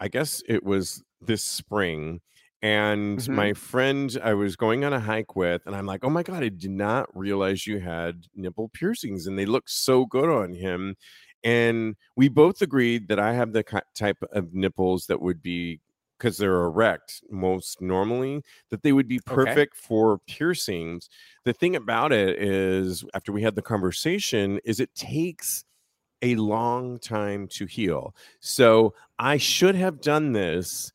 I 0.00 0.08
guess 0.08 0.42
it 0.48 0.64
was 0.64 1.02
this 1.20 1.42
spring. 1.44 2.20
And 2.62 3.26
Mhm. 3.28 3.30
my 3.30 3.52
friend, 3.54 4.16
I 4.22 4.34
was 4.34 4.56
going 4.56 4.84
on 4.84 4.92
a 4.94 5.00
hike 5.00 5.36
with, 5.36 5.62
and 5.66 5.76
I'm 5.76 5.86
like, 5.86 6.04
oh 6.04 6.10
my 6.10 6.22
God, 6.22 6.42
I 6.42 6.48
did 6.48 6.70
not 6.70 7.14
realize 7.16 7.66
you 7.66 7.78
had 7.80 8.26
nipple 8.34 8.70
piercings, 8.70 9.26
and 9.26 9.38
they 9.38 9.46
look 9.46 9.68
so 9.68 10.06
good 10.06 10.28
on 10.30 10.54
him. 10.54 10.96
And 11.42 11.96
we 12.16 12.28
both 12.28 12.62
agreed 12.62 13.08
that 13.08 13.18
I 13.18 13.34
have 13.34 13.52
the 13.52 13.62
type 13.94 14.18
of 14.32 14.54
nipples 14.54 15.06
that 15.06 15.20
would 15.20 15.42
be, 15.42 15.80
because 16.18 16.38
they're 16.38 16.62
erect 16.64 17.22
most 17.30 17.82
normally, 17.82 18.42
that 18.70 18.82
they 18.82 18.92
would 18.92 19.08
be 19.08 19.20
Okay. 19.30 19.58
perfect 19.58 19.76
for 19.76 20.18
piercings. 20.26 21.08
The 21.44 21.52
thing 21.52 21.76
about 21.76 22.12
it 22.12 22.38
is, 22.42 23.04
after 23.14 23.30
we 23.32 23.42
had 23.42 23.56
the 23.56 23.62
conversation, 23.62 24.58
is 24.64 24.80
it 24.80 24.94
takes 24.94 25.64
a 26.24 26.34
long 26.36 26.98
time 26.98 27.46
to 27.48 27.66
heal. 27.66 28.14
So 28.40 28.94
I 29.18 29.36
should 29.36 29.74
have 29.74 30.00
done 30.00 30.32
this 30.32 30.92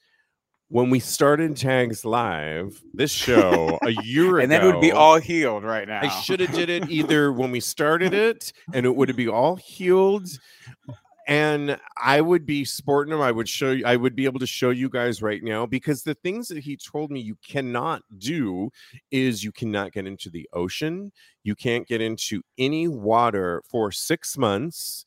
when 0.70 0.90
we 0.92 1.00
started 1.00 1.56
Tags 1.56 2.06
Live, 2.06 2.80
this 2.94 3.12
show 3.12 3.80
a 3.82 3.92
year 4.04 4.38
ago. 4.38 4.38
and 4.44 4.52
then 4.52 4.62
it 4.62 4.66
would 4.66 4.82
be 4.82 4.92
all 4.92 5.20
healed 5.20 5.64
right 5.64 5.88
now. 5.88 6.02
I 6.04 6.10
should 6.22 6.40
have 6.40 6.54
did 6.54 6.70
it 6.70 6.90
either 6.90 7.32
when 7.32 7.52
we 7.52 7.60
started 7.60 8.14
it, 8.14 8.54
and 8.74 8.86
it 8.86 8.96
would 8.96 9.16
be 9.16 9.28
all 9.28 9.56
healed, 9.56 10.28
and 11.30 11.80
I 11.96 12.22
would 12.22 12.48
be 12.48 12.66
sporting 12.66 13.12
them. 13.12 13.22
I 13.22 13.32
would 13.32 13.48
show 13.48 13.70
you. 13.70 13.86
I 13.86 13.98
would 13.98 14.16
be 14.16 14.26
able 14.26 14.40
to 14.40 14.48
show 14.48 14.72
you 14.72 14.90
guys 14.90 15.22
right 15.22 15.44
now 15.44 15.68
because 15.68 16.02
the 16.02 16.16
things 16.16 16.48
that 16.48 16.58
he 16.58 16.76
told 16.76 17.12
me 17.12 17.20
you 17.20 17.38
cannot 17.48 18.02
do 18.18 18.72
is 19.12 19.44
you 19.44 19.52
cannot 19.52 19.92
get 19.92 20.08
into 20.08 20.32
the 20.32 20.50
ocean. 20.54 21.12
You 21.44 21.54
can't 21.54 21.88
get 21.88 22.02
into 22.02 22.42
any 22.58 22.88
water 22.88 23.62
for 23.70 23.92
six 23.92 24.40
months. 24.40 25.06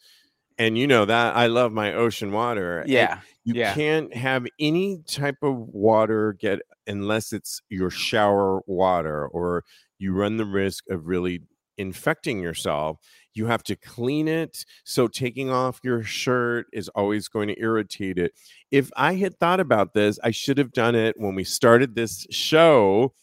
And 0.58 0.78
you 0.78 0.86
know 0.86 1.04
that 1.04 1.34
I 1.34 1.48
love 1.48 1.72
my 1.72 1.92
ocean 1.92 2.30
water. 2.30 2.84
Yeah. 2.86 3.18
you 3.42 3.54
yeah. 3.54 3.74
can't 3.74 4.14
have 4.14 4.46
any 4.60 5.02
type 5.08 5.42
of 5.42 5.56
water 5.56 6.34
get 6.34 6.60
unless 6.86 7.32
it's 7.32 7.62
your 7.68 7.90
shower 7.90 8.60
water 8.66 9.26
or 9.26 9.64
you 9.98 10.12
run 10.12 10.36
the 10.36 10.44
risk 10.44 10.84
of 10.88 11.08
really 11.08 11.40
infecting 11.78 12.40
yourself. 12.40 12.98
You 13.34 13.46
have 13.46 13.62
to 13.64 13.76
clean 13.76 14.28
it. 14.28 14.64
So 14.84 15.08
taking 15.08 15.50
off 15.50 15.80
your 15.82 16.02
shirt 16.02 16.66
is 16.72 16.88
always 16.90 17.28
going 17.28 17.48
to 17.48 17.60
irritate 17.60 18.18
it. 18.18 18.32
If 18.70 18.90
I 18.96 19.14
had 19.14 19.38
thought 19.38 19.60
about 19.60 19.94
this, 19.94 20.18
I 20.22 20.30
should 20.30 20.58
have 20.58 20.72
done 20.72 20.94
it 20.94 21.14
when 21.18 21.34
we 21.34 21.44
started 21.44 21.94
this 21.94 22.26
show 22.30 23.14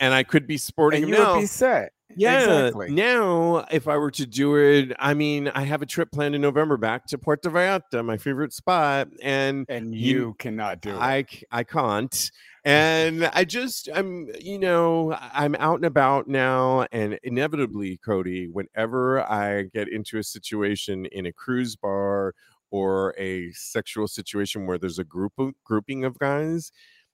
and 0.00 0.14
I 0.14 0.22
could 0.22 0.46
be 0.46 0.56
sporting 0.58 1.02
And 1.04 1.10
you 1.10 1.18
now. 1.18 1.34
would 1.34 1.40
be 1.40 1.46
set. 1.46 1.92
Yeah. 2.16 2.40
Exactly. 2.66 2.90
Now, 2.90 3.66
if 3.70 3.86
I 3.86 3.96
were 3.96 4.10
to 4.12 4.26
do 4.26 4.56
it, 4.56 4.92
I 4.98 5.14
mean, 5.14 5.48
I 5.48 5.62
have 5.64 5.82
a 5.82 5.86
trip 5.86 6.10
planned 6.10 6.34
in 6.34 6.40
November 6.40 6.76
back 6.76 7.06
to 7.08 7.18
Puerto 7.18 7.50
Vallarta, 7.50 8.04
my 8.04 8.16
favorite 8.16 8.52
spot, 8.52 9.08
and 9.22 9.66
And 9.68 9.94
you- 9.94 10.18
you, 10.28 10.34
cannot 10.38 10.80
do 10.80 10.90
it. 10.90 10.96
I 10.98 11.26
I 11.50 11.64
can't. 11.64 12.30
And 12.64 13.26
I 13.26 13.44
just 13.44 13.88
I'm 13.94 14.28
you 14.40 14.58
know 14.58 15.16
I'm 15.32 15.54
out 15.56 15.76
and 15.76 15.84
about 15.86 16.28
now, 16.28 16.86
and 16.92 17.18
inevitably, 17.22 17.98
Kodi, 17.98 18.48
whenever 18.50 19.22
I 19.22 19.64
get 19.74 19.88
into 19.88 20.18
a 20.18 20.22
situation 20.22 21.06
in 21.06 21.26
a 21.26 21.32
cruise 21.32 21.76
bar 21.76 22.34
or 22.70 23.14
a 23.18 23.50
sexual 23.52 24.06
situation 24.08 24.66
where 24.66 24.76
there's 24.78 24.98
a 24.98 25.04
group 25.04 25.32
of 25.38 25.54
grouping 25.64 26.04
of 26.04 26.18
guys, 26.18 26.70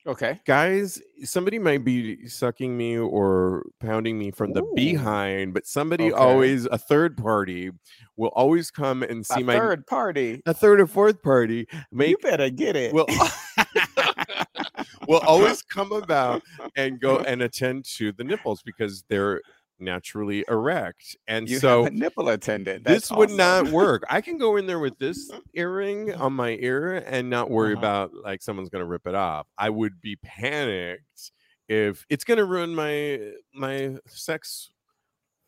okay. 0.06 0.40
guys, 0.46 1.00
somebody 1.24 1.58
might 1.58 1.84
be 1.84 2.26
sucking 2.28 2.76
me 2.76 2.96
or 2.98 3.64
pounding 3.80 4.18
me 4.18 4.30
from 4.30 4.52
the 4.52 4.62
Ooh. 4.62 4.72
behind, 4.74 5.54
but 5.54 5.66
somebody 5.66 6.12
Okay. 6.12 6.14
always 6.22 6.66
a 6.66 6.78
third 6.78 7.16
party 7.16 7.70
will 8.16 8.32
always 8.34 8.70
come 8.70 9.02
and 9.02 9.24
see 9.26 9.40
A 9.40 9.44
my 9.44 9.54
third 9.58 9.86
party. 9.86 10.42
a 10.46 10.54
third 10.54 10.80
or 10.80 10.86
fourth 10.86 11.22
party 11.22 11.66
you 11.92 12.16
better 12.18 12.50
get 12.50 12.76
it. 12.76 12.92
will 12.92 13.06
will 15.08 15.20
always 15.20 15.62
come 15.62 15.92
about 15.92 16.42
and 16.76 17.00
go 17.00 17.18
and 17.20 17.42
attend 17.42 17.84
to 17.84 18.12
the 18.12 18.24
nipples 18.24 18.62
because 18.62 19.04
they're 19.08 19.40
naturally 19.78 20.44
erect. 20.48 21.16
And 21.26 21.48
you 21.48 21.58
so 21.58 21.84
nipple 21.86 22.28
attendant. 22.28 22.84
this 22.84 23.08
That's 23.08 23.10
would 23.18 23.28
awesome. 23.30 23.36
not 23.38 23.68
work. 23.68 24.04
I 24.08 24.20
can 24.20 24.38
go 24.38 24.56
in 24.56 24.66
there 24.66 24.78
with 24.78 24.98
this 24.98 25.30
earring 25.54 26.14
on 26.14 26.32
my 26.32 26.50
ear 26.60 26.96
and 27.06 27.28
not 27.30 27.50
worry 27.50 27.72
Uh-huh. 27.74 27.80
about 27.80 28.10
like 28.14 28.42
someone's 28.42 28.68
going 28.70 28.80
to 28.82 28.86
rip 28.86 29.06
it 29.06 29.14
off. 29.14 29.46
I 29.58 29.70
would 29.70 30.00
be 30.00 30.16
panicked 30.16 31.32
if 31.68 32.04
it's 32.10 32.24
going 32.24 32.38
to 32.38 32.44
ruin 32.44 32.74
my 32.74 33.20
my 33.54 33.96
sex 34.06 34.70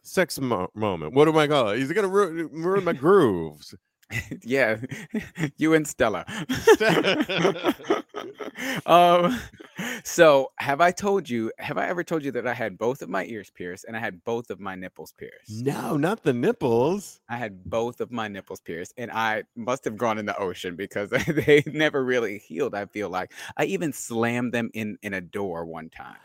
sex 0.03 0.39
mo- 0.41 0.71
moment. 0.75 1.13
What 1.15 1.25
do 1.27 1.37
I 1.39 1.47
call 1.49 1.71
it? 1.71 1.81
Is 1.81 1.91
it 1.91 1.95
going 1.95 2.07
to 2.07 2.13
ruin, 2.13 2.49
ruin 2.53 2.85
my 2.85 2.93
grooves? 3.05 3.75
yeah, 4.43 4.77
you 5.57 5.75
and 5.75 5.87
Stella. 5.87 6.25
um, 8.87 9.39
so 10.05 10.53
have 10.59 10.81
I 10.81 10.91
told 10.93 11.29
you? 11.29 11.53
Have 11.59 11.79
I 11.79 11.89
ever 11.89 12.05
told 12.05 12.25
you 12.25 12.31
that 12.33 12.47
I 12.47 12.55
had 12.55 12.79
both 12.79 13.03
of 13.03 13.09
my 13.09 13.25
ears 13.25 13.51
pierced 13.51 13.85
and 13.87 13.97
I 13.97 14.01
had 14.01 14.23
both 14.25 14.51
of 14.51 14.61
my 14.61 14.75
nipples 14.75 15.13
pierced? 15.13 15.65
No, 15.65 15.97
not 15.97 16.23
the 16.23 16.33
nipples. 16.33 17.21
I 17.29 17.37
had 17.37 17.65
both 17.65 18.01
of 18.01 18.11
my 18.13 18.29
nipples 18.29 18.61
pierced, 18.61 18.95
and 18.97 19.11
I 19.11 19.45
must 19.57 19.85
have 19.85 19.97
gone 19.97 20.19
in 20.19 20.27
the 20.27 20.37
ocean 20.39 20.77
because 20.77 21.11
they 21.11 21.63
never 21.67 22.05
really 22.05 22.39
healed. 22.39 22.75
I 22.75 22.87
feel 22.87 23.09
like 23.09 23.33
I 23.57 23.65
even 23.65 23.93
slammed 23.93 24.53
them 24.53 24.71
in 24.75 24.99
in 25.03 25.15
a 25.15 25.21
door 25.21 25.65
one 25.65 25.91
time. 25.91 26.17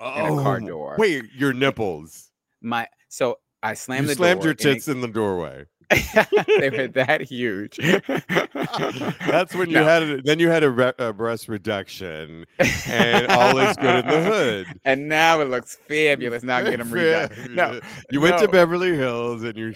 In 0.00 0.26
a 0.26 0.42
car 0.42 0.60
Oh, 0.62 0.66
door. 0.66 0.96
Wait, 0.98 1.24
your 1.34 1.52
nipples. 1.52 2.30
My 2.60 2.86
so 3.08 3.38
I 3.62 3.74
slammed 3.74 4.02
you 4.04 4.08
the 4.08 4.14
slammed 4.14 4.40
door. 4.40 4.48
your 4.48 4.52
and 4.52 4.60
it- 4.60 4.74
tits 4.74 4.88
in 4.88 5.00
the 5.00 5.08
doorway. 5.08 5.64
they 6.58 6.70
were 6.70 6.88
that 6.94 7.20
huge. 7.22 7.76
That's 9.26 9.54
when 9.54 9.68
you 9.70 9.76
No. 9.76 9.84
had 9.84 10.02
it. 10.02 10.24
Then 10.24 10.38
you 10.40 10.48
had 10.48 10.64
a, 10.64 10.70
re- 10.70 10.92
a 10.98 11.12
breast 11.12 11.48
reduction, 11.48 12.44
and 12.86 13.26
all 13.28 13.56
is 13.58 13.76
good 13.76 14.04
in 14.04 14.10
the 14.10 14.22
hood. 14.24 14.66
And 14.84 15.08
now 15.08 15.40
it 15.40 15.48
looks 15.48 15.76
fabulous. 15.86 16.42
Now 16.42 16.62
get 16.62 16.78
them 16.78 16.90
redone. 16.90 17.50
No, 17.50 17.80
you 18.10 18.20
went 18.20 18.38
to. 18.38 18.48
Beverly 18.48 18.94
Hills, 18.96 19.42
and 19.42 19.56
you're 19.56 19.72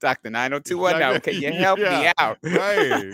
Doctor 0.00 0.30
90210, 0.30 1.20
can 1.20 1.42
you 1.42 1.52
help 1.52 1.78
me 1.78 2.10
out? 2.18 2.38
right. 2.42 3.12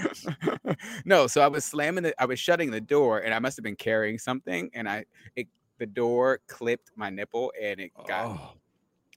no, 1.05 1.27
so 1.27 1.41
I 1.41 1.49
was 1.49 1.65
slamming 1.65 2.05
the 2.05 2.23
I 2.23 2.27
was 2.27 2.39
shutting 2.39 2.71
the 2.71 2.81
door 2.81 3.19
and 3.19 3.35
I 3.35 3.41
must 3.41 3.57
have 3.57 3.65
been 3.65 3.75
carrying 3.77 4.19
something 4.19 4.71
and 4.73 4.89
I 4.89 5.05
it 5.35 5.49
the 5.79 5.87
door 5.87 6.39
clipped 6.47 6.93
my 6.95 7.11
nipple 7.11 7.53
and 7.61 7.81
it 7.81 7.91
got 8.07 8.27
Oh, 8.27 8.53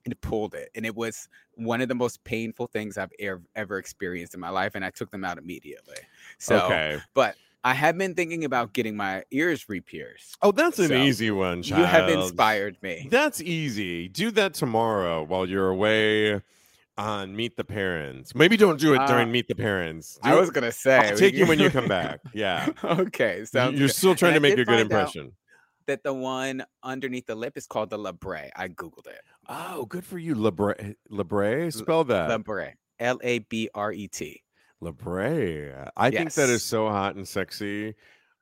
and 0.06 0.20
pulled 0.22 0.54
it. 0.56 0.70
And 0.76 0.86
it 0.86 0.96
was 0.96 1.28
one 1.56 1.82
of 1.82 1.88
the 1.88 1.96
most 1.96 2.24
painful 2.24 2.68
things 2.68 2.98
I've 2.98 3.12
ever, 3.20 3.42
ever 3.56 3.78
experienced 3.78 4.34
in 4.34 4.40
my 4.40 4.50
life. 4.50 4.74
And 4.76 4.84
I 4.84 4.90
took 4.90 5.12
them 5.12 5.24
out 5.24 5.38
immediately. 5.38 5.96
So 6.40 6.60
okay. 6.66 7.00
but 7.14 7.36
I 7.64 7.74
have 7.74 7.98
been 7.98 8.14
thinking 8.14 8.44
about 8.44 8.74
getting 8.74 8.96
my 8.98 9.24
ears 9.32 9.70
re-pierced. 9.70 10.38
Oh, 10.42 10.52
that's 10.52 10.80
an 10.80 10.90
So, 10.90 10.96
easy 10.96 11.32
one. 11.32 11.64
child. 11.64 11.80
You 11.80 11.86
have 11.86 12.10
inspired 12.10 12.76
me. 12.82 13.08
That's 13.10 13.42
easy. 13.42 14.10
Do 14.10 14.32
that 14.32 14.54
tomorrow 14.54 15.24
while 15.24 15.48
you're 15.48 15.70
away 15.70 16.42
on 16.98 17.36
Meet 17.36 17.56
the 17.56 17.64
Parents. 17.64 18.36
Maybe 18.36 18.58
don't 18.58 18.80
do 18.80 18.94
it 18.94 19.00
Uh, 19.00 19.08
during 19.08 19.32
Meet 19.32 19.48
the 19.48 19.56
Parents. 19.56 20.20
Do 20.22 20.30
I 20.30 20.36
was 20.36 20.50
gonna 20.52 20.72
say 20.72 20.98
I'll 21.12 21.18
take 21.18 21.34
you 21.34 21.46
when 21.48 21.58
you 21.58 21.70
come 21.72 21.88
back. 21.88 22.20
Yeah. 22.34 22.68
okay, 22.84 23.46
sounds 23.46 23.80
You're 23.80 23.88
good. 23.88 23.96
still 23.96 24.14
trying 24.16 24.36
And 24.36 24.44
to 24.44 24.48
I 24.50 24.52
make 24.52 24.60
a 24.60 24.66
good 24.66 24.68
find 24.68 24.80
out 24.80 24.82
impression. 25.16 25.32
That 25.88 26.04
the 26.04 26.14
one 26.14 26.64
underneath 26.84 27.26
the 27.26 27.36
lip 27.36 27.58
is 27.58 27.68
called 27.68 27.90
the 27.90 27.98
labret. 27.98 28.50
I 28.56 28.70
googled 28.70 29.08
it. 29.08 29.22
Oh, 29.50 29.86
good 29.86 30.06
for 30.06 30.18
you, 30.18 30.36
Lebre. 30.36 30.96
Lebre, 31.12 31.72
spell 31.74 32.04
that. 32.06 32.30
Labret. 32.30 32.74
L 33.00 33.20
A 33.24 33.40
B 33.40 33.70
R 33.76 33.92
E 33.92 34.08
T. 34.08 34.42
Lebre. 34.82 35.90
I 35.98 36.10
think 36.12 36.34
that 36.34 36.50
is 36.50 36.64
so 36.64 36.90
hot 36.90 37.16
and 37.16 37.28
sexy. 37.28 37.96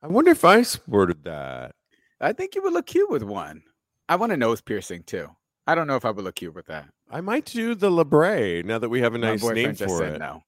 I 0.04 0.08
wonder 0.08 0.32
if 0.32 0.44
I 0.46 0.62
sported 0.64 1.24
that. 1.24 1.76
I 2.20 2.34
think 2.34 2.56
you 2.56 2.62
would 2.64 2.74
look 2.74 2.88
cute 2.88 3.10
with 3.10 3.24
one. 3.24 3.64
I 4.10 4.16
want 4.16 4.32
a 4.32 4.38
nose 4.38 4.62
piercing 4.62 5.04
too. 5.04 5.30
I 5.68 5.76
don't 5.76 5.88
know 5.88 5.96
if 5.96 6.06
I 6.06 6.12
would 6.12 6.24
look 6.26 6.36
cute 6.36 6.54
with 6.56 6.66
that. 6.68 6.90
I 7.10 7.22
might 7.22 7.46
do 7.46 7.76
the 7.76 7.90
Lebre 7.92 8.64
now 8.66 8.80
that 8.80 8.90
we 8.90 9.02
have 9.02 9.16
a 9.16 9.18
nice 9.18 9.44
name 9.44 9.76
for 9.76 10.04
it. 10.04 10.20
no. 10.20 10.44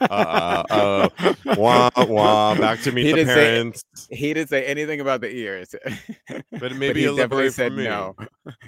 Uh, 0.00 0.64
uh, 0.70 1.08
wah 1.56 1.90
wah. 1.96 2.54
Back 2.54 2.80
to 2.82 2.92
meet 2.92 3.04
He 3.04 3.10
the 3.10 3.16
didn't 3.16 3.34
say- 3.34 3.50
parents. 3.54 3.84
He 4.10 4.34
didn't 4.34 4.48
say 4.48 4.64
anything 4.64 5.00
about 5.00 5.20
the 5.20 5.30
ears. 5.34 5.74
But 6.58 6.76
maybe 6.76 7.00
he 7.00 7.06
a 7.06 7.14
definitely 7.14 7.50
said 7.50 7.72
no. 7.72 8.14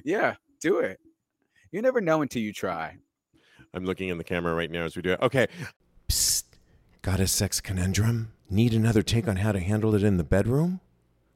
Yeah, 0.04 0.34
do 0.60 0.78
it. 0.78 0.98
You 1.70 1.82
never 1.82 2.00
know 2.00 2.22
until 2.22 2.42
you 2.42 2.52
try. 2.52 2.96
I'm 3.72 3.84
looking 3.84 4.08
in 4.08 4.18
the 4.18 4.24
camera 4.24 4.54
right 4.54 4.70
now 4.70 4.84
as 4.84 4.96
we 4.96 5.02
do 5.02 5.12
it. 5.12 5.20
Okay. 5.22 5.46
Psst. 6.08 6.44
Got 7.02 7.20
a 7.20 7.26
sex 7.26 7.60
conundrum? 7.60 8.32
Need 8.48 8.72
another 8.74 9.02
take 9.02 9.26
on 9.28 9.36
how 9.36 9.52
to 9.52 9.60
handle 9.60 9.94
it 9.94 10.02
in 10.02 10.16
the 10.16 10.24
bedroom? 10.24 10.80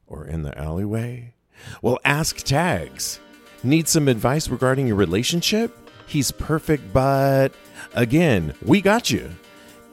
Or 0.07 0.25
in 0.25 0.41
the 0.43 0.57
alleyway? 0.57 1.33
Well, 1.81 1.99
ask 2.03 2.37
Tags. 2.37 3.19
Need 3.63 3.87
some 3.87 4.07
advice 4.07 4.47
regarding 4.49 4.87
your 4.87 4.95
relationship? 4.95 5.77
He's 6.07 6.31
perfect, 6.31 6.91
but 6.93 7.49
again, 7.93 8.53
we 8.65 8.81
got 8.81 9.09
you. 9.09 9.29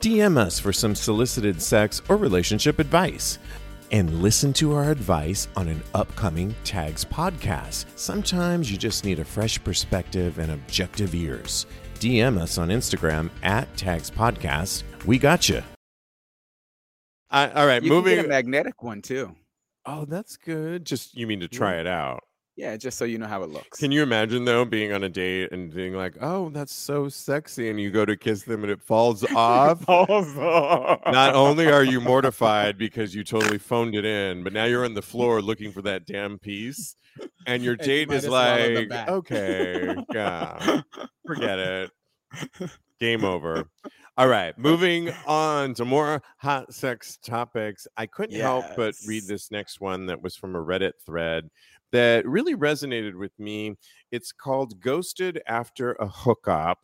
DM 0.01 0.37
us 0.37 0.59
for 0.59 0.73
some 0.73 0.95
solicited 0.95 1.61
sex 1.61 2.03
or 2.09 2.17
relationship 2.17 2.79
advice. 2.79 3.39
And 3.93 4.21
listen 4.21 4.53
to 4.55 4.75
our 4.75 4.91
advice 4.91 5.47
on 5.57 5.69
an 5.69 5.81
upcoming 5.95 6.55
Tags 6.65 7.05
podcast. 7.05 7.87
Sometimes 7.97 8.71
you 8.71 8.77
just 8.77 9.05
need 9.05 9.21
a 9.21 9.25
fresh 9.25 9.63
perspective 9.63 10.39
and 10.39 10.51
objective 10.53 11.15
ears. 11.15 11.67
DM 12.01 12.37
us 12.39 12.59
on 12.59 12.69
Instagram 12.69 13.31
at 13.43 13.75
Tags 13.77 14.11
Podcast. 14.11 14.83
We 15.07 15.19
got 15.19 15.49
you. 15.49 15.63
all 17.31 17.67
right, 17.67 17.83
You 17.83 17.91
can 18.03 18.05
get 18.05 18.25
a 18.25 18.29
magnetic 18.29 18.83
one 18.83 19.03
too. 19.03 19.35
oh, 19.87 20.05
that's 20.05 20.37
good. 20.37 20.85
Just 20.85 21.17
you 21.17 21.27
mean 21.27 21.41
to 21.41 21.49
try 21.49 21.77
it 21.77 21.87
out? 21.87 22.25
Yeah, 22.57 22.75
just 22.79 22.97
so 22.97 23.05
you 23.05 23.19
know 23.19 23.27
how 23.27 23.43
it 23.43 23.51
looks. 23.51 23.79
Can 23.79 23.93
you 23.93 24.03
imagine 24.03 24.47
though 24.47 24.65
being 24.65 24.91
on 24.93 25.05
a 25.05 25.11
date 25.11 25.53
and 25.53 25.73
being 25.73 25.93
like, 25.93 26.17
"Oh, 26.23 26.49
that's 26.49 26.73
so 26.73 27.07
sexy," 27.11 27.69
and 27.69 27.79
you 27.79 27.91
go 27.91 28.07
to 28.07 28.17
kiss 28.17 28.45
them 28.45 28.63
and 28.65 28.73
it 28.73 28.81
falls 28.83 29.23
off? 29.35 29.87
Not 29.87 31.35
only 31.35 31.71
are 31.71 31.85
you 31.85 32.01
mortified 32.13 32.79
because 32.79 33.15
you 33.15 33.25
totally 33.25 33.59
phoned 33.59 33.95
it 33.95 34.07
in, 34.07 34.43
but 34.43 34.55
now 34.55 34.65
you're 34.65 34.87
on 34.87 34.95
the 34.95 35.03
floor 35.03 35.43
looking 35.43 35.71
for 35.71 35.83
that 35.83 36.07
damn 36.07 36.39
piece, 36.39 36.97
and 37.47 37.63
your 37.63 37.75
And 37.75 37.83
you 37.83 38.07
date 38.07 38.11
is 38.11 38.25
have 38.25 38.31
swallowed 38.31 38.89
the 38.89 38.95
like, 38.95 39.09
"Okay, 39.09 39.95
yeah, 40.15 40.81
forget 41.27 41.59
it, 41.59 41.91
game 43.01 43.23
over." 43.23 43.69
All 44.19 44.29
right, 44.29 44.57
moving 44.57 45.13
on 45.27 45.75
to 45.75 45.85
more 45.85 46.23
hot 46.39 46.73
sex 46.73 47.19
topics. 47.23 47.87
I 47.99 48.07
couldn't 48.07 48.41
help 48.41 48.65
but 48.75 48.95
read 49.07 49.25
this 49.27 49.51
next 49.51 49.79
one 49.79 50.07
that 50.07 50.23
was 50.23 50.35
from 50.35 50.57
a 50.57 50.59
Reddit 50.59 50.93
thread 51.05 51.51
that 51.93 52.27
really 52.27 52.55
resonated 52.55 53.15
with 53.15 53.33
me. 53.39 53.75
It's 54.11 54.33
called 54.33 54.81
Ghosted 54.81 55.41
After 55.47 55.93
a 55.95 56.07
Hookup. 56.07 56.79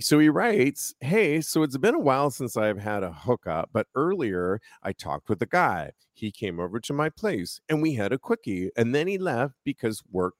So 0.00 0.18
he 0.18 0.28
writes, 0.28 0.94
Hey, 1.00 1.40
so 1.40 1.62
it's 1.62 1.76
been 1.76 1.94
a 1.94 2.00
while 2.00 2.30
since 2.30 2.56
I've 2.56 2.78
had 2.78 3.02
a 3.02 3.12
hookup, 3.12 3.70
but 3.72 3.86
earlier 3.94 4.60
I 4.82 4.92
talked 4.92 5.28
with 5.28 5.42
a 5.42 5.46
guy. 5.46 5.92
He 6.14 6.30
came 6.30 6.60
over 6.60 6.78
to 6.80 6.92
my 6.92 7.08
place 7.08 7.60
and 7.68 7.82
we 7.82 7.94
had 7.94 8.12
a 8.12 8.18
quickie, 8.18 8.70
and 8.76 8.94
then 8.94 9.06
he 9.06 9.18
left 9.18 9.54
because 9.64 10.02
work 10.10 10.34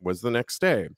was 0.00 0.20
the 0.20 0.30
next 0.30 0.60
day. 0.60 0.88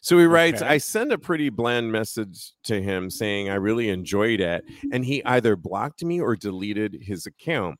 So 0.00 0.18
he 0.18 0.24
writes, 0.24 0.62
Okay. 0.62 0.74
I 0.74 0.78
sent 0.78 1.12
a 1.12 1.18
pretty 1.18 1.48
bland 1.48 1.90
message 1.90 2.52
to 2.64 2.82
him 2.82 3.10
saying 3.10 3.48
I 3.48 3.54
really 3.54 3.88
enjoyed 3.88 4.40
it, 4.40 4.64
and 4.92 5.04
he 5.04 5.24
either 5.24 5.56
blocked 5.56 6.04
me 6.04 6.20
or 6.20 6.36
deleted 6.36 6.98
his 7.00 7.26
account. 7.26 7.78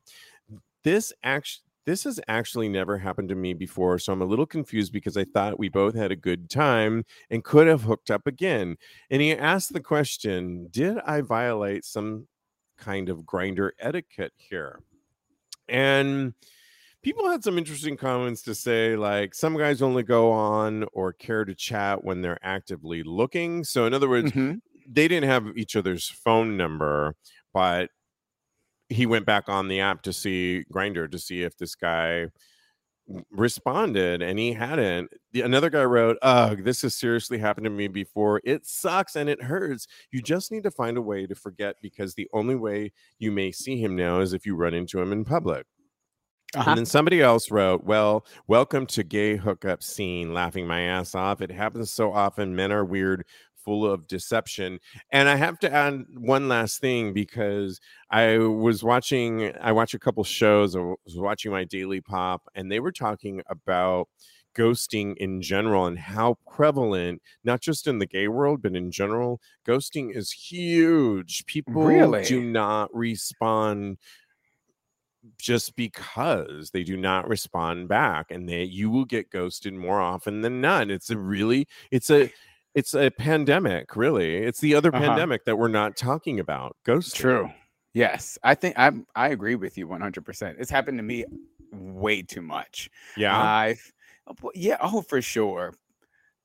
This 0.85 1.13
actually 1.23 1.72
this 1.85 2.05
has 2.05 2.21
actually 2.29 2.69
never 2.69 2.97
happened 2.99 3.29
to 3.31 3.35
me 3.35 3.55
before, 3.55 3.99
so 3.99 4.13
I'm 4.13 4.23
a 4.23 4.27
little 4.27 4.47
confused 4.47 4.93
because 4.93 5.17
I 5.17 5.25
thought 5.25 5.59
we 5.59 5.69
both 5.69 5.95
had 5.95 6.13
a 6.13 6.17
good 6.17 6.49
time 6.51 7.05
and 7.31 7.43
could 7.45 7.67
have 7.67 7.83
hooked 7.83 8.11
up 8.11 8.27
again. 8.27 8.77
And 9.11 9.21
he 9.23 9.33
asked 9.33 9.73
the 9.73 9.81
question, 9.81 10.69
did 10.71 10.99
I 10.99 11.21
violate 11.23 11.85
some 11.85 12.29
kind 12.79 13.09
of 13.09 13.21
Grindr 13.21 13.71
etiquette 13.81 14.33
here? 14.37 14.81
And 15.69 16.35
people 17.03 17.29
had 17.29 17.43
some 17.43 17.59
interesting 17.59 17.97
comments 17.97 18.43
to 18.43 18.55
say 18.55 18.97
like 18.97 19.35
some 19.35 19.57
guys 19.57 19.83
only 19.83 20.03
go 20.03 20.31
on 20.31 20.85
or 20.93 21.13
care 21.13 21.45
to 21.45 21.55
chat 21.55 22.05
when 22.05 22.23
they're 22.23 22.39
actively 22.45 23.03
looking 23.03 23.65
so 23.65 23.87
in 23.87 23.93
other 23.95 24.09
words 24.09 24.31
Mhm. 24.31 24.61
they 24.87 25.09
didn't 25.09 25.29
have 25.29 25.47
each 25.57 25.75
other's 25.75 26.09
phone 26.09 26.57
number 26.57 27.17
but 27.53 27.91
he 28.93 29.07
went 29.07 29.27
back 29.27 29.49
on 29.49 29.69
the 29.69 29.81
app 29.81 30.03
to 30.03 30.13
see 30.13 30.65
Grindr 30.73 31.11
to 31.11 31.19
see 31.19 31.43
if 31.43 31.57
this 31.57 31.75
guy 31.75 32.27
responded 33.33 34.23
and 34.23 34.39
he 34.39 34.53
hadn't 34.53 35.11
the, 35.33 35.41
another 35.43 35.69
guy 35.69 35.83
wrote 35.83 36.17
ugh 36.23 36.63
this 36.63 36.83
has 36.83 36.97
seriously 36.97 37.37
happened 37.37 37.65
to 37.65 37.71
me 37.71 37.89
before 37.89 38.41
it 38.45 38.65
sucks 38.65 39.17
and 39.17 39.29
it 39.29 39.43
hurts 39.43 39.89
you 40.13 40.23
just 40.23 40.53
need 40.53 40.63
to 40.63 40.71
find 40.71 40.97
a 40.97 41.03
way 41.03 41.27
to 41.27 41.35
forget 41.35 41.75
because 41.83 42.15
the 42.15 42.29
only 42.33 42.55
way 42.55 42.93
you 43.19 43.33
may 43.33 43.51
see 43.51 43.77
him 43.77 43.97
now 43.97 44.21
is 44.21 44.33
if 44.33 44.47
you 44.47 44.55
run 44.55 44.73
into 44.73 45.01
him 45.01 45.13
in 45.13 45.25
public 45.25 45.67
Uh-huh. 46.55 46.71
and 46.71 46.79
then 46.79 46.87
somebody 46.87 47.23
else 47.23 47.51
wrote, 47.51 47.83
Well, 47.85 48.27
welcome 48.47 48.87
to 48.89 49.03
gay 49.03 49.37
hookup 49.37 49.83
scene, 49.83 50.35
laughing 50.35 50.67
my 50.67 50.83
ass 50.83 51.15
off. 51.15 51.41
It 51.41 51.51
happens 51.51 51.91
so 51.91 52.13
often. 52.13 52.55
Men 52.55 52.71
are 52.73 52.85
weird, 52.85 53.25
full 53.65 53.91
of 53.91 54.07
deception. 54.07 54.79
And 55.11 55.29
I 55.29 55.37
have 55.37 55.59
to 55.61 55.73
add 55.73 56.05
one 56.15 56.49
last 56.49 56.81
thing 56.81 57.13
because 57.13 57.81
I 58.11 58.39
was 58.39 58.83
watching, 58.85 59.53
I 59.61 59.73
watch 59.73 59.95
a 59.95 59.99
couple 59.99 60.25
shows, 60.25 60.77
I 60.77 60.81
was 60.81 60.97
watching 61.17 61.53
my 61.53 61.65
Daily 61.65 62.01
Pop, 62.01 62.43
and 62.55 62.71
they 62.71 62.81
were 62.81 62.93
talking 62.93 63.43
about 63.49 64.09
ghosting 64.55 65.17
in 65.17 65.41
general 65.41 65.87
and 65.87 65.99
how 65.99 66.37
prevalent, 66.47 67.23
not 67.43 67.61
just 67.61 67.87
in 67.87 67.99
the 67.99 68.07
gay 68.07 68.29
world, 68.29 68.61
but 68.63 68.77
in 68.77 68.91
general, 68.91 69.41
ghosting 69.67 70.15
is 70.15 70.31
huge. 70.31 71.45
People 71.47 71.85
Really? 71.85 72.23
do 72.25 72.43
not 72.43 72.95
respond 72.95 73.99
just 75.39 75.77
because 75.77 76.71
they 76.73 76.83
do 76.83 76.97
not 76.97 77.29
respond 77.29 77.89
back 77.89 78.31
and 78.31 78.49
that 78.49 78.73
you 78.73 78.91
will 78.91 79.05
get 79.05 79.31
ghosted 79.31 79.73
more 79.73 80.01
often 80.01 80.41
than 80.41 80.61
not 80.61 80.91
it's 80.91 81.11
a 81.11 81.17
really 81.17 81.67
it's 81.93 82.11
a 82.11 82.33
it's 82.75 82.95
a 82.95 83.11
pandemic 83.11 83.97
really 83.97 84.37
it's 84.37 84.61
the 84.61 84.75
other 84.75 84.95
Uh-huh. 84.95 85.07
pandemic 85.07 85.45
that 85.45 85.57
we're 85.57 85.69
not 85.69 85.97
talking 85.97 86.41
about 86.41 86.77
Ghost. 86.85 87.15
True. 87.17 87.51
Yes, 87.95 88.39
I 88.43 88.55
think 88.55 88.75
I'm. 88.79 89.07
I 89.15 89.29
agree 89.29 89.55
with 89.55 89.77
you 89.77 89.87
100%. 89.87 90.55
It's 90.59 90.71
happened 90.71 90.99
to 90.99 91.03
me 91.03 91.25
way 91.73 92.23
too 92.23 92.41
much. 92.43 92.89
yeah 93.17 93.39
I've 93.39 93.93
oh, 94.27 94.51
yeah, 94.55 94.79
oh 94.81 95.03
for 95.03 95.21
sure. 95.21 95.75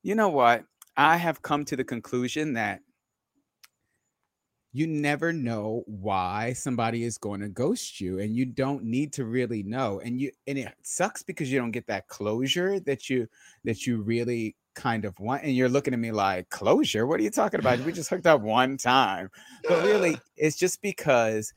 You 0.03 0.15
know 0.15 0.27
what? 0.29 0.65
I 0.97 1.15
have 1.17 1.41
come 1.41 1.63
to 1.65 1.75
the 1.77 1.83
conclusion 1.85 2.53
that 2.53 2.81
you 4.73 4.87
never 4.87 5.31
know 5.33 5.83
why 5.87 6.53
somebody 6.53 7.03
is 7.03 7.17
going 7.17 7.39
to 7.39 7.47
ghost 7.49 7.99
you 8.01 8.19
and 8.19 8.35
you 8.35 8.45
don't 8.45 8.83
need 8.83 9.13
to 9.13 9.25
really 9.25 9.63
know 9.63 9.99
and 10.03 10.19
you 10.19 10.31
and 10.47 10.57
it 10.57 10.67
sucks 10.83 11.23
because 11.23 11.51
you 11.51 11.57
don't 11.59 11.71
get 11.71 11.87
that 11.87 12.07
closure 12.09 12.79
that 12.81 13.09
you 13.09 13.27
that 13.63 13.87
you 13.87 14.01
really 14.01 14.55
kind 14.77 15.03
of 15.03 15.19
want 15.19 15.43
and 15.43 15.53
you're 15.55 15.67
looking 15.67 15.93
at 15.93 15.99
me 15.99 16.11
like 16.11 16.49
closure? 16.49 17.05
What 17.05 17.19
are 17.19 17.23
you 17.23 17.31
talking 17.31 17.59
about? 17.59 17.79
We 17.79 17.91
just 17.91 18.09
hooked 18.09 18.27
up 18.27 18.41
one 18.41 18.77
time. 18.77 19.29
But 19.67 19.83
really 19.83 20.17
it's 20.37 20.55
just 20.55 20.81
because 20.81 21.51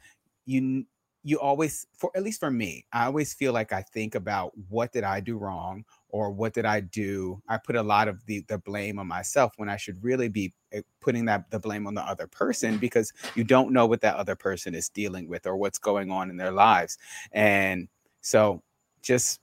you 0.47 0.85
you 1.23 1.39
always 1.39 1.87
for 1.97 2.11
at 2.17 2.23
least 2.23 2.41
for 2.41 2.51
me 2.51 2.83
i 2.95 3.05
always 3.05 3.35
feel 3.35 3.53
like 3.53 3.75
i 3.75 3.83
think 3.83 4.15
about 4.15 4.53
what 4.71 4.91
did 4.91 5.05
i 5.05 5.21
do 5.21 5.37
wrong 5.37 5.85
or 6.13 6.31
what 6.31 6.53
did 6.53 6.65
i 6.65 6.81
do? 6.81 7.41
I 7.49 7.59
put 7.59 7.77
a 7.77 7.83
lot 7.83 8.09
of 8.09 8.25
the 8.27 8.45
the 8.49 8.59
blame 8.59 8.99
on 8.99 9.07
myself 9.07 9.53
when 9.57 9.69
i 9.69 9.77
should 9.77 10.03
really 10.03 10.29
be 10.29 10.53
eh, 10.73 10.83
putting 11.01 11.25
that 11.27 11.51
the 11.51 11.59
blame 11.59 11.87
on 11.87 11.95
the 11.95 12.03
other 12.03 12.27
person 12.27 12.79
because 12.79 13.13
you 13.35 13.45
don't 13.45 13.73
know 13.73 13.87
what 13.87 14.01
that 14.03 14.17
other 14.17 14.37
person 14.37 14.75
is 14.75 14.89
dealing 14.89 15.29
with 15.29 15.47
or 15.47 15.57
what's 15.57 15.79
going 15.79 16.11
on 16.11 16.31
in 16.31 16.37
their 16.37 16.53
lives. 16.53 16.99
And 17.33 17.89
so 18.21 18.63
just 19.03 19.41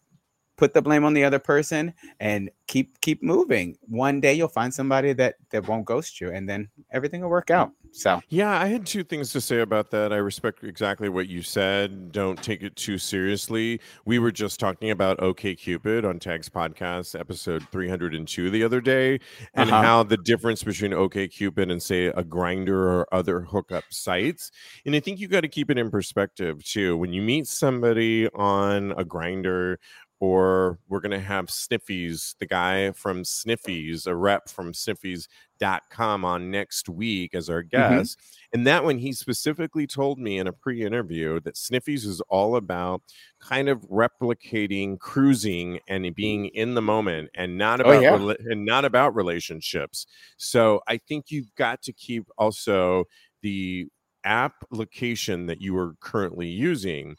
put 0.58 0.74
the 0.74 0.82
blame 0.82 1.06
on 1.06 1.14
the 1.14 1.24
other 1.24 1.40
person 1.40 1.94
and 2.20 2.50
keep 2.68 3.00
keep 3.02 3.24
moving. 3.24 3.78
One 3.82 4.20
day 4.20 4.34
you'll 4.34 4.48
find 4.48 4.74
somebody 4.74 5.14
that 5.14 5.36
that 5.52 5.68
won't 5.68 5.86
ghost 5.86 6.20
you, 6.20 6.32
and 6.32 6.50
then 6.50 6.68
everything 6.92 7.22
will 7.22 7.30
work 7.30 7.50
out. 7.50 7.72
So 7.92 8.22
yeah, 8.30 8.60
I 8.60 8.68
had 8.68 8.86
two 8.86 9.04
things 9.04 9.32
to 9.32 9.42
say 9.42 9.62
about 9.62 9.92
that. 9.92 10.12
I 10.12 10.18
respect 10.18 10.64
exactly 10.64 11.10
what 11.10 11.28
you 11.28 11.42
said. 11.42 12.12
Don't 12.12 12.42
take 12.42 12.62
it 12.62 12.76
too 12.76 12.98
seriously. 12.98 13.80
We 14.06 14.20
were 14.20 14.32
just 14.32 14.60
talking 14.60 14.92
about 14.92 15.20
OK 15.22 15.56
Cupid 15.56 16.06
on 16.06 16.20
Tags 16.20 16.50
Podcast 16.50 17.18
episode 17.18 17.68
302 17.72 18.50
the 18.50 18.64
other 18.64 18.82
day, 18.82 19.20
and 19.54 19.70
uh-huh. 19.70 19.82
how 19.82 20.04
the 20.04 20.18
difference 20.18 20.64
between 20.64 20.94
OK 20.94 21.28
Cupid 21.30 21.72
and 21.72 21.82
say 21.82 22.08
a 22.08 22.24
Grindr 22.24 22.70
or 22.70 23.08
other 23.14 23.42
hookup 23.42 23.86
sites. 23.90 24.52
And 24.86 24.96
I 24.96 25.00
think 25.00 25.20
you 25.20 25.28
got 25.28 25.42
to 25.42 25.48
keep 25.48 25.70
it 25.70 25.78
in 25.78 25.90
perspective 25.90 26.64
too. 26.64 26.98
When 26.98 27.14
you 27.14 27.22
meet 27.22 27.48
somebody 27.48 28.28
on 28.30 28.92
a 28.92 29.06
Grindr 29.06 29.78
or 30.20 30.80
we're 30.90 31.00
going 31.00 31.12
to 31.12 31.20
have 31.20 31.46
Sniffies, 31.46 32.36
the 32.40 32.48
guy 32.48 32.92
from 32.92 33.22
Sniffies, 33.22 34.08
a 34.08 34.16
rep 34.16 34.50
from 34.50 34.74
Sniffies.com 34.74 36.26
on 36.26 36.50
next 36.50 36.90
week 36.90 37.36
as 37.36 37.50
our 37.50 37.62
mm-hmm. 37.62 37.70
guest. 37.70 38.18
Mm-hmm. 38.18 38.58
And 38.58 38.68
that 38.68 38.84
one, 38.84 38.98
he 38.98 39.14
specifically 39.14 39.86
told 39.86 40.18
me 40.18 40.40
in 40.40 40.48
a 40.48 40.54
pre 40.54 40.84
interview 40.84 41.40
that 41.42 41.54
Sniffies 41.54 42.06
is 42.06 42.20
all 42.30 42.56
about 42.56 43.04
kind 43.40 43.70
of 43.70 43.82
replicating 43.82 44.98
cruising 44.98 45.80
and 45.88 46.16
being 46.16 46.48
in 46.48 46.74
the 46.74 46.82
moment 46.82 47.30
and 47.36 47.58
not 47.58 47.80
oh, 47.82 47.84
about, 47.84 47.96
oh, 47.96 48.02
yeah. 48.02 48.18
rela- 48.18 48.52
and 48.52 48.66
not 48.66 48.86
about 48.86 49.16
relationships. 49.16 50.08
So 50.38 50.82
I 50.88 50.98
think 50.98 51.26
you've 51.30 51.54
got 51.56 51.84
to 51.84 51.94
keep 51.94 52.26
also 52.40 53.06
the 53.44 53.88
application 54.24 55.46
that 55.46 55.62
you 55.62 55.78
are 55.78 55.94
currently 56.02 56.48
using. 56.48 57.16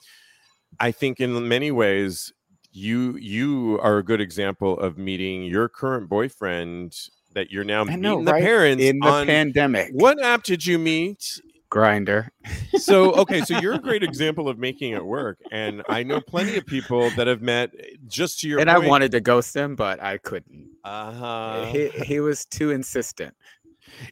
I 0.80 0.90
think 0.90 1.20
in 1.20 1.48
many 1.48 1.70
ways 1.70 2.32
you 2.72 3.16
you 3.16 3.78
are 3.82 3.98
a 3.98 4.04
good 4.04 4.20
example 4.20 4.78
of 4.78 4.98
meeting 4.98 5.44
your 5.44 5.68
current 5.68 6.08
boyfriend 6.08 6.94
that 7.34 7.50
you're 7.50 7.64
now 7.64 7.84
meeting 7.84 8.00
know, 8.00 8.24
the 8.24 8.32
right? 8.32 8.42
parents 8.42 8.82
in 8.82 8.98
the 8.98 9.08
on, 9.08 9.26
pandemic. 9.26 9.90
What 9.92 10.22
app 10.22 10.42
did 10.42 10.66
you 10.66 10.78
meet? 10.78 11.40
Grindr. 11.70 12.30
so 12.78 13.12
okay, 13.12 13.42
so 13.42 13.58
you're 13.58 13.74
a 13.74 13.78
great 13.78 14.02
example 14.02 14.48
of 14.48 14.58
making 14.58 14.92
it 14.92 15.04
work, 15.04 15.38
and 15.52 15.82
I 15.88 16.02
know 16.02 16.20
plenty 16.20 16.56
of 16.56 16.64
people 16.64 17.10
that 17.10 17.26
have 17.26 17.42
met 17.42 17.70
just 18.06 18.40
to 18.40 18.48
your. 18.48 18.58
And 18.58 18.70
point, 18.70 18.84
I 18.84 18.88
wanted 18.88 19.12
to 19.12 19.20
ghost 19.20 19.54
him, 19.54 19.76
but 19.76 20.02
I 20.02 20.16
couldn't. 20.18 20.70
Uh 20.82 21.12
huh. 21.12 21.64
He 21.66 21.88
he 21.88 22.20
was 22.20 22.46
too 22.46 22.70
insistent 22.70 23.34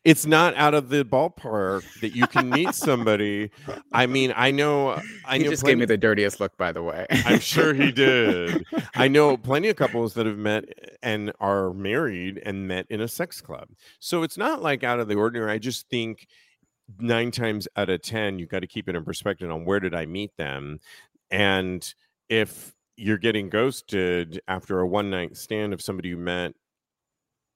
it's 0.05 0.27
not 0.27 0.55
out 0.57 0.75
of 0.75 0.89
the 0.89 1.05
ballpark 1.05 1.85
that 2.01 2.15
you 2.15 2.27
can 2.27 2.51
meet 2.51 2.75
somebody. 2.75 3.51
I 3.93 4.07
mean, 4.07 4.33
I 4.37 4.51
know. 4.51 5.01
I 5.25 5.39
he 5.39 5.45
know 5.45 5.51
just 5.51 5.63
plenty, 5.63 5.73
gave 5.73 5.79
me 5.81 5.85
the 5.87 5.97
dirtiest 5.97 6.41
look, 6.41 6.57
by 6.57 6.73
the 6.73 6.83
way. 6.83 7.07
I'm 7.11 7.41
sure 7.41 7.75
he 7.75 7.93
did. 7.93 8.65
I 8.95 9.09
know 9.09 9.37
plenty 9.37 9.69
of 9.69 9.77
couples 9.77 10.15
that 10.15 10.27
have 10.27 10.39
met 10.39 10.65
and 11.03 11.33
are 11.41 11.73
married 11.73 12.43
and 12.45 12.69
met 12.69 12.87
in 12.91 13.01
a 13.01 13.09
sex 13.09 13.41
club. 13.41 13.69
So 13.99 14.23
it's 14.23 14.39
not 14.39 14.63
like 14.63 14.85
out 14.85 15.01
of 15.01 15.09
the 15.09 15.15
ordinary. 15.15 15.51
I 15.53 15.59
just 15.59 15.89
think 15.89 16.27
nine 16.99 17.31
times 17.31 17.69
out 17.77 17.91
of 17.91 18.03
ten, 18.03 18.39
you've 18.39 18.49
got 18.49 18.61
to 18.61 18.67
keep 18.67 18.89
it 18.89 18.97
in 18.97 19.05
perspective 19.05 19.51
on 19.51 19.65
where 19.65 19.81
did 19.81 19.95
I 19.95 20.07
meet 20.07 20.37
them, 20.37 20.81
and 21.31 21.95
if 22.29 22.73
you're 22.97 23.19
getting 23.19 23.51
ghosted 23.51 24.41
after 24.49 24.81
a 24.81 24.87
one 24.87 25.11
night 25.11 25.37
stand 25.37 25.73
of 25.73 25.83
somebody 25.83 26.09
you 26.09 26.17
met 26.17 26.55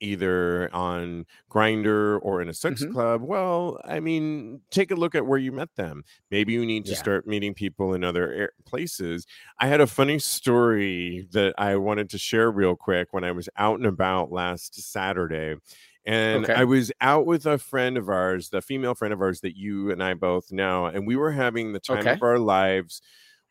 either 0.00 0.68
on 0.74 1.26
Grindr 1.50 2.18
or 2.22 2.42
in 2.42 2.48
a 2.48 2.54
sex 2.54 2.82
mm-hmm. 2.82 2.92
club 2.92 3.22
well 3.22 3.80
i 3.84 4.00
mean 4.00 4.60
take 4.70 4.90
a 4.90 4.94
look 4.94 5.14
at 5.14 5.26
where 5.26 5.38
you 5.38 5.52
met 5.52 5.74
them 5.76 6.04
maybe 6.30 6.52
you 6.52 6.64
need 6.64 6.84
to 6.86 6.92
yeah. 6.92 6.98
start 6.98 7.26
meeting 7.26 7.54
people 7.54 7.94
in 7.94 8.04
other 8.04 8.52
places 8.64 9.26
i 9.58 9.66
had 9.66 9.80
a 9.80 9.86
funny 9.86 10.18
story 10.18 11.26
that 11.32 11.54
i 11.58 11.76
wanted 11.76 12.08
to 12.10 12.18
share 12.18 12.50
real 12.50 12.76
quick 12.76 13.08
when 13.12 13.24
i 13.24 13.32
was 13.32 13.48
out 13.56 13.78
and 13.78 13.86
about 13.86 14.32
last 14.32 14.74
saturday 14.80 15.56
and 16.06 16.44
okay. 16.44 16.54
I 16.54 16.64
was 16.64 16.90
out 17.00 17.26
with 17.26 17.44
a 17.46 17.58
friend 17.58 17.98
of 17.98 18.08
ours, 18.08 18.48
the 18.48 18.62
female 18.62 18.94
friend 18.94 19.12
of 19.12 19.20
ours 19.20 19.42
that 19.42 19.56
you 19.56 19.90
and 19.90 20.02
I 20.02 20.14
both 20.14 20.50
know, 20.50 20.86
and 20.86 21.06
we 21.06 21.14
were 21.14 21.30
having 21.30 21.72
the 21.72 21.80
time 21.80 21.98
okay. 21.98 22.12
of 22.12 22.22
our 22.22 22.38
lives. 22.38 23.02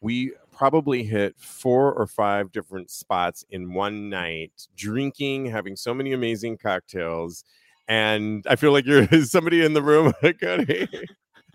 We 0.02 0.34
probably 0.60 1.04
hit 1.04 1.34
four 1.38 1.94
or 1.94 2.06
five 2.06 2.52
different 2.52 2.92
spots 2.92 3.46
in 3.50 3.74
one 3.74 4.10
night, 4.10 4.52
drinking, 4.76 5.46
having 5.46 5.74
so 5.74 5.94
many 5.94 6.12
amazing 6.12 6.58
cocktails. 6.58 7.46
And 7.88 8.46
I 8.46 8.58
feel 8.58 8.74
like 8.74 8.86
you're 8.86 9.08
somebody 9.24 9.64
in 9.64 9.72
the 9.72 9.82
room. 9.82 10.12
Kodi. 10.22 10.86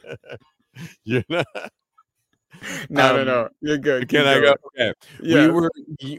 you're 1.05 1.23
not. 1.29 1.47
No, 2.89 3.11
um, 3.11 3.17
no, 3.17 3.25
no. 3.25 3.49
You're 3.61 3.77
good. 3.77 4.09
Can 4.09 4.27
I 4.27 4.41
go? 4.41 4.55
Okay. 4.69 4.95
Yeah. 5.21 5.49
We 5.49 5.53
were 5.53 5.71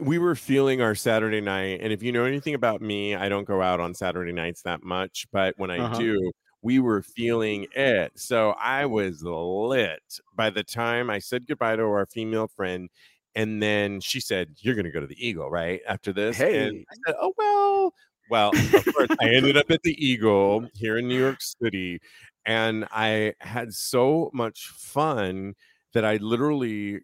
we 0.02 0.18
were 0.18 0.36
feeling 0.36 0.80
our 0.80 0.94
Saturday 0.94 1.40
night, 1.40 1.80
and 1.82 1.92
if 1.92 2.04
you 2.04 2.12
know 2.12 2.24
anything 2.24 2.54
about 2.54 2.82
me, 2.82 3.16
I 3.16 3.28
don't 3.28 3.46
go 3.46 3.62
out 3.62 3.80
on 3.80 3.94
Saturday 3.94 4.32
nights 4.32 4.62
that 4.62 4.84
much, 4.84 5.26
but 5.32 5.54
when 5.56 5.72
I 5.72 5.78
uh-huh. 5.78 5.98
do, 5.98 6.30
we 6.62 6.78
were 6.78 7.02
feeling 7.02 7.66
it. 7.74 8.12
So 8.16 8.50
I 8.60 8.86
was 8.86 9.22
lit 9.22 10.02
by 10.34 10.50
the 10.50 10.64
time 10.64 11.10
I 11.10 11.18
said 11.18 11.46
goodbye 11.46 11.76
to 11.76 11.82
our 11.82 12.06
female 12.06 12.48
friend. 12.48 12.88
And 13.34 13.62
then 13.62 14.00
she 14.00 14.20
said, 14.20 14.56
You're 14.60 14.74
going 14.74 14.86
to 14.86 14.90
go 14.90 15.00
to 15.00 15.06
the 15.06 15.26
Eagle, 15.26 15.50
right? 15.50 15.80
After 15.86 16.12
this. 16.12 16.36
Hey. 16.36 16.66
And 16.66 16.84
I 16.90 16.94
said, 17.06 17.16
Oh, 17.20 17.32
well. 17.36 17.92
Well, 18.28 18.48
of 18.48 18.84
course, 18.94 19.08
I 19.20 19.28
ended 19.28 19.56
up 19.56 19.70
at 19.70 19.82
the 19.84 19.94
Eagle 20.04 20.66
here 20.74 20.96
in 20.98 21.06
New 21.06 21.18
York 21.18 21.40
City. 21.40 22.00
And 22.44 22.86
I 22.90 23.34
had 23.40 23.72
so 23.72 24.30
much 24.32 24.68
fun 24.68 25.54
that 25.94 26.04
I 26.04 26.16
literally, 26.16 27.00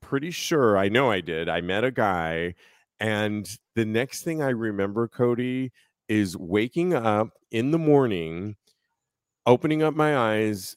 pretty 0.00 0.30
sure, 0.30 0.78
I 0.78 0.88
know 0.88 1.10
I 1.10 1.20
did. 1.20 1.48
I 1.48 1.62
met 1.62 1.82
a 1.82 1.90
guy. 1.90 2.54
And 3.00 3.48
the 3.74 3.84
next 3.84 4.22
thing 4.22 4.40
I 4.40 4.50
remember, 4.50 5.08
Kodi, 5.08 5.72
is 6.08 6.36
waking 6.36 6.94
up 6.94 7.30
in 7.50 7.72
the 7.72 7.78
morning 7.78 8.54
opening 9.46 9.82
up 9.82 9.94
my 9.94 10.16
eyes, 10.16 10.76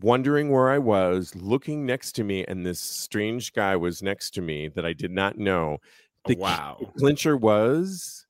wondering 0.00 0.50
where 0.50 0.70
I 0.70 0.78
was, 0.78 1.34
looking 1.34 1.86
next 1.86 2.12
to 2.12 2.24
me, 2.24 2.44
and 2.44 2.64
this 2.64 2.80
strange 2.80 3.52
guy 3.52 3.76
was 3.76 4.02
next 4.02 4.30
to 4.34 4.42
me 4.42 4.68
that 4.68 4.84
I 4.84 4.92
did 4.92 5.10
not 5.10 5.38
know. 5.38 5.78
Oh, 6.24 6.28
the 6.28 6.36
wow. 6.36 6.78
clincher 6.96 7.36
was 7.36 8.26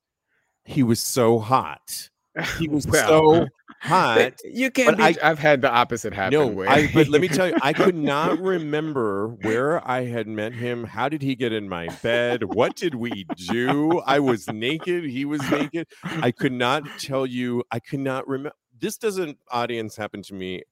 he 0.66 0.82
was 0.82 1.01
so 1.01 1.39
hot. 1.39 2.11
He 2.59 2.68
was 2.68 2.87
well, 2.87 3.09
so 3.09 3.47
hot. 3.80 4.34
You 4.45 4.70
can't 4.70 4.99
be. 4.99 5.03
I, 5.03 5.14
have 5.22 5.39
had 5.39 5.62
the 5.62 5.70
opposite 5.70 6.12
happen. 6.12 6.39
No, 6.39 6.64
I, 6.68 6.91
but 6.93 7.09
let 7.09 7.22
me 7.22 7.28
tell 7.28 7.49
you, 7.49 7.55
I 7.62 7.72
could 7.72 7.95
not 8.14 8.39
remember 8.39 9.28
where 9.41 9.87
I 9.89 10.05
had 10.05 10.28
met 10.28 10.53
him. 10.53 10.84
How 10.84 11.09
did 11.09 11.22
he 11.22 11.34
get 11.34 11.55
in 11.55 11.66
my 11.66 11.89
bed? 12.03 12.45
What 12.45 12.76
did 12.76 12.95
we 12.95 13.24
do? 13.49 14.01
I 14.01 14.18
was 14.18 14.49
naked. 14.49 15.05
He 15.05 15.24
was 15.24 15.41
naked. 15.51 15.87
I 16.05 16.30
could 16.30 16.53
not 16.53 16.82
tell 16.99 17.24
you. 17.24 17.64
I 17.70 17.80
could 17.80 18.01
not 18.01 18.28
remember 18.28 18.55
this 18.81 18.97
doesn't 18.97 19.39
audience 19.51 19.97
happen 19.97 20.22
to 20.22 20.35
me 20.35 20.62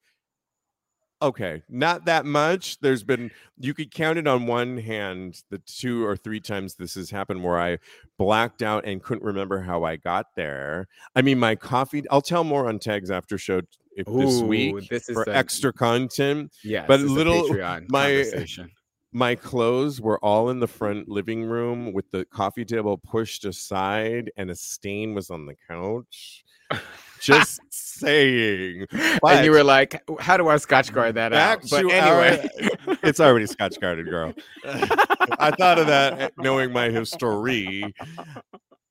okay 1.23 1.63
not 1.69 2.05
that 2.05 2.27
much. 2.27 2.79
There's 2.81 3.03
been 3.03 3.31
you 3.59 3.75
could 3.75 3.93
count 3.93 4.19
it 4.19 4.27
on 4.27 4.47
one 4.47 4.79
hand 4.79 5.43
the 5.51 5.59
two 5.59 6.05
or 6.05 6.17
three 6.17 6.41
times 6.41 6.75
this 6.75 6.95
has 6.95 7.11
happened 7.11 7.43
where 7.43 7.59
i 7.59 7.79
blacked 8.19 8.63
out 8.63 8.85
and 8.85 9.03
couldn't 9.03 9.25
remember 9.25 9.61
how 9.61 9.85
i 9.85 9.97
got 9.97 10.27
there. 10.37 10.87
I 11.15 11.23
mean 11.23 11.39
my 11.39 11.55
coffee 11.55 12.05
i'll 12.11 12.21
tell 12.21 12.45
more 12.45 12.69
on 12.69 12.79
tags 12.79 13.11
after 13.11 13.39
show 13.39 13.63
if 13.97 14.09
Ooh, 14.09 14.21
this 14.21 14.41
week 14.43 14.89
this 14.89 15.09
is 15.09 15.15
for 15.15 15.23
a, 15.25 15.35
extra 15.35 15.73
content 15.73 16.53
yeah 16.63 16.85
but 16.87 17.01
little 17.01 17.49
my 17.89 18.25
my 19.13 19.37
clothes 19.37 20.01
were 20.01 20.19
all 20.19 20.51
in 20.51 20.59
the 20.59 20.67
front 20.67 21.09
living 21.09 21.45
room 21.45 21.93
with 21.93 22.11
the 22.11 22.25
coffee 22.25 22.65
table 22.65 22.99
pushed 22.99 23.45
aside 23.45 24.31
and 24.37 24.51
a 24.51 24.55
stain 24.55 25.15
was 25.15 25.31
on 25.31 25.47
the 25.47 25.55
couch 25.69 26.45
just 27.25 27.61
saying. 27.71 28.87
But 28.91 29.37
and 29.37 29.45
you 29.45 29.51
were 29.51 29.65
like, 29.65 30.03
how 30.21 30.37
do 30.37 30.49
I 30.49 30.57
scotch 30.57 30.93
guard 30.93 31.15
that 31.15 31.33
out? 31.33 31.63
But 31.71 31.91
anyway, 31.91 32.49
our, 32.87 32.99
it's 33.03 33.21
already 33.21 33.47
scotch 33.47 33.81
guarded, 33.81 34.07
girl. 34.07 34.35
I 34.65 35.51
thought 35.53 35.79
of 35.79 35.87
that 35.87 36.21
eh, 36.21 36.29
knowing 36.39 36.73
my 36.73 36.91
history 36.91 37.95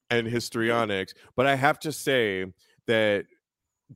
and 0.09 0.27
histrionics. 0.27 1.13
But 1.36 1.47
I 1.47 1.55
have 1.55 1.79
to 1.79 1.91
say 1.91 2.45
that 2.88 3.25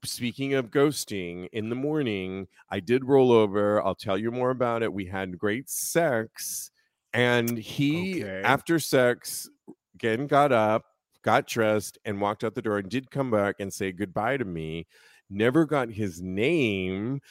speaking 0.04 0.54
of 0.54 0.72
ghosting 0.72 1.48
in 1.52 1.70
the 1.70 1.76
morning, 1.76 2.48
I 2.70 2.80
did 2.80 3.06
roll 3.06 3.32
over. 3.32 3.84
I'll 3.84 3.96
tell 3.96 4.18
you 4.18 4.32
more 4.32 4.52
about 4.52 4.84
it. 4.84 4.94
We 4.94 5.06
had 5.06 5.38
great 5.38 5.70
sex. 5.70 6.72
And 7.14 7.58
he, 7.58 8.24
okay. 8.24 8.42
after 8.44 8.80
sex, 8.80 9.50
again 9.96 10.28
got 10.28 10.52
up 10.52 10.86
got 11.24 11.48
dressed 11.48 11.98
and 12.06 12.22
walked 12.22 12.44
out 12.44 12.56
the 12.56 12.62
door 12.62 12.78
and 12.78 12.90
did 12.90 13.12
come 13.12 13.32
back 13.32 13.56
and 13.60 13.74
say 13.74 13.92
goodbye 13.92 14.38
to 14.38 14.46
me. 14.46 14.88
Never 15.30 15.66
got 15.66 15.90
his 15.90 16.22
name. 16.22 17.22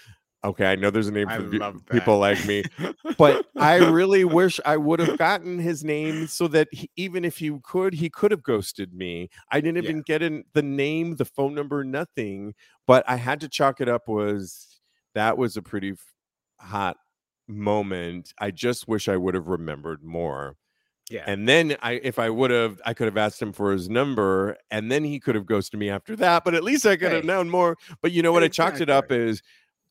Okay, 0.45 0.67
I 0.67 0.77
know 0.77 0.91
there's 0.91 1.09
a 1.09 1.13
name 1.13 1.29
for 1.29 1.73
people 1.91 2.19
like 2.19 2.45
me, 2.47 2.63
but 3.19 3.47
I 3.57 3.77
really 3.77 4.25
wish 4.25 4.61
I 4.65 4.77
would 4.77 5.01
have 5.01 5.19
gotten 5.19 5.59
his 5.59 5.83
name 5.83 6.29
so 6.29 6.47
that 6.49 6.69
he, 6.71 6.89
even 6.95 7.25
if 7.25 7.39
he 7.39 7.51
could, 7.65 7.95
he 7.95 8.09
could 8.09 8.31
have 8.31 8.45
ghosted 8.45 8.95
me. 8.95 9.29
I 9.51 9.61
didn't 9.61 9.83
even 9.83 9.97
yeah. 9.97 10.03
get 10.07 10.23
in 10.23 10.45
the 10.53 10.63
name, 10.63 11.17
the 11.17 11.25
phone 11.25 11.55
number, 11.55 11.83
nothing. 11.83 12.55
But 12.87 13.03
I 13.09 13.17
had 13.17 13.41
to 13.41 13.49
chalk 13.49 13.81
it 13.81 13.89
up. 13.89 14.07
Was 14.07 14.79
that 15.15 15.37
was 15.37 15.57
a 15.57 15.63
pretty 15.63 15.95
hot 16.61 16.97
moment. 17.49 18.33
I 18.39 18.53
just 18.53 18.87
wish 18.87 19.09
I 19.09 19.17
would 19.17 19.35
have 19.35 19.49
remembered 19.49 20.05
more. 20.05 20.57
Yeah. 21.11 21.25
And 21.27 21.49
then 21.49 21.77
I 21.83 21.93
if 21.93 22.19
I 22.19 22.31
would 22.31 22.51
have 22.51 22.81
I 22.85 22.93
could 22.95 23.07
have 23.07 23.17
asked 23.17 23.41
him 23.41 23.53
for 23.53 23.71
his 23.73 23.89
number 23.89 24.57
and 24.71 24.91
then 24.91 25.05
he 25.05 25.21
could 25.21 25.35
have 25.37 25.47
ghosted 25.47 25.79
me 25.79 25.89
after 25.89 26.17
that, 26.17 26.45
but 26.45 26.55
at 26.55 26.65
least 26.65 26.85
I 26.85 26.97
could 26.97 27.13
have 27.13 27.25
known 27.25 27.49
more. 27.49 27.77
But 28.03 28.11
you 28.13 28.23
know 28.23 28.33
what 28.33 28.43
I 28.43 28.49
chalked 28.49 28.81
it 28.81 28.91
up 28.91 29.05
Exactly. 29.07 29.31
is 29.31 29.43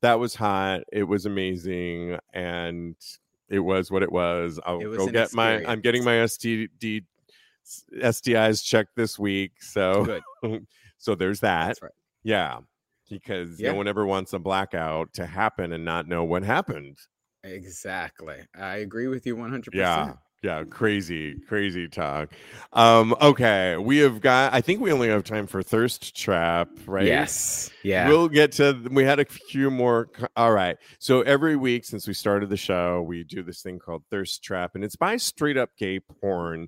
that 0.01 0.19
was 0.19 0.35
hot, 0.35 0.81
it 0.91 1.03
was 1.03 1.25
amazing 1.25 2.19
and 2.33 2.95
it 3.47 3.59
was 3.59 3.91
what 3.91 4.03
it 4.03 4.11
was. 4.11 4.59
I'll 4.65 4.81
It 4.81 4.87
was 4.87 4.97
go 4.97 5.07
get 5.07 5.33
my 5.33 5.63
I'm 5.65 5.79
getting 5.79 6.03
my 6.03 6.15
STD 6.15 7.05
STIs 8.01 8.63
checked 8.63 8.95
this 8.95 9.17
week. 9.17 9.53
So 9.61 10.19
so 10.97 11.15
there's 11.15 11.39
that. 11.39 11.67
That's 11.67 11.81
right. 11.81 11.91
Yeah. 12.23 12.59
Because 13.09 13.59
Yeah. 13.59 13.71
no 13.71 13.77
one 13.77 13.87
ever 13.87 14.05
wants 14.05 14.33
a 14.33 14.39
blackout 14.39 15.13
to 15.13 15.25
happen 15.25 15.71
and 15.71 15.85
not 15.85 16.07
know 16.07 16.23
what 16.23 16.43
happened. 16.43 16.97
Exactly. 17.43 18.37
I 18.59 18.77
agree 18.77 19.07
with 19.07 19.25
you 19.25 19.35
100%. 19.35 19.69
Yeah. 19.73 20.13
Yeah, 20.45 20.63
crazy, 20.63 21.39
crazy 21.47 21.87
talk. 21.87 22.31
Um, 22.71 23.15
okay, 23.19 23.77
we 23.77 23.97
have 23.97 24.21
got 24.21 24.53
I 24.53 24.61
think 24.61 24.79
we 24.79 24.91
only 24.91 25.07
have 25.07 25.23
time 25.23 25.47
for 25.47 25.63
thirst 25.63 26.15
trap, 26.15 26.69
right? 26.85 27.07
Yes. 27.07 27.71
Yeah. 27.81 28.07
We'll 28.07 28.29
get 28.29 28.51
to 28.53 28.79
we 28.91 29.03
had 29.03 29.19
a 29.19 29.25
few 29.25 29.71
more 29.71 30.07
all 30.35 30.51
right. 30.51 30.77
So 30.99 31.21
every 31.21 31.55
week 31.55 31.83
since 31.83 32.07
we 32.07 32.13
started 32.13 32.49
the 32.49 32.57
show, 32.57 33.01
we 33.01 33.23
do 33.23 33.41
this 33.41 33.63
thing 33.63 33.79
called 33.79 34.03
Thirst 34.11 34.43
Trap, 34.43 34.75
and 34.75 34.83
it's 34.83 34.95
by 34.95 35.17
straight 35.17 35.57
up 35.57 35.71
gay 35.79 35.99
porn. 35.99 36.67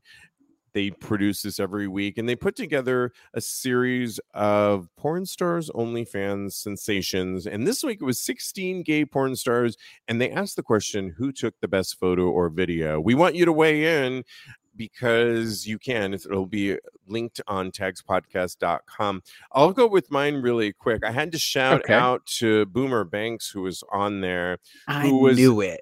They 0.78 0.92
produce 0.92 1.42
this 1.42 1.60
every 1.60 1.88
week 1.88 2.20
and 2.20 2.30
they 2.30 2.36
put 2.36 2.56
together 2.56 3.12
a 3.34 3.42
series 3.42 4.20
of 4.36 4.90
porn 4.96 5.26
stars, 5.26 5.72
OnlyFans 5.72 6.52
sensations. 6.52 7.48
And 7.48 7.66
this 7.66 7.84
week 7.84 7.98
it 8.00 8.06
was 8.06 8.20
16 8.20 8.84
gay 8.84 9.04
porn 9.04 9.36
stars. 9.36 9.76
And 10.08 10.22
they 10.22 10.30
asked 10.30 10.56
the 10.56 10.62
question 10.62 11.16
who 11.18 11.32
took 11.32 11.60
the 11.62 11.68
best 11.68 12.00
photo 12.00 12.30
or 12.30 12.50
video? 12.50 13.00
We 13.00 13.16
want 13.16 13.34
you 13.34 13.44
to 13.44 13.52
weigh 13.52 14.06
in 14.06 14.24
because 14.78 15.66
you 15.68 15.80
can. 15.80 16.14
It'll 16.14 16.46
be 16.46 16.78
linked 17.08 17.42
on 17.48 17.72
tagspodcast.com. 17.72 19.24
I'll 19.52 19.74
go 19.74 19.88
with 19.88 20.12
mine 20.12 20.36
really 20.36 20.74
quick. 20.74 21.04
I 21.04 21.12
had 21.12 21.32
to 21.32 21.40
shout 21.40 21.82
Okay. 21.82 21.94
out 21.94 22.26
to 22.38 22.66
Boomer 22.68 23.04
Banks, 23.04 23.50
who 23.50 23.62
was 23.64 23.84
on 23.92 24.22
there. 24.22 24.60
I 24.88 25.08
who 25.08 25.20
was- 25.20 25.38
knew 25.38 25.62
it. 25.62 25.82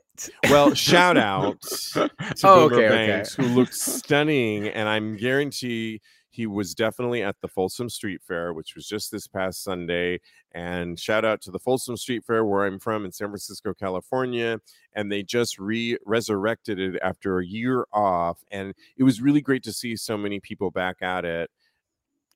Well, 0.50 0.74
shout 0.76 1.18
out 1.18 1.62
to 1.62 2.10
Oh, 2.44 2.70
Boomer 2.70 2.76
okay, 2.76 2.86
okay. 2.88 3.08
Banks, 3.08 3.36
who 3.36 3.44
looked 3.44 3.74
stunning, 3.74 4.68
and 4.68 4.88
I'm 4.88 5.18
guarantee 5.18 6.02
he 6.32 6.48
was 6.48 6.74
definitely 6.76 7.24
at 7.24 7.36
the 7.42 7.48
Folsom 7.48 7.90
Street 7.90 8.22
Fair, 8.22 8.54
which 8.54 8.76
was 8.76 8.86
just 8.88 9.10
this 9.12 9.26
past 9.28 9.64
Sunday. 9.64 10.20
And 10.54 11.00
shout 11.00 11.24
out 11.24 11.42
to 11.44 11.52
the 11.52 11.60
Folsom 11.60 11.96
Street 11.98 12.24
Fair, 12.26 12.44
where 12.46 12.66
I'm 12.66 12.78
from 12.80 13.06
in 13.06 13.12
San 13.14 13.28
Francisco, 13.30 13.74
California, 13.74 14.60
and 14.96 15.12
they 15.12 15.24
just 15.24 15.60
re 15.60 15.98
resurrected 16.06 16.80
it 16.80 17.00
after 17.04 17.40
a 17.40 17.46
year 17.46 17.86
off, 17.94 18.44
and 18.52 18.74
it 18.98 19.04
was 19.04 19.22
really 19.22 19.42
great 19.42 19.64
to 19.64 19.74
see 19.74 19.96
so 19.96 20.18
many 20.18 20.40
people 20.40 20.72
back 20.72 21.02
at 21.02 21.26
it 21.26 21.50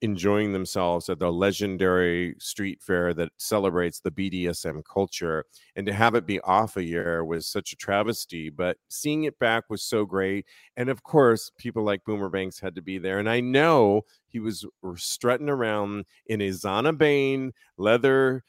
enjoying 0.01 0.53
themselves 0.53 1.10
at 1.10 1.20
the 1.20 1.32
legendary 1.32 2.36
street 2.39 2.82
fair 2.82 3.14
that 3.14 3.32
celebrates 3.38 3.99
the 3.99 4.12
BDSM 4.12 4.82
culture. 4.86 5.43
And 5.76 5.86
to 5.86 5.93
have 5.93 6.16
it 6.16 6.26
be 6.26 6.39
off 6.41 6.78
a 6.78 6.84
year 6.84 7.26
was 7.26 7.45
such 7.45 7.74
a 7.74 7.76
travesty, 7.76 8.49
but 8.49 8.78
seeing 8.88 9.26
it 9.26 9.38
back 9.39 9.70
was 9.70 9.84
so 9.84 10.05
great. 10.05 10.45
And 10.78 10.89
of 10.89 11.03
course, 11.03 11.51
people 11.57 11.84
like 11.84 12.05
Boomer 12.05 12.30
Banks 12.30 12.60
had 12.60 12.76
to 12.76 12.82
be 12.82 12.97
there. 12.97 13.20
And 13.20 13.30
I 13.30 13.41
know 13.41 14.03
he 14.28 14.39
was 14.39 14.66
strutting 14.95 15.49
around 15.49 16.05
in 16.28 16.41
a 16.41 16.49
Zana 16.49 16.97
Bayne 16.97 17.51
leather 17.78 18.43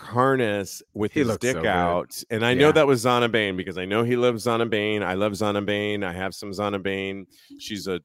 harness 0.00 0.82
with 0.94 1.12
He 1.12 1.20
his 1.20 1.36
dick 1.38 1.56
so 1.56 1.60
good. 1.62 1.66
out. 1.68 2.22
And 2.30 2.44
I 2.44 2.54
know 2.54 2.72
that 2.72 2.86
was 2.86 3.04
Zana 3.04 3.30
Bayne 3.30 3.56
because 3.56 3.78
I 3.78 3.84
know 3.84 4.02
he 4.02 4.16
loves 4.16 4.46
Zana 4.46 4.68
Bayne. 4.68 5.02
I 5.02 5.14
love 5.14 5.32
Zana 5.32 5.64
Bayne. 5.64 6.02
I 6.02 6.12
have 6.12 6.34
some 6.34 6.50
Zana 6.50 6.82
Bayne. 6.82 7.26
She's 7.58 7.86
a 7.86 8.00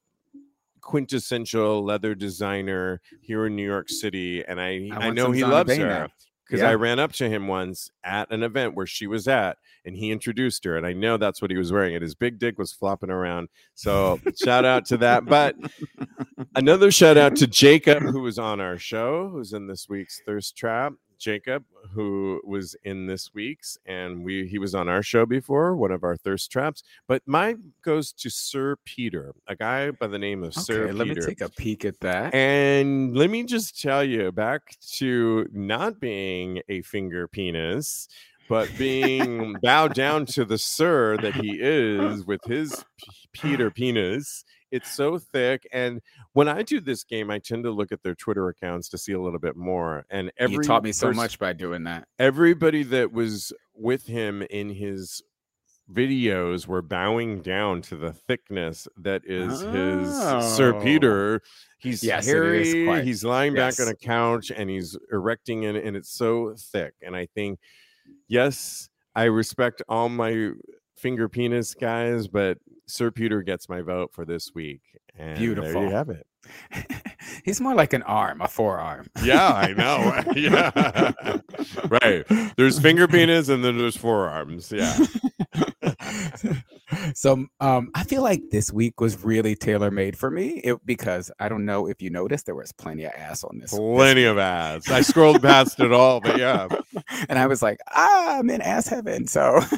quintessential 0.80 1.84
leather 1.84 2.14
designer 2.14 3.00
here 3.20 3.46
in 3.46 3.56
New 3.56 3.64
York 3.66 3.88
City, 3.88 4.44
and 4.46 4.60
I 4.60 4.88
I, 4.92 4.98
want 5.06 5.16
know 5.16 5.32
he 5.32 5.40
Zana 5.42 5.50
loves 5.50 5.68
Bane 5.68 5.80
her 5.80 6.08
because 6.46 6.60
Yeah. 6.60 6.70
I 6.70 6.74
ran 6.76 7.00
up 7.00 7.12
to 7.14 7.28
him 7.28 7.48
once 7.48 7.90
at 8.04 8.30
an 8.30 8.44
event 8.44 8.74
where 8.76 8.86
she 8.86 9.08
was 9.08 9.26
at, 9.26 9.58
and 9.84 9.96
he 9.96 10.12
introduced 10.12 10.64
her, 10.64 10.76
and 10.76 10.86
I 10.86 10.92
know 10.92 11.16
that's 11.16 11.42
what 11.42 11.50
he 11.50 11.56
was 11.56 11.72
wearing, 11.72 11.94
and 11.96 12.02
his 12.02 12.14
big 12.14 12.38
dick 12.38 12.56
was 12.58 12.72
flopping 12.72 13.10
around. 13.10 13.48
So 13.74 14.20
shout 14.40 14.64
out 14.64 14.84
to 14.86 14.96
that. 14.98 15.24
But 15.24 15.56
another 16.54 16.92
shout 16.92 17.16
out 17.16 17.34
to 17.36 17.46
Jacob, 17.48 18.02
who 18.04 18.20
was 18.20 18.38
on 18.38 18.60
our 18.60 18.78
show, 18.78 19.28
who's 19.28 19.52
in 19.54 19.66
this 19.66 19.88
week's 19.88 20.20
Thirst 20.24 20.56
Trap. 20.56 20.92
Jacob, 21.18 21.64
who 21.92 22.40
was 22.44 22.76
in 22.84 23.06
this 23.06 23.32
week's, 23.34 23.78
and 23.86 24.24
we 24.24 24.46
he 24.46 24.58
was 24.58 24.74
on 24.74 24.88
our 24.88 25.02
show 25.02 25.26
before, 25.26 25.76
one 25.76 25.92
of 25.92 26.04
our 26.04 26.16
thirst 26.16 26.50
traps. 26.50 26.82
But 27.06 27.22
mine 27.26 27.72
goes 27.82 28.12
to 28.12 28.30
Sir 28.30 28.76
Peter, 28.84 29.34
a 29.46 29.56
guy 29.56 29.90
by 29.90 30.06
the 30.06 30.18
name 30.18 30.44
of 30.44 30.54
Sir 30.54 30.84
Okay, 30.84 30.92
let 30.92 31.08
me 31.08 31.14
take 31.14 31.40
a 31.40 31.48
peek 31.48 31.84
at 31.84 31.98
that. 32.00 32.34
And 32.34 33.16
let 33.16 33.30
me 33.30 33.44
just 33.44 33.80
tell 33.80 34.04
you, 34.04 34.32
back 34.32 34.76
to 34.94 35.48
not 35.52 36.00
being 36.00 36.62
a 36.68 36.82
finger 36.82 37.28
penis, 37.28 38.08
but 38.48 38.70
being 38.78 39.56
bowed 39.62 39.94
down 39.94 40.26
to 40.26 40.44
the 40.44 40.58
sir 40.58 41.16
that 41.18 41.34
he 41.34 41.58
is 41.60 42.24
with 42.24 42.42
his 42.44 42.84
P- 42.98 43.12
Peter 43.32 43.70
penis. 43.74 44.44
It's 44.76 44.92
so 44.94 45.18
thick. 45.18 45.66
And 45.72 46.00
when 46.34 46.48
I 46.48 46.62
do 46.62 46.80
this 46.80 47.02
game, 47.04 47.30
I 47.30 47.38
tend 47.38 47.64
to 47.64 47.70
look 47.70 47.92
at 47.92 48.02
their 48.02 48.14
Twitter 48.14 48.48
accounts 48.48 48.88
to 48.90 48.98
see 48.98 49.12
a 49.12 49.20
little 49.20 49.38
bit 49.40 49.56
more. 49.56 50.04
And 50.10 50.30
every 50.38 50.56
you 50.56 50.62
taught 50.62 50.82
me 50.84 50.92
so 50.92 51.08
pers- 51.08 51.16
much 51.16 51.38
by 51.38 51.52
doing 51.52 51.84
that. 51.84 52.06
everybody 52.18 52.82
that 52.84 53.12
was 53.12 53.52
with 53.74 54.06
him 54.06 54.42
in 54.42 54.70
his 54.70 55.22
videos 55.92 56.66
were 56.66 56.82
bowing 56.82 57.40
down 57.42 57.80
to 57.80 57.96
the 57.96 58.12
thickness 58.12 58.88
that 58.96 59.22
is 59.24 59.60
his 59.60 60.12
Sir 60.56 60.74
Oh. 60.74 60.80
Peter. 60.82 61.40
He's 61.78 62.02
Yes, 62.02 62.26
hairy. 62.26 62.64
He's 63.04 63.22
lying 63.24 63.54
back 63.54 63.78
on 63.78 63.86
a 63.86 63.94
couch 63.94 64.50
and 64.50 64.68
he's 64.68 64.96
erecting 65.12 65.62
it, 65.62 65.76
and 65.76 65.96
it's 65.96 66.10
so 66.10 66.54
thick. 66.58 66.94
And 67.02 67.14
I 67.14 67.26
think, 67.26 67.60
yes, 68.26 68.88
I 69.14 69.24
respect 69.24 69.80
all 69.88 70.08
my 70.08 70.50
finger 70.96 71.28
penis 71.28 71.74
guys, 71.74 72.28
but 72.28 72.58
Sir 72.86 73.10
Peter 73.10 73.42
gets 73.42 73.68
my 73.68 73.82
vote 73.82 74.12
for 74.12 74.24
this 74.24 74.54
week. 74.54 74.80
And 75.18 75.30
there 75.30 75.36
Beautiful. 75.36 75.82
you 75.82 75.90
have 75.90 76.08
it. 76.10 76.26
He's 77.44 77.60
more 77.60 77.74
like 77.74 77.92
an 77.92 78.02
arm, 78.02 78.40
a 78.40 78.48
forearm. 78.48 79.06
Yeah, 79.22 79.48
I 79.48 79.72
know. 79.72 80.32
yeah. 80.36 81.40
right. 82.02 82.24
There's 82.56 82.78
finger 82.78 83.08
penis 83.08 83.48
and 83.48 83.64
then 83.64 83.78
there's 83.78 83.96
forearms. 83.96 84.72
Yeah. 84.72 84.96
So 87.16 87.46
um 87.60 87.90
I 87.94 88.04
feel 88.04 88.22
like 88.22 88.42
this 88.50 88.70
week 88.70 89.00
was 89.00 89.24
really 89.24 89.56
tailor 89.56 89.90
made 89.90 90.18
for 90.18 90.30
me 90.30 90.60
it, 90.62 90.84
because 90.84 91.30
I 91.40 91.48
don't 91.48 91.64
know 91.64 91.88
if 91.88 92.02
you 92.02 92.10
noticed 92.10 92.44
there 92.44 92.54
was 92.54 92.72
plenty 92.72 93.04
of 93.04 93.12
ass 93.12 93.42
on 93.42 93.58
this. 93.58 93.70
this 93.70 93.70
Plenty 93.70 94.24
of 94.24 94.36
ass. 94.36 94.90
I 94.90 95.00
scrolled 95.00 95.40
past 95.40 95.80
it 95.80 95.92
all, 95.92 96.20
but 96.20 96.38
yeah. 96.38 96.68
and 97.30 97.38
I 97.38 97.46
was 97.46 97.62
like, 97.62 97.80
ah, 97.90 98.38
I'm 98.38 98.50
in 98.50 98.60
ass 98.60 98.86
heaven. 98.86 99.26
So, 99.26 99.60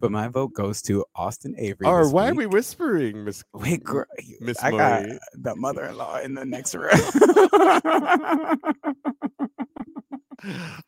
but 0.00 0.10
my 0.10 0.28
vote 0.28 0.52
goes 0.52 0.82
to 0.82 1.06
Austin 1.14 1.54
Avery. 1.56 1.86
Or 1.86 2.04
this 2.04 2.12
why 2.12 2.28
are 2.28 2.34
we 2.34 2.46
whispering, 2.46 3.24
Miss? 3.24 3.42
Wait, 3.54 3.82
girl, 3.82 4.04
Miss 4.40 4.62
I 4.62 4.72
got 4.72 5.06
the 5.34 5.56
mother-in-law 5.56 6.18
in 6.18 6.34
the 6.34 6.44
next 6.44 6.74
room. 6.74 6.90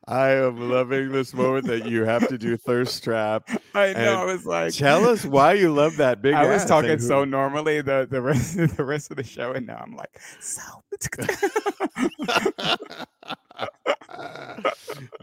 I 0.06 0.30
am 0.30 0.70
loving 0.70 1.10
this 1.10 1.34
moment 1.34 1.66
that 1.66 1.86
you 1.86 2.04
have 2.04 2.26
to 2.28 2.38
do 2.38 2.56
thirst 2.56 3.02
trap. 3.04 3.48
I 3.74 3.92
know. 3.92 4.22
I 4.22 4.24
was 4.24 4.46
like, 4.46 4.72
Tell 4.74 5.04
us 5.04 5.24
why 5.24 5.54
you 5.54 5.72
love 5.72 5.96
that 5.96 6.22
big. 6.22 6.34
I 6.34 6.46
was 6.46 6.64
talking 6.64 6.98
so 6.98 7.24
normally 7.24 7.80
the 7.82 8.06
the 8.10 8.20
rest 8.22 8.56
the 8.76 8.84
rest 8.84 9.10
of 9.10 9.16
the 9.16 9.24
show, 9.24 9.52
and 9.52 9.66
now 9.66 9.82
I'm 9.84 9.94
like, 9.96 10.18
so. 10.40 10.62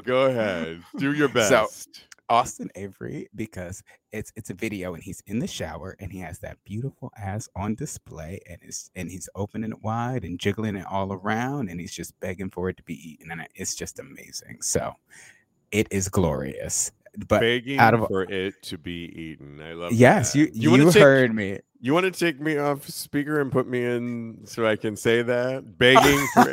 Go 0.03 0.25
ahead, 0.25 0.81
do 0.97 1.13
your 1.13 1.29
best. 1.29 1.49
So- 1.49 2.01
Austin 2.29 2.69
Avery 2.75 3.27
because 3.35 3.83
it's 4.11 4.31
it's 4.35 4.49
a 4.49 4.53
video 4.53 4.93
and 4.93 5.03
he's 5.03 5.21
in 5.27 5.39
the 5.39 5.47
shower 5.47 5.95
and 5.99 6.11
he 6.11 6.19
has 6.19 6.39
that 6.39 6.57
beautiful 6.63 7.11
ass 7.17 7.49
on 7.55 7.75
display 7.75 8.39
and 8.47 8.59
it's 8.61 8.91
and 8.95 9.09
he's 9.09 9.27
opening 9.35 9.71
it 9.71 9.81
wide 9.81 10.23
and 10.23 10.39
jiggling 10.39 10.75
it 10.75 10.85
all 10.89 11.11
around 11.11 11.69
and 11.69 11.79
he's 11.79 11.93
just 11.93 12.17
begging 12.19 12.49
for 12.49 12.69
it 12.69 12.77
to 12.77 12.83
be 12.83 12.93
eaten 13.11 13.31
and 13.31 13.47
it's 13.55 13.75
just 13.75 13.99
amazing. 13.99 14.61
So 14.61 14.93
it 15.71 15.87
is 15.91 16.07
glorious. 16.09 16.91
But 17.27 17.41
Begging 17.41 17.79
out 17.79 17.95
of- 17.95 18.07
for 18.07 18.21
it 18.23 18.61
to 18.63 18.77
be 18.77 19.11
eaten. 19.15 19.59
I 19.59 19.73
love. 19.73 19.91
yes, 19.93 20.33
that. 20.33 20.39
you 20.39 20.49
you, 20.53 20.91
take- 20.91 21.01
heard 21.01 21.33
me. 21.35 21.59
You 21.81 21.93
want 21.93 22.05
to 22.05 22.11
take 22.11 22.41
me 22.41 22.57
off 22.57 22.87
speaker 22.89 23.39
and 23.39 23.49
put 23.51 23.65
me 23.67 23.85
in 23.85 24.41
so 24.45 24.67
I 24.67 24.75
can 24.75 24.97
say 24.97 25.21
that? 25.21 25.77
Begging 25.77 26.27
for 26.33 26.49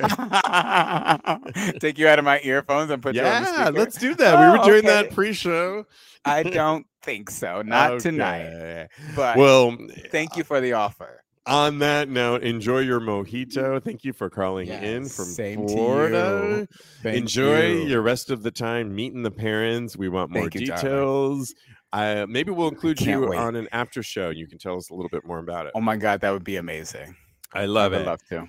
it. 1.74 1.80
Take 1.80 1.98
you 1.98 2.06
out 2.06 2.18
of 2.20 2.24
my 2.24 2.40
earphones 2.44 2.90
and 2.92 3.02
put 3.02 3.16
you 3.16 3.22
on 3.22 3.42
the 3.42 3.48
yeah, 3.50 3.54
speaker? 3.64 3.72
let's 3.72 3.96
do 3.98 4.14
that. 4.14 4.38
we 4.40 4.46
were 4.58 4.64
Oh, 4.64 4.68
doing 4.68 4.84
that 4.84 5.10
pre-show. 5.10 5.84
I 6.24 6.44
don't 6.44 6.86
think 7.02 7.30
so. 7.30 7.62
Not 7.66 7.98
tonight. 8.00 8.88
But 9.16 9.36
Well, 9.36 9.76
thank 10.12 10.36
you 10.36 10.44
for 10.44 10.60
the 10.60 10.74
offer. 10.74 11.22
on 11.46 11.80
that 11.80 12.08
note, 12.08 12.44
enjoy 12.44 12.80
your 12.80 13.00
mojito. 13.00 13.46
Mm-hmm. 13.56 13.78
Thank 13.78 14.04
you 14.04 14.12
for 14.12 14.30
calling 14.30 14.68
in 14.68 15.08
from 15.08 15.24
Florida. 15.34 16.68
you. 17.04 17.10
Enjoy 17.10 17.66
you. 17.66 17.78
your 17.86 18.02
rest 18.02 18.30
of 18.30 18.44
the 18.44 18.50
time 18.52 18.94
meeting 18.94 19.22
the 19.24 19.30
parents. 19.32 19.96
We 19.96 20.08
want 20.08 20.30
more 20.30 20.44
you, 20.44 20.50
details. 20.50 21.52
Uh, 21.92 22.26
maybe 22.28 22.50
we'll 22.50 22.68
include 22.68 23.00
you 23.00 23.28
wait. 23.28 23.38
on 23.38 23.56
an 23.56 23.68
after 23.72 24.02
show. 24.02 24.28
And 24.28 24.38
you 24.38 24.46
can 24.46 24.58
tell 24.58 24.76
us 24.76 24.90
a 24.90 24.94
little 24.94 25.08
bit 25.08 25.24
more 25.24 25.38
about 25.38 25.66
it. 25.66 25.72
Oh 25.74 25.80
my 25.80 25.96
god, 25.96 26.20
that 26.20 26.30
would 26.30 26.44
be 26.44 26.56
amazing. 26.56 27.16
I 27.52 27.66
love 27.66 27.92
it. 27.92 27.96
I 27.96 27.98
would 27.98 28.06
love 28.06 28.26
to. 28.30 28.48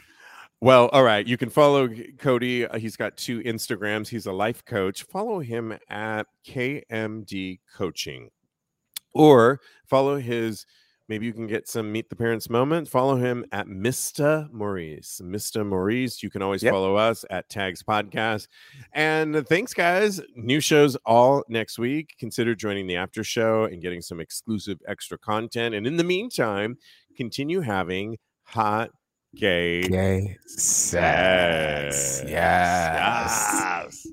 Well, 0.60 0.88
all 0.88 1.04
right. 1.04 1.26
You 1.26 1.38
can 1.38 1.50
follow 1.50 1.88
Kodi. 1.88 2.68
Uh, 2.70 2.80
he's 2.80 2.96
got 2.96 3.16
two 3.16 3.42
Instagrams. 3.42 4.08
He's 4.08 4.26
a 4.26 4.32
life 4.32 4.66
coach. 4.66 5.04
Follow 5.04 5.40
him 5.40 5.78
at 5.88 6.26
KMD 6.48 7.60
Coaching 7.76 8.30
or 9.14 9.62
follow 9.86 10.18
his. 10.18 10.66
Maybe 11.10 11.26
you 11.26 11.34
can 11.34 11.48
get 11.48 11.68
some 11.70 11.92
meet 11.92 12.10
the 12.10 12.16
parents 12.16 12.50
moment. 12.50 12.90
Follow 12.90 13.16
him 13.16 13.46
at 13.52 13.68
Mr. 13.68 14.52
Maurice. 14.52 15.22
Mr. 15.24 15.66
Maurice. 15.66 16.22
You 16.22 16.30
can 16.30 16.42
always 16.42 16.62
Yep. 16.64 16.74
follow 16.74 16.96
us 16.96 17.24
at 17.30 17.50
Tags 17.50 17.82
Podcast. 17.82 18.48
And 18.94 19.48
thanks, 19.48 19.74
guys. 19.74 20.20
New 20.36 20.60
shows 20.60 20.98
all 21.06 21.44
next 21.48 21.80
week. 21.80 22.16
Consider 22.20 22.56
joining 22.56 22.88
the 22.88 22.98
after 22.98 23.24
show 23.24 23.64
and 23.66 23.82
getting 23.82 24.02
some 24.02 24.20
exclusive 24.20 24.80
extra 24.88 25.18
content. 25.18 25.74
And 25.76 25.88
in 25.88 25.96
the 25.98 26.04
meantime, 26.04 26.78
continue 27.16 27.62
having 27.62 28.18
hot 28.44 28.92
gay 29.36 29.84
Gay 29.84 30.38
sex. 30.46 30.92
Yes. 30.94 32.24
Yes. 32.28 34.04
Yes. 34.04 34.08